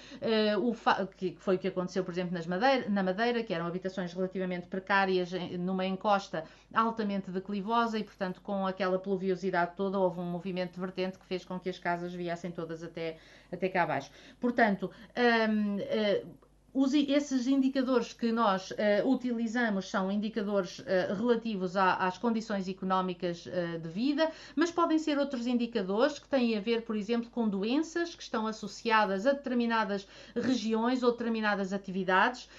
o 0.62 0.74
que 1.08 1.36
foi 1.40 1.56
o 1.56 1.60
que 1.60 1.68
aconteceu, 1.68 2.04
por 2.04 2.12
exemplo, 2.12 2.34
nas 2.34 2.46
Madeira, 2.46 2.90
na 2.90 3.04
Madeira, 3.04 3.44
que 3.44 3.54
eram 3.54 3.68
habitações 3.68 4.14
relativamente 4.14 4.68
precárias 4.68 5.03
áreas 5.04 5.32
numa 5.60 5.86
encosta 5.86 6.44
altamente 6.74 7.30
declivosa 7.30 8.00
e, 8.00 8.04
portanto, 8.04 8.42
com 8.42 8.66
aquela 8.66 8.98
pluviosidade 8.98 9.76
toda, 9.76 10.00
houve 10.00 10.20
um 10.20 10.26
movimento 10.26 10.74
de 10.74 10.80
vertente 10.80 11.20
que 11.20 11.26
fez 11.26 11.46
com 11.46 11.60
que 11.60 11.70
as 11.70 11.78
casas 11.78 12.14
viessem 12.14 12.52
todas 12.52 12.84
até, 12.84 13.18
até 13.52 13.70
cá 13.70 13.84
abaixo. 13.84 14.10
Portanto, 14.40 14.90
um, 15.18 15.76
uh, 15.78 16.43
os, 16.74 16.94
esses 16.94 17.46
indicadores 17.46 18.14
que 18.14 18.32
nós 18.32 18.72
uh, 18.72 19.08
utilizamos 19.08 19.90
são 19.90 20.12
indicadores 20.12 20.80
uh, 20.80 21.14
relativos 21.16 21.78
às 21.78 22.18
condições 22.18 22.68
económicas 22.68 23.46
uh, 23.46 23.80
de 23.80 23.88
vida, 23.90 24.32
mas 24.56 24.72
podem 24.72 24.98
ser 24.98 25.20
outros 25.20 25.46
indicadores 25.46 26.18
que 26.18 26.28
têm 26.28 26.58
a 26.58 26.60
ver, 26.60 26.82
por 26.82 26.96
exemplo, 26.96 27.30
com 27.30 27.48
doenças 27.48 28.16
que 28.16 28.24
estão 28.24 28.48
associadas 28.48 29.28
a 29.28 29.34
determinadas 29.34 30.08
regiões 30.36 31.04
ou 31.04 31.12
determinadas 31.12 31.74
atividades. 31.74 32.50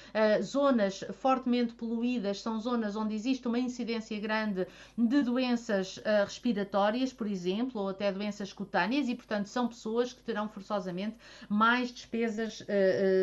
zonas 0.42 1.04
fortemente 1.14 1.72
poluídas 1.72 2.40
são 2.40 2.60
zonas 2.60 2.94
onde 2.94 3.14
existe 3.14 3.48
uma 3.48 3.58
incidência 3.58 4.18
grande 4.20 4.66
de 4.96 5.22
doenças 5.22 6.00
respiratórias, 6.24 7.12
por 7.12 7.26
exemplo, 7.26 7.80
ou 7.80 7.88
até 7.88 8.12
doenças 8.12 8.52
cutâneas, 8.52 9.08
e, 9.08 9.14
portanto, 9.14 9.46
são 9.46 9.66
pessoas 9.66 10.12
que 10.12 10.22
terão 10.22 10.48
forçosamente 10.48 11.16
mais 11.48 11.92
despesas 11.92 12.64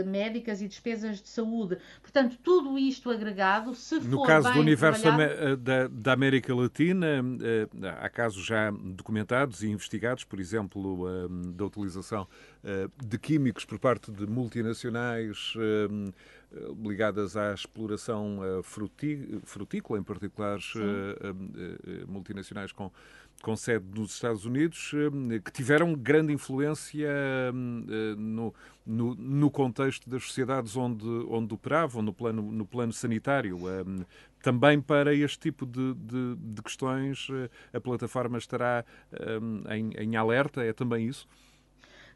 médicas 0.05 0.61
e 0.61 0.67
despesas 0.67 0.80
despesas 0.81 1.21
de 1.21 1.29
saúde. 1.29 1.77
Portanto, 2.01 2.37
tudo 2.43 2.77
isto 2.77 3.09
agregado, 3.11 3.75
se 3.75 3.95
no 3.95 4.01
for. 4.01 4.09
No 4.09 4.23
caso 4.23 4.51
do 4.51 4.59
universo 4.59 5.07
eh, 5.07 5.55
da, 5.55 5.87
da, 5.87 6.13
América 6.13 6.53
Latina, 6.53 7.23
eh, 7.41 7.67
há 7.99 8.09
casos 8.09 8.43
já 8.43 8.71
documentados 8.71 9.63
e 9.63 9.69
investigados, 9.69 10.23
por 10.23 10.39
exemplo, 10.39 11.07
eh, 11.07 11.27
da 11.53 11.65
utilização 11.65 12.27
de 13.03 13.17
químicos 13.17 13.65
por 13.65 13.79
parte 13.79 14.11
de 14.11 14.27
multinacionais 14.27 15.55
ligadas 16.83 17.37
à 17.37 17.53
exploração 17.53 18.39
frutícola, 19.43 19.99
em 19.99 20.03
particular 20.03 20.59
multinacionais 22.07 22.71
com 22.71 22.91
com 23.41 23.55
sede 23.55 23.85
nos 23.99 24.13
Estados 24.13 24.45
Unidos, 24.45 24.91
eh, 24.93 25.39
que 25.39 25.51
tiveram 25.51 25.93
grande 25.93 26.31
influência 26.31 27.07
eh, 27.07 27.51
no, 28.17 28.53
no, 28.85 29.15
no, 29.15 29.51
contexto 29.51 30.09
das 30.09 30.23
sociedades 30.23 30.77
onde, 30.77 31.05
onde 31.27 31.53
operavam, 31.53 32.01
no 32.01 32.13
plano, 32.13 32.41
no 32.41 32.65
plano 32.65 32.93
sanitário. 32.93 33.57
Eh, 33.67 34.05
também 34.41 34.79
para 34.79 35.13
este 35.13 35.39
tipo 35.39 35.65
de, 35.65 35.93
de, 35.95 36.35
de 36.35 36.61
questões, 36.63 37.27
a 37.71 37.79
plataforma 37.79 38.39
estará 38.39 38.83
em, 39.69 39.91
em 39.95 40.15
alerta, 40.15 40.63
é 40.63 40.73
também 40.73 41.07
isso? 41.07 41.27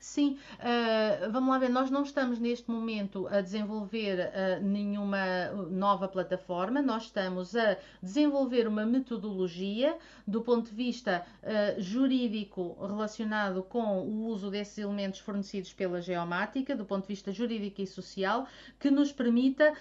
Sim, 0.06 0.38
uh, 0.60 1.32
vamos 1.32 1.50
lá 1.50 1.58
ver, 1.58 1.68
nós 1.68 1.90
não 1.90 2.04
estamos 2.04 2.38
neste 2.38 2.70
momento 2.70 3.28
a 3.28 3.42
desenvolver 3.42 4.20
uh, 4.20 4.64
nenhuma 4.64 5.48
nova 5.72 6.08
plataforma, 6.08 6.80
nós 6.80 7.06
estamos 7.06 7.56
a 7.56 7.76
desenvolver 8.04 8.68
uma 8.68 8.86
metodologia 8.86 9.98
do 10.26 10.42
ponto 10.42 10.70
de 10.70 10.76
vista 10.76 11.26
uh, 11.42 11.82
jurídico 11.82 12.78
relacionado 12.80 13.64
com 13.64 14.02
o 14.02 14.28
uso 14.28 14.52
desses 14.52 14.78
elementos 14.78 15.20
fornecidos 15.20 15.74
pela 15.74 16.00
geomática, 16.00 16.76
do 16.76 16.86
ponto 16.86 17.02
de 17.02 17.08
vista 17.08 17.32
jurídico 17.32 17.82
e 17.82 17.88
social, 17.88 18.48
que 18.80 18.92
nos 18.92 19.12
permita 19.12 19.74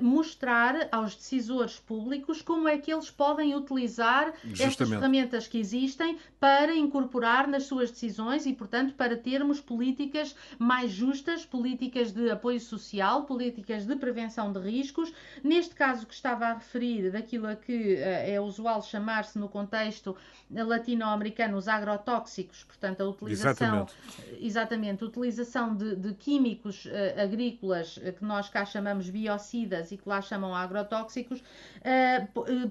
mostrar 0.00 0.88
aos 0.92 1.16
decisores 1.16 1.80
públicos 1.80 2.40
como 2.40 2.68
é 2.68 2.78
que 2.78 2.92
eles 2.92 3.10
podem 3.10 3.54
utilizar 3.56 4.32
Justamente. 4.44 4.62
estas 4.62 4.88
ferramentas 4.88 5.48
que 5.48 5.58
existem 5.58 6.16
para 6.38 6.74
incorporar 6.74 7.48
nas 7.48 7.64
suas 7.64 7.90
decisões 7.90 8.46
e, 8.46 8.52
portanto, 8.52 8.94
para 8.94 9.16
termos 9.16 9.63
políticas 9.64 10.34
mais 10.58 10.90
justas, 10.90 11.44
políticas 11.44 12.12
de 12.12 12.30
apoio 12.30 12.60
social, 12.60 13.24
políticas 13.24 13.86
de 13.86 13.96
prevenção 13.96 14.52
de 14.52 14.58
riscos. 14.58 15.12
Neste 15.42 15.74
caso 15.74 16.06
que 16.06 16.14
estava 16.14 16.46
a 16.46 16.54
referir, 16.54 17.10
daquilo 17.10 17.48
a 17.48 17.56
que 17.56 17.94
uh, 17.94 17.98
é 17.98 18.40
usual 18.40 18.82
chamar-se 18.82 19.38
no 19.38 19.48
contexto 19.48 20.16
latino-americano 20.50 21.56
os 21.56 21.68
agrotóxicos, 21.68 22.64
portanto 22.64 23.02
a 23.02 23.08
utilização, 23.08 23.86
exatamente, 23.86 24.44
exatamente 24.44 25.04
utilização 25.04 25.74
de, 25.74 25.96
de 25.96 26.14
químicos 26.14 26.86
uh, 26.86 27.22
agrícolas 27.22 27.96
uh, 27.96 28.12
que 28.12 28.24
nós 28.24 28.48
cá 28.48 28.64
chamamos 28.64 29.08
biocidas 29.08 29.92
e 29.92 29.96
que 29.96 30.08
lá 30.08 30.20
chamam 30.20 30.54
agrotóxicos, 30.54 31.42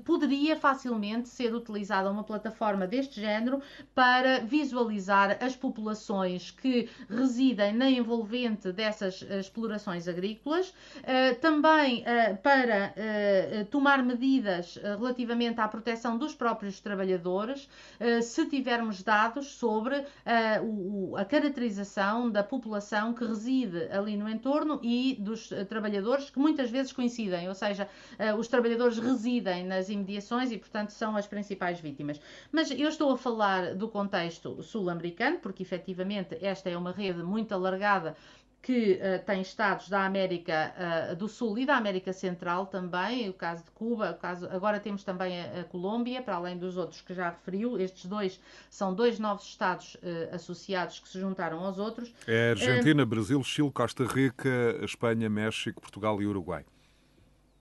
poderia 0.04 0.56
facilmente 0.56 1.30
ser 1.30 1.54
utilizada 1.54 2.10
uma 2.10 2.24
plataforma 2.24 2.88
deste 2.88 3.20
género 3.20 3.62
para 3.94 4.39
visualizar 4.39 5.38
as 5.41 5.56
populações 5.56 6.52
que 6.52 6.82
residem 7.09 7.73
na 7.73 7.89
envolvente 7.89 8.71
dessas 8.71 9.21
explorações 9.21 10.07
agrícolas, 10.07 10.73
também 11.41 12.03
para 12.41 12.93
tomar 13.69 14.03
medidas 14.03 14.75
relativamente 14.75 15.59
à 15.59 15.67
proteção 15.67 16.17
dos 16.17 16.34
próprios 16.34 16.79
trabalhadores, 16.79 17.67
se 18.21 18.45
tivermos 18.47 19.01
dados 19.03 19.47
sobre 19.47 20.03
a 21.15 21.25
caracterização 21.25 22.29
da 22.29 22.43
população 22.43 23.13
que 23.13 23.25
reside 23.25 23.88
ali 23.91 24.15
no 24.15 24.29
entorno 24.29 24.79
e 24.84 25.17
dos 25.19 25.49
trabalhadores 25.69 26.29
que 26.29 26.39
muitas 26.39 26.69
vezes 26.69 26.91
coincidem, 26.91 27.47
ou 27.47 27.55
seja, 27.55 27.88
os 28.38 28.47
trabalhadores 28.47 28.97
residem 28.97 29.65
nas 29.65 29.89
imediações 29.89 30.51
e, 30.51 30.57
portanto, 30.57 30.89
são 30.89 31.15
as 31.15 31.27
principais 31.27 31.79
vítimas. 31.79 32.19
Mas 32.51 32.71
eu 32.71 32.89
estou 32.89 33.11
a 33.11 33.17
falar 33.17 33.75
do 33.75 33.88
contexto 33.88 34.61
sul-americano, 34.63 35.39
porque 35.39 35.63
efetivamente 35.63 36.38
esta 36.41 36.62
é 36.70 36.78
uma 36.78 36.91
rede 36.91 37.24
muito 37.24 37.53
alargada 37.53 38.16
que 38.64 38.93
uh, 38.93 39.24
tem 39.26 39.41
estados 39.41 39.89
da 39.89 40.05
América 40.05 40.74
uh, 41.11 41.16
do 41.18 41.28
Sul 41.28 41.59
e 41.59 41.66
da 41.66 41.76
América 41.76 42.14
Central 42.14 42.66
também, 42.66 43.30
o 43.30 43.34
caso 43.34 43.61
de 43.66 43.72
Cuba, 43.72 44.11
o 44.11 44.14
caso, 44.16 44.47
agora 44.49 44.80
temos 44.80 45.03
também 45.03 45.41
a, 45.41 45.59
a, 45.59 45.64
Colômbia, 45.66 46.22
para 46.22 46.36
além 46.36 46.57
dos 46.57 46.78
outros 46.78 47.01
que 47.01 47.14
já 47.14 47.30
referiu, 47.30 47.78
estes 47.78 48.05
dois 48.05 48.39
são 48.70 48.93
dois 48.93 49.20
novos 49.20 49.43
estados 49.43 49.95
uh, 49.95 50.34
associados 50.34 50.97
que 50.99 51.09
se 51.09 51.20
juntaram 51.20 51.59
aos 51.59 51.78
outros. 51.78 52.16
É 52.26 52.51
Argentina, 52.51 53.05
Brasil, 53.05 53.43
Chile, 53.43 53.70
Costa 53.70 54.05
Rica, 54.05 54.80
Espanha, 54.82 55.30
México, 55.30 55.82
Portugal 55.82 56.22
e 56.22 56.26
Uruguai 56.26 56.66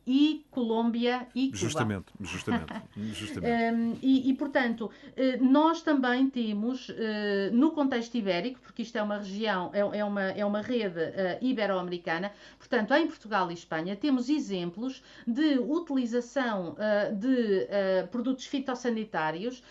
e 0.07 0.45
Colômbia 0.51 1.27
e 1.35 1.47
Cuba. 1.47 1.57
Justamente, 1.57 2.13
justamente. 2.21 2.73
justamente. 3.15 3.75
um, 3.75 3.97
e, 4.03 4.31
e, 4.31 4.35
portanto, 4.35 4.91
eh, 5.17 5.37
nós 5.39 5.81
também 5.83 6.29
temos, 6.29 6.91
eh, 6.91 7.51
no 7.53 7.71
contexto 7.71 8.17
ibérico, 8.17 8.61
porque 8.61 8.83
isto 8.83 8.97
é 8.97 9.03
uma 9.03 9.19
região, 9.19 9.71
é, 9.73 9.99
é 9.99 10.05
uma, 10.05 10.23
é 10.23 10.45
uma 10.45 10.61
rede 10.61 10.99
uh, 10.99 11.39
ibero-americana, 11.45 12.33
portanto, 12.59 12.93
em 12.95 13.07
Portugal 13.07 13.51
e 13.51 13.55
Espanha, 13.55 13.95
temos 13.95 14.29
exemplos 14.29 15.03
de 15.27 15.59
utilização 15.59 16.77
de 17.15 17.67
produtos 18.11 18.47
fitossanitários 18.47 19.63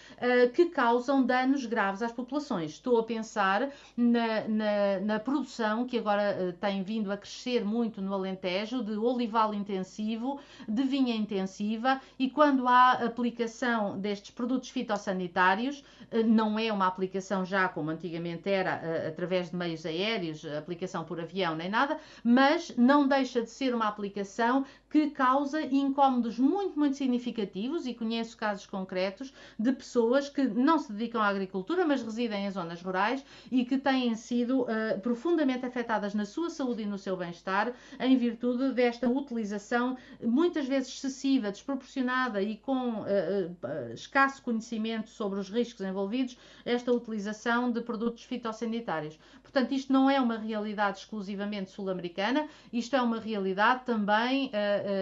que 0.54 0.66
causam 0.66 1.24
danos 1.24 1.66
graves 1.66 2.02
às 2.02 2.12
populações. 2.12 2.72
Estou 2.72 3.00
a 3.00 3.04
pensar 3.04 3.70
na, 3.96 4.48
na, 4.48 5.00
na 5.02 5.20
produção 5.20 5.86
que 5.86 5.98
agora 5.98 6.56
tem 6.60 6.84
vindo 6.84 7.12
a 7.12 7.18
crescer 7.18 7.64
muito 7.66 8.02
no 8.02 8.14
Alentejo 8.14 8.84
de 8.84 8.94
olival 8.94 9.54
intensivo 9.54 10.21
intensivo, 10.22 10.40
de 10.68 10.84
vinha 10.84 11.16
intensiva 11.16 12.00
e 12.18 12.30
quando 12.30 12.68
há 12.68 12.94
aplicação 12.94 14.00
destes 14.00 14.32
produtos 14.32 14.70
fitossanitários, 14.70 15.84
eh, 16.12 16.24
não 16.24 16.58
é 16.58 16.72
uma 16.72 16.88
aplicação 16.88 17.44
já 17.44 17.68
como 17.68 17.90
antigamente 17.90 18.50
era, 18.50 18.82
eh, 18.84 19.08
através 19.08 19.50
de 19.50 19.56
meios 19.56 19.86
aéreos, 19.86 20.46
aplicação 20.46 21.04
por 21.04 21.20
avião 21.20 21.56
nem 21.56 21.70
nada, 21.70 21.98
mas 22.24 22.76
não 22.78 23.08
deixa 23.08 23.42
de 23.42 23.50
ser 23.50 23.74
uma 23.74 23.88
aplicação 23.88 24.66
que 24.92 25.10
causa 25.10 25.62
incómodos 25.62 26.38
muito, 26.38 26.78
muito 26.78 26.98
significativos 26.98 27.88
e 27.88 27.94
conheço 27.94 28.36
casos 28.36 28.66
concretos 28.66 29.34
de 29.58 29.72
pessoas 29.72 30.28
que 30.28 30.44
não 30.44 30.78
se 30.78 30.92
dedicam 30.92 31.22
à 31.22 31.28
agricultura, 31.28 31.86
mas 31.86 32.04
residem 32.04 32.46
em 32.46 32.52
zonas 32.52 32.82
rurais 32.82 33.24
e 33.50 33.64
que 33.64 33.78
têm 33.78 34.14
sido 34.16 34.64
uh, 34.64 35.00
profundamente 35.02 35.66
afetadas 35.66 36.14
na 36.14 36.26
sua 36.26 36.50
saúde 36.50 36.84
e 36.84 36.86
no 36.86 36.98
seu 36.98 37.16
bem-estar 37.16 37.74
em 38.02 38.18
virtude 38.18 38.74
desta 38.74 39.10
utilização 39.10 39.98
muitas 40.22 40.68
vezes 40.68 40.90
excessiva, 40.90 41.52
desproporcionada 41.52 42.42
e 42.42 42.58
com 42.58 42.90
uh, 42.90 43.04
uh, 43.04 43.94
escasso 43.94 44.42
conhecimento 44.42 45.10
sobre 45.10 45.40
os 45.40 45.50
riscos 45.50 45.86
envolvidos, 45.86 46.38
esta 46.66 46.92
utilização 46.92 47.72
de 47.72 47.80
produtos 47.80 48.24
fitossanitários. 48.24 49.18
Portanto, 49.42 49.74
isto 49.74 49.92
não 49.92 50.10
é 50.10 50.20
uma 50.20 50.38
realidade 50.38 51.00
exclusivamente 51.00 51.72
sul-americana, 51.72 52.48
isto 52.74 52.96
é 52.96 53.02
uma 53.02 53.20
realidade 53.20 53.84
também 53.86 54.50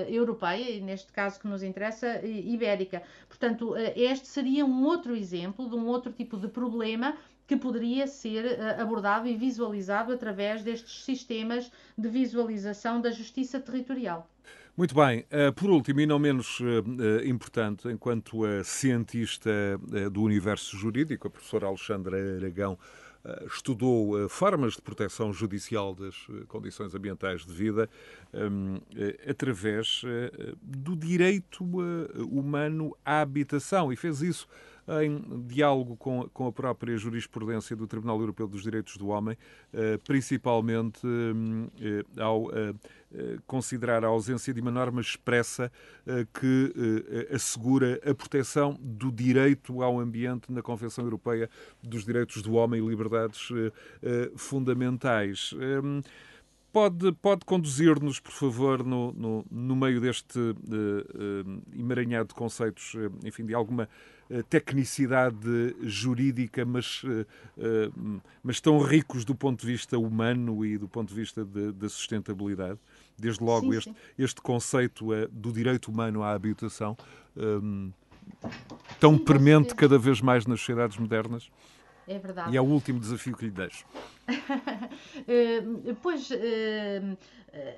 europeia, 0.08 0.70
e 0.70 0.82
neste 0.82 1.12
caso 1.12 1.40
que 1.40 1.48
nos 1.48 1.64
interessa, 1.64 2.22
ibérica. 2.26 3.02
Portanto, 3.28 3.72
uh, 3.72 3.78
este 3.96 4.28
seria 4.28 4.66
um 4.66 4.84
outro 4.86 5.16
exemplo 5.16 5.70
de 5.70 5.76
um 5.76 5.88
outro 5.88 6.12
tipo 6.12 6.38
de 6.38 6.48
problema 6.48 7.16
que 7.48 7.58
poderia 7.58 8.06
ser 8.06 8.62
abordado 8.80 9.28
e 9.28 9.36
visualizado 9.36 10.14
através 10.14 10.62
destes 10.62 11.04
sistemas 11.04 11.72
de 11.98 12.08
visualização 12.08 13.02
da 13.02 13.10
justiça 13.10 13.60
territorial. 13.60 14.30
Muito 14.78 14.94
bem. 14.94 15.26
Por 15.56 15.72
último, 15.72 16.00
e 16.00 16.06
não 16.06 16.20
menos 16.20 16.60
importante, 17.26 17.88
enquanto 17.88 18.44
cientista 18.64 19.50
do 20.12 20.22
universo 20.22 20.78
jurídico, 20.78 21.28
a 21.28 21.32
professora 21.32 21.66
Alexandra 21.66 22.18
Aragão 22.38 22.78
eh, 22.78 23.09
estudou 23.46 24.24
eh, 24.24 24.30
formas 24.30 24.74
de 24.74 24.82
proteção 24.82 25.34
judicial 25.34 25.94
das 25.94 26.16
eh, 26.30 26.46
condições 26.48 26.96
ambientais 26.96 27.46
de 27.46 27.54
vida 27.54 27.90
através 29.28 30.04
do 30.62 30.96
direito 30.96 31.64
humano 32.30 32.96
à 33.04 33.22
habitação. 33.22 33.92
E 33.92 33.96
fez 33.96 34.22
isso 34.22 34.48
em 35.04 35.46
diálogo 35.46 35.96
com, 35.96 36.28
com 36.34 36.48
a 36.48 36.52
própria 36.52 36.98
jurisprudência 36.98 37.76
do 37.76 37.86
Tribunal 37.88 38.20
Europeu 38.20 38.48
dos 38.48 38.64
Direitos 38.64 38.98
do 38.98 39.10
Homem, 39.10 39.38
eh, 39.72 39.98
principalmente 40.06 41.02
eh, 41.80 42.22
ao 42.22 42.52
eh, 42.52 42.74
considerar 43.46 44.04
a 44.04 44.08
ausência 44.08 44.54
de 44.54 44.62
uma 44.62 44.70
norma 44.70 45.02
expressa 45.02 45.72
que 46.32 46.72
assegura 47.34 48.00
a 48.08 48.14
proteção 48.14 48.78
do 48.80 49.12
direito 49.12 49.82
ao 49.82 50.00
ambiente 50.00 50.52
na 50.52 50.62
Convenção 50.62 51.04
Europeia 51.04 51.50
dos 51.82 52.06
Direitos 52.06 52.44
do 52.44 52.54
Homem 52.54 52.80
e 52.80 52.88
Liberdades 52.88 53.50
Fundamentais. 54.36 55.56
Pode, 56.72 57.12
pode 57.14 57.46
conduzir-nos, 57.46 58.20
por 58.20 58.32
favor, 58.32 58.84
no, 58.84 59.12
no, 59.14 59.46
no 59.50 59.76
meio 59.76 60.00
deste 60.00 60.38
uh, 60.38 60.54
uh, 60.54 61.62
emaranhado 61.76 62.30
de 62.30 62.36
conceitos, 62.36 62.94
uh, 62.94 63.12
enfim, 63.26 63.44
de 63.44 63.54
alguma 63.54 63.90
tecnicidade 64.48 65.76
jurídica, 65.82 66.64
mas, 66.64 67.02
mas 68.44 68.62
tão 68.62 68.78
ricos 68.78 69.26
do 69.26 69.34
ponto 69.34 69.62
de 69.62 69.66
vista 69.66 69.98
humano 69.98 70.64
e 70.64 70.78
do 70.78 70.88
ponto 70.88 71.10
de 71.10 71.16
vista 71.16 71.44
da 71.44 71.90
sustentabilidade? 71.90 72.78
Desde 73.18 73.44
logo, 73.44 73.72
sim, 73.72 73.78
este, 73.80 73.90
sim. 73.90 73.96
este 74.20 74.40
conceito 74.40 75.08
do 75.32 75.52
direito 75.52 75.90
humano 75.90 76.22
à 76.22 76.34
habitação, 76.34 76.96
um, 77.36 77.92
tão 79.00 79.18
sim, 79.18 79.24
premente 79.26 79.74
cada 79.74 79.98
vez 79.98 80.22
mais 80.22 80.46
nas 80.46 80.60
sociedades 80.60 81.00
modernas. 81.00 81.50
É 82.10 82.18
verdade. 82.18 82.52
E 82.52 82.58
é 82.58 82.62
o 82.62 82.66
último 82.66 83.00
desafio 83.00 83.38
que 83.38 83.46
lhe 83.46 83.52
deixo. 83.52 83.86
uh, 84.28 85.96
pois, 86.02 86.28
uh, 86.32 87.18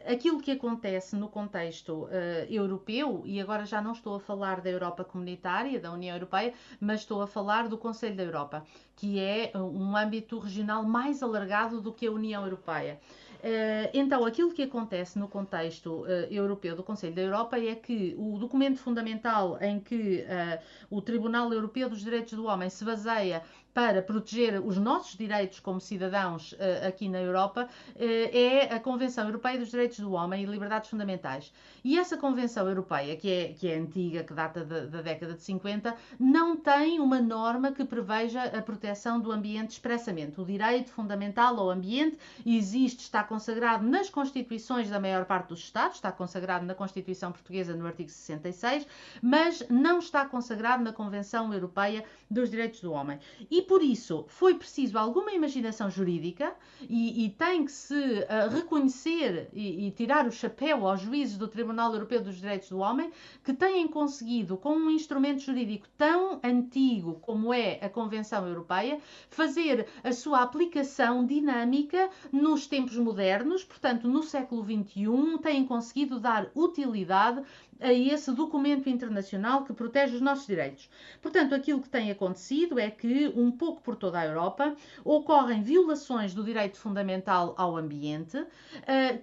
aquilo 0.08 0.40
que 0.40 0.52
acontece 0.52 1.18
no 1.18 1.28
contexto 1.28 2.06
uh, 2.06 2.10
europeu, 2.50 3.24
e 3.26 3.42
agora 3.42 3.66
já 3.66 3.82
não 3.82 3.92
estou 3.92 4.16
a 4.16 4.22
falar 4.22 4.62
da 4.62 4.70
Europa 4.70 5.04
comunitária, 5.04 5.82
da 5.82 5.92
União 5.92 6.16
Europeia, 6.16 6.54
mas 6.80 7.02
estou 7.02 7.22
a 7.22 7.28
falar 7.28 7.68
do 7.68 7.78
Conselho 7.78 8.16
da 8.16 8.24
Europa, 8.24 8.66
que 8.96 9.20
é 9.20 9.52
um 9.54 9.98
âmbito 9.98 10.40
regional 10.40 10.84
mais 10.86 11.22
alargado 11.22 11.82
do 11.82 11.92
que 11.92 12.08
a 12.08 12.12
União 12.12 12.42
Europeia. 12.46 13.02
Eh, 13.44 13.90
então, 13.94 14.24
aquilo 14.24 14.52
que 14.54 14.62
acontece 14.62 15.18
no 15.18 15.28
contexto 15.28 16.06
eh, 16.08 16.28
europeu 16.30 16.76
do 16.76 16.84
Conselho 16.84 17.16
da 17.16 17.22
Europa 17.22 17.58
é 17.58 17.74
que 17.76 18.16
o 18.18 18.38
documento 18.38 18.80
fundamental 18.80 19.58
em 19.60 19.80
que 19.80 20.20
eh, 20.22 20.62
o 20.92 21.02
Tribunal 21.02 21.52
Europeu 21.52 21.90
dos 21.90 22.02
Direitos 22.02 22.34
do 22.34 22.46
Homem 22.46 22.70
se 22.70 22.86
baseia 22.86 23.42
para 23.74 24.02
proteger 24.02 24.62
os 24.66 24.78
nossos 24.78 25.18
direitos 25.18 25.60
como 25.60 25.80
cidadãos 25.80 26.52
uh, 26.54 26.88
aqui 26.88 27.08
na 27.08 27.20
Europa 27.20 27.68
uh, 27.96 28.00
é 28.00 28.74
a 28.74 28.80
Convenção 28.80 29.26
Europeia 29.26 29.58
dos 29.58 29.70
Direitos 29.70 30.00
do 30.00 30.12
Homem 30.12 30.44
e 30.44 30.46
Liberdades 30.46 30.90
Fundamentais. 30.90 31.52
E 31.84 31.98
essa 31.98 32.18
Convenção 32.18 32.68
Europeia, 32.68 33.16
que 33.16 33.32
é, 33.32 33.54
que 33.54 33.68
é 33.68 33.78
antiga, 33.78 34.24
que 34.24 34.34
data 34.34 34.64
da, 34.64 34.86
da 34.86 35.02
década 35.02 35.34
de 35.34 35.42
50, 35.42 35.96
não 36.20 36.56
tem 36.56 37.00
uma 37.00 37.20
norma 37.22 37.72
que 37.72 37.86
preveja 37.86 38.44
a 38.44 38.62
proteção 38.62 39.20
do 39.20 39.32
ambiente 39.32 39.72
expressamente. 39.72 40.40
O 40.40 40.46
direito 40.46 40.92
fundamental 40.92 41.58
ao 41.60 41.70
ambiente 41.70 42.18
existe, 42.46 43.00
está 43.00 43.24
consagrado 43.24 43.86
nas 43.88 44.10
constituições 44.10 44.90
da 44.90 45.00
maior 45.00 45.26
parte 45.26 45.50
dos 45.50 45.60
Estados, 45.60 45.96
está 45.96 46.12
consagrado 46.12 46.66
na 46.66 46.76
Constituição 46.76 47.32
Portuguesa 47.32 47.76
no 47.76 47.88
artigo 47.88 48.10
66, 48.10 48.86
mas 49.22 49.64
não 49.70 50.00
está 50.00 50.26
consagrado 50.26 50.84
na 50.84 50.94
Convenção 50.94 51.54
Europeia 51.54 52.04
dos 52.30 52.50
Direitos 52.50 52.82
do 52.82 52.92
Homem. 52.92 53.20
E 53.50 53.61
e 53.62 53.64
por 53.64 53.84
isso 53.84 54.26
foi 54.28 54.56
preciso 54.56 54.98
alguma 54.98 55.32
imaginação 55.32 55.88
jurídica 55.88 56.56
e, 56.90 57.26
e 57.26 57.30
tem 57.30 57.64
que 57.64 57.72
se 57.72 57.94
uh, 57.94 58.50
reconhecer 58.52 59.50
e, 59.54 59.86
e, 59.88 59.92
tirar 59.92 60.26
o 60.26 60.32
chapéu 60.32 60.88
aos 60.88 61.02
juízes 61.02 61.38
do 61.38 61.48
Tribunal 61.48 61.94
Europeu 61.94 62.24
dos 62.24 62.38
Direitos 62.38 62.70
do 62.70 62.80
Homem 62.80 63.12
que 63.44 63.54
têm 63.54 63.88
conseguido, 63.88 64.58
com 64.58 64.76
um 64.76 64.90
instrumento 64.90 65.42
jurídico 65.42 65.88
tão 65.96 66.40
antigo 66.44 67.20
como 67.22 67.54
é 67.54 67.78
a 67.84 67.90
Convenção 67.90 68.48
Europeia, 68.48 69.00
fazer 69.30 69.86
a 70.04 70.12
sua 70.12 70.42
aplicação 70.42 71.24
dinâmica 71.24 72.10
nos 72.32 72.66
tempos 72.66 72.98
modernos, 72.98 73.64
portanto, 73.64 74.08
no 74.08 74.24
século 74.24 74.64
XXI, 74.64 75.38
têm 75.40 75.66
conseguido 75.66 76.20
dar 76.20 76.50
utilidade 76.56 77.44
a 77.82 77.92
esse 77.92 78.32
documento 78.32 78.88
internacional 78.88 79.64
que 79.66 79.74
protege 79.74 80.16
os 80.16 80.22
nossos 80.22 80.46
direitos. 80.46 80.90
Portanto, 81.22 81.56
aquilo 81.56 81.82
que 81.82 81.90
tem 81.90 82.12
acontecido 82.12 82.80
é 82.80 82.90
que, 82.90 83.34
um 83.36 83.52
pouco 83.52 83.82
por 83.82 83.96
toda 83.96 84.20
a 84.20 84.26
Europa, 84.26 84.76
ocorrem 85.04 85.64
violações 85.64 86.34
do 86.34 86.44
direito 86.44 86.78
fundamental 86.78 87.56
ao 87.58 87.76
ambiente 87.76 88.46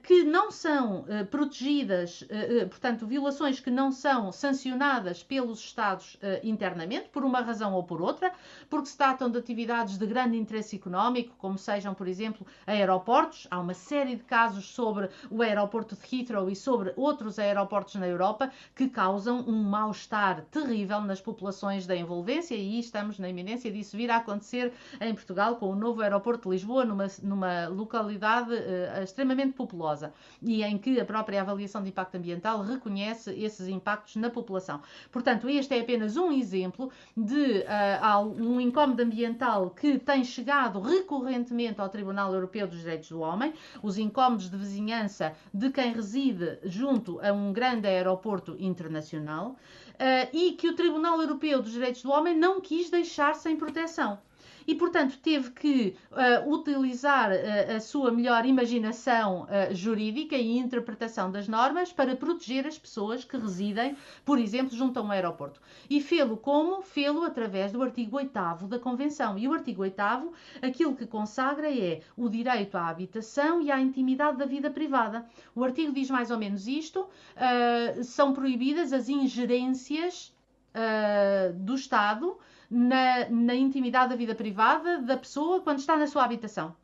que 0.03 0.25
não 0.25 0.51
são 0.51 1.05
protegidas, 1.31 2.27
portanto, 2.69 3.07
violações 3.07 3.61
que 3.61 3.71
não 3.71 3.93
são 3.93 4.33
sancionadas 4.33 5.23
pelos 5.23 5.61
Estados 5.61 6.19
internamente, 6.43 7.09
por 7.09 7.25
uma 7.25 7.41
razão 7.41 7.75
ou 7.75 7.85
por 7.85 8.03
outra, 8.03 8.33
porque 8.69 8.89
se 8.89 8.97
tratam 8.97 9.31
de 9.31 9.39
atividades 9.39 9.97
de 9.97 10.07
grande 10.07 10.37
interesse 10.37 10.77
económico, 10.77 11.35
como 11.39 11.57
sejam, 11.57 11.95
por 11.95 12.09
exemplo, 12.09 12.47
aeroportos. 12.67 13.47
Há 13.51 13.61
uma 13.61 13.75
série 13.75 14.17
de 14.17 14.25
casos 14.25 14.69
sobre 14.69 15.09
o 15.31 15.43
aeroporto 15.43 15.97
de 15.97 16.17
Heathrow 16.17 16.51
e 16.51 16.57
sobre 16.57 16.93
outros 16.97 17.39
aeroportos 17.39 17.95
na 17.95 18.09
Europa 18.09 18.48
que 18.75 18.89
causam 18.89 19.41
um 19.41 19.63
mal-estar 19.63 20.43
terrível 20.51 21.01
nas 21.01 21.21
populações 21.21 21.87
da 21.87 21.97
envolvência 21.97 22.55
e 22.55 22.79
estamos 22.79 23.19
na 23.19 23.29
iminência 23.29 23.71
disso 23.71 23.97
vir 23.97 24.11
a 24.11 24.17
acontecer 24.17 24.73
em 25.01 25.15
Portugal 25.15 25.57
com 25.57 25.71
o 25.71 25.75
novo 25.75 26.03
aeroporto 26.03 26.49
de 26.49 26.55
Lisboa, 26.55 26.85
numa, 26.85 27.07
numa 27.23 27.69
localidade 27.69 28.53
uh, 28.53 29.03
extremamente 29.03 29.53
populosa 29.53 30.13
e 30.43 30.63
em 30.63 30.79
que 30.79 31.01
a 31.01 31.05
própria 31.05 31.41
avaliação 31.41 31.83
de 31.83 31.89
impacto 31.89 32.17
ambiental 32.17 32.63
reconhece 32.63 33.31
esses 33.33 33.69
impactos 33.69 34.17
na 34.17 34.31
população. 34.31 34.81
Portanto, 35.11 35.49
este 35.49 35.75
é 35.75 35.81
apenas 35.81 36.17
um 36.17 36.33
exemplo 36.33 36.91
de 37.17 37.65
uh, 37.65 38.43
um 38.43 38.61
incómodo 38.61 39.03
ambiental 39.03 39.71
que 39.71 39.99
tem 39.99 40.25
chegado 40.25 40.81
recorrentemente 40.81 41.81
ao 41.81 41.89
Tribunal 41.89 42.33
Europeu 42.33 42.67
dos 42.67 42.81
Direitos 42.81 43.09
do 43.09 43.21
Homem, 43.21 43.53
os 43.83 43.99
incómodos 43.99 44.51
de 44.51 44.57
vizinhança 44.57 45.35
de 45.53 45.71
quem 45.71 45.93
reside 45.93 46.59
junto 46.65 47.21
a 47.21 47.33
um 47.33 47.53
grande 47.53 47.87
aeroporto 47.87 48.38
internacional, 48.59 49.51
uh, 49.51 49.57
e 50.33 50.53
que 50.53 50.69
o 50.69 50.77
Tribunal 50.77 51.21
Europeu 51.21 51.63
dos 51.63 51.73
Direitos 51.73 52.03
do 52.03 52.11
Homem 52.11 52.37
não 52.37 52.61
quis 52.61 52.91
deixar 52.91 53.35
sem 53.35 53.57
proteção 53.57 54.19
e, 54.69 54.75
portanto, 54.75 55.19
teve 55.23 55.51
que 55.53 55.97
uh, 56.13 56.53
utilizar 56.53 57.31
uh, 57.31 57.77
a 57.77 57.81
sua 57.81 58.11
melhor 58.11 58.45
imaginação 58.45 59.45
uh, 59.45 59.75
jurídica 59.75 60.37
e 60.37 60.59
interpretação 60.59 61.31
das 61.31 61.49
normas 61.49 61.91
para 61.91 62.15
proteger 62.15 62.67
as 62.67 62.79
pessoas 62.79 63.25
que 63.25 63.39
residem, 63.39 63.97
por 64.27 64.39
exemplo, 64.39 64.77
junto 64.77 64.99
a 64.99 65.03
um 65.03 65.11
aeroporto. 65.11 65.59
E 65.89 66.03
fê-lo 66.03 66.37
como? 66.37 66.83
Fê-lo 66.83 67.25
através 67.25 67.73
do 67.73 67.83
artigo 67.83 68.19
8 68.19 68.31
da 68.69 68.79
Convenção. 68.79 69.39
E 69.39 69.49
o 69.49 69.55
artigo 69.55 69.81
8 69.81 69.99
aquilo 70.61 70.95
que 70.95 71.07
consagra 71.07 71.75
é 71.75 72.03
o 72.15 72.29
direito 72.29 72.77
à 72.77 72.89
habitação 72.89 73.63
e 73.63 73.71
à 73.71 73.81
intimidade 73.81 74.37
da 74.37 74.45
vida 74.45 74.71
privada. 74.71 75.25
O 75.55 75.65
artigo 75.65 75.95
diz 75.95 76.11
mais 76.11 76.31
ou 76.31 76.37
menos 76.37 76.69
isto: 76.69 77.09
são 78.05 78.35
proibidas 78.35 78.93
as 78.93 79.09
ingerências 79.09 80.35
do 81.55 81.75
Estado 81.75 82.37
na, 82.71 83.29
na 83.29 83.55
intimidade 83.55 84.11
da 84.11 84.17
vida 84.17 84.35
privada 84.35 84.99
da 84.99 85.17
pessoa 85.17 85.61
quando 85.61 85.79
está 85.79 85.97
na 85.97 86.07
sua 86.07 86.25
habitação. 86.25 86.75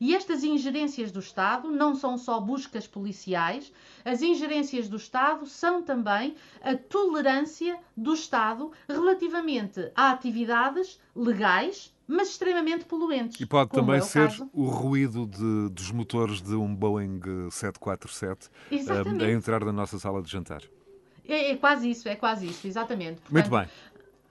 E 0.00 0.14
estas 0.14 0.42
ingerências 0.42 1.12
do 1.12 1.20
Estado 1.20 1.70
não 1.70 1.94
são 1.94 2.18
só 2.18 2.40
buscas 2.40 2.86
policiais, 2.86 3.72
as 4.04 4.22
ingerências 4.22 4.88
do 4.88 4.96
Estado 4.96 5.46
são 5.46 5.82
também 5.82 6.34
a 6.62 6.76
tolerância 6.76 7.78
do 7.96 8.12
Estado 8.12 8.72
relativamente 8.88 9.90
a 9.94 10.10
atividades 10.10 11.00
legais, 11.14 11.94
mas 12.06 12.30
extremamente 12.30 12.84
poluentes. 12.84 13.40
E 13.40 13.46
pode 13.46 13.70
também 13.70 13.96
é 13.96 14.00
o 14.00 14.04
ser 14.04 14.28
caso. 14.28 14.50
o 14.52 14.64
ruído 14.64 15.26
de, 15.26 15.70
dos 15.70 15.90
motores 15.90 16.42
de 16.42 16.54
um 16.54 16.74
Boeing 16.74 17.20
747 17.50 18.50
um, 18.72 19.24
a 19.24 19.30
entrar 19.30 19.64
na 19.64 19.72
nossa 19.72 19.98
sala 19.98 20.20
de 20.20 20.30
jantar. 20.30 20.62
É, 21.26 21.52
é, 21.52 21.56
quase 21.56 21.88
isso, 21.88 22.08
é 22.08 22.16
quase 22.16 22.46
isso, 22.46 22.66
exatamente. 22.66 23.22
Portanto, 23.22 23.32
Muito 23.32 23.50
bem. 23.50 23.68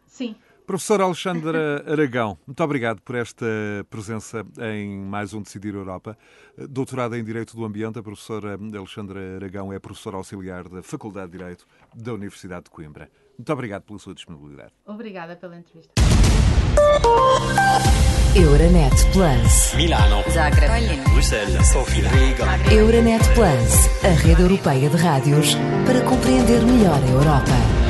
Sim. 0.05 0.36
Professor 0.66 1.01
Alexandra 1.01 1.84
Aragão, 1.91 2.38
muito 2.47 2.64
obrigado 2.64 3.01
por 3.01 3.16
esta 3.16 3.45
presença 3.89 4.45
em 4.74 4.97
mais 4.97 5.34
um 5.34 5.41
Decidir 5.41 5.76
Europa. 5.76 6.18
Doutorada 6.70 7.18
em 7.18 7.24
Direito 7.24 7.55
do 7.55 7.66
Ambiente, 7.66 7.99
a 7.99 8.03
professora 8.03 8.57
Alexandra 8.78 9.36
Aragão 9.36 9.74
é 9.74 9.80
professora 9.80 10.16
auxiliar 10.18 10.70
da 10.70 10.82
Faculdade 10.82 11.32
de 11.32 11.38
Direito 11.38 11.66
da 11.93 12.14
Universidade 12.14 12.66
de 12.66 12.70
Coimbra. 12.70 13.09
Muito 13.38 13.51
obrigado 13.51 13.84
pela 13.84 13.99
sua 13.99 14.14
disponibilidade. 14.14 14.72
Obrigada 14.86 15.36
pela 15.36 15.57
entrevista. 15.57 15.91
Euronet 18.36 18.95
Plus. 19.11 19.74
Milano. 19.76 20.24
Zagreb. 20.32 21.03
Bruxelas. 21.11 21.68
Sofia. 21.68 22.07
Riga. 22.09 22.45
Euronet 22.74 23.24
Plus, 23.34 24.05
a 24.05 24.09
rede 24.09 24.41
europeia 24.41 24.89
de 24.89 24.97
rádios 24.97 25.55
para 25.86 26.01
compreender 26.01 26.64
melhor 26.66 27.03
a 27.03 27.09
Europa. 27.09 27.82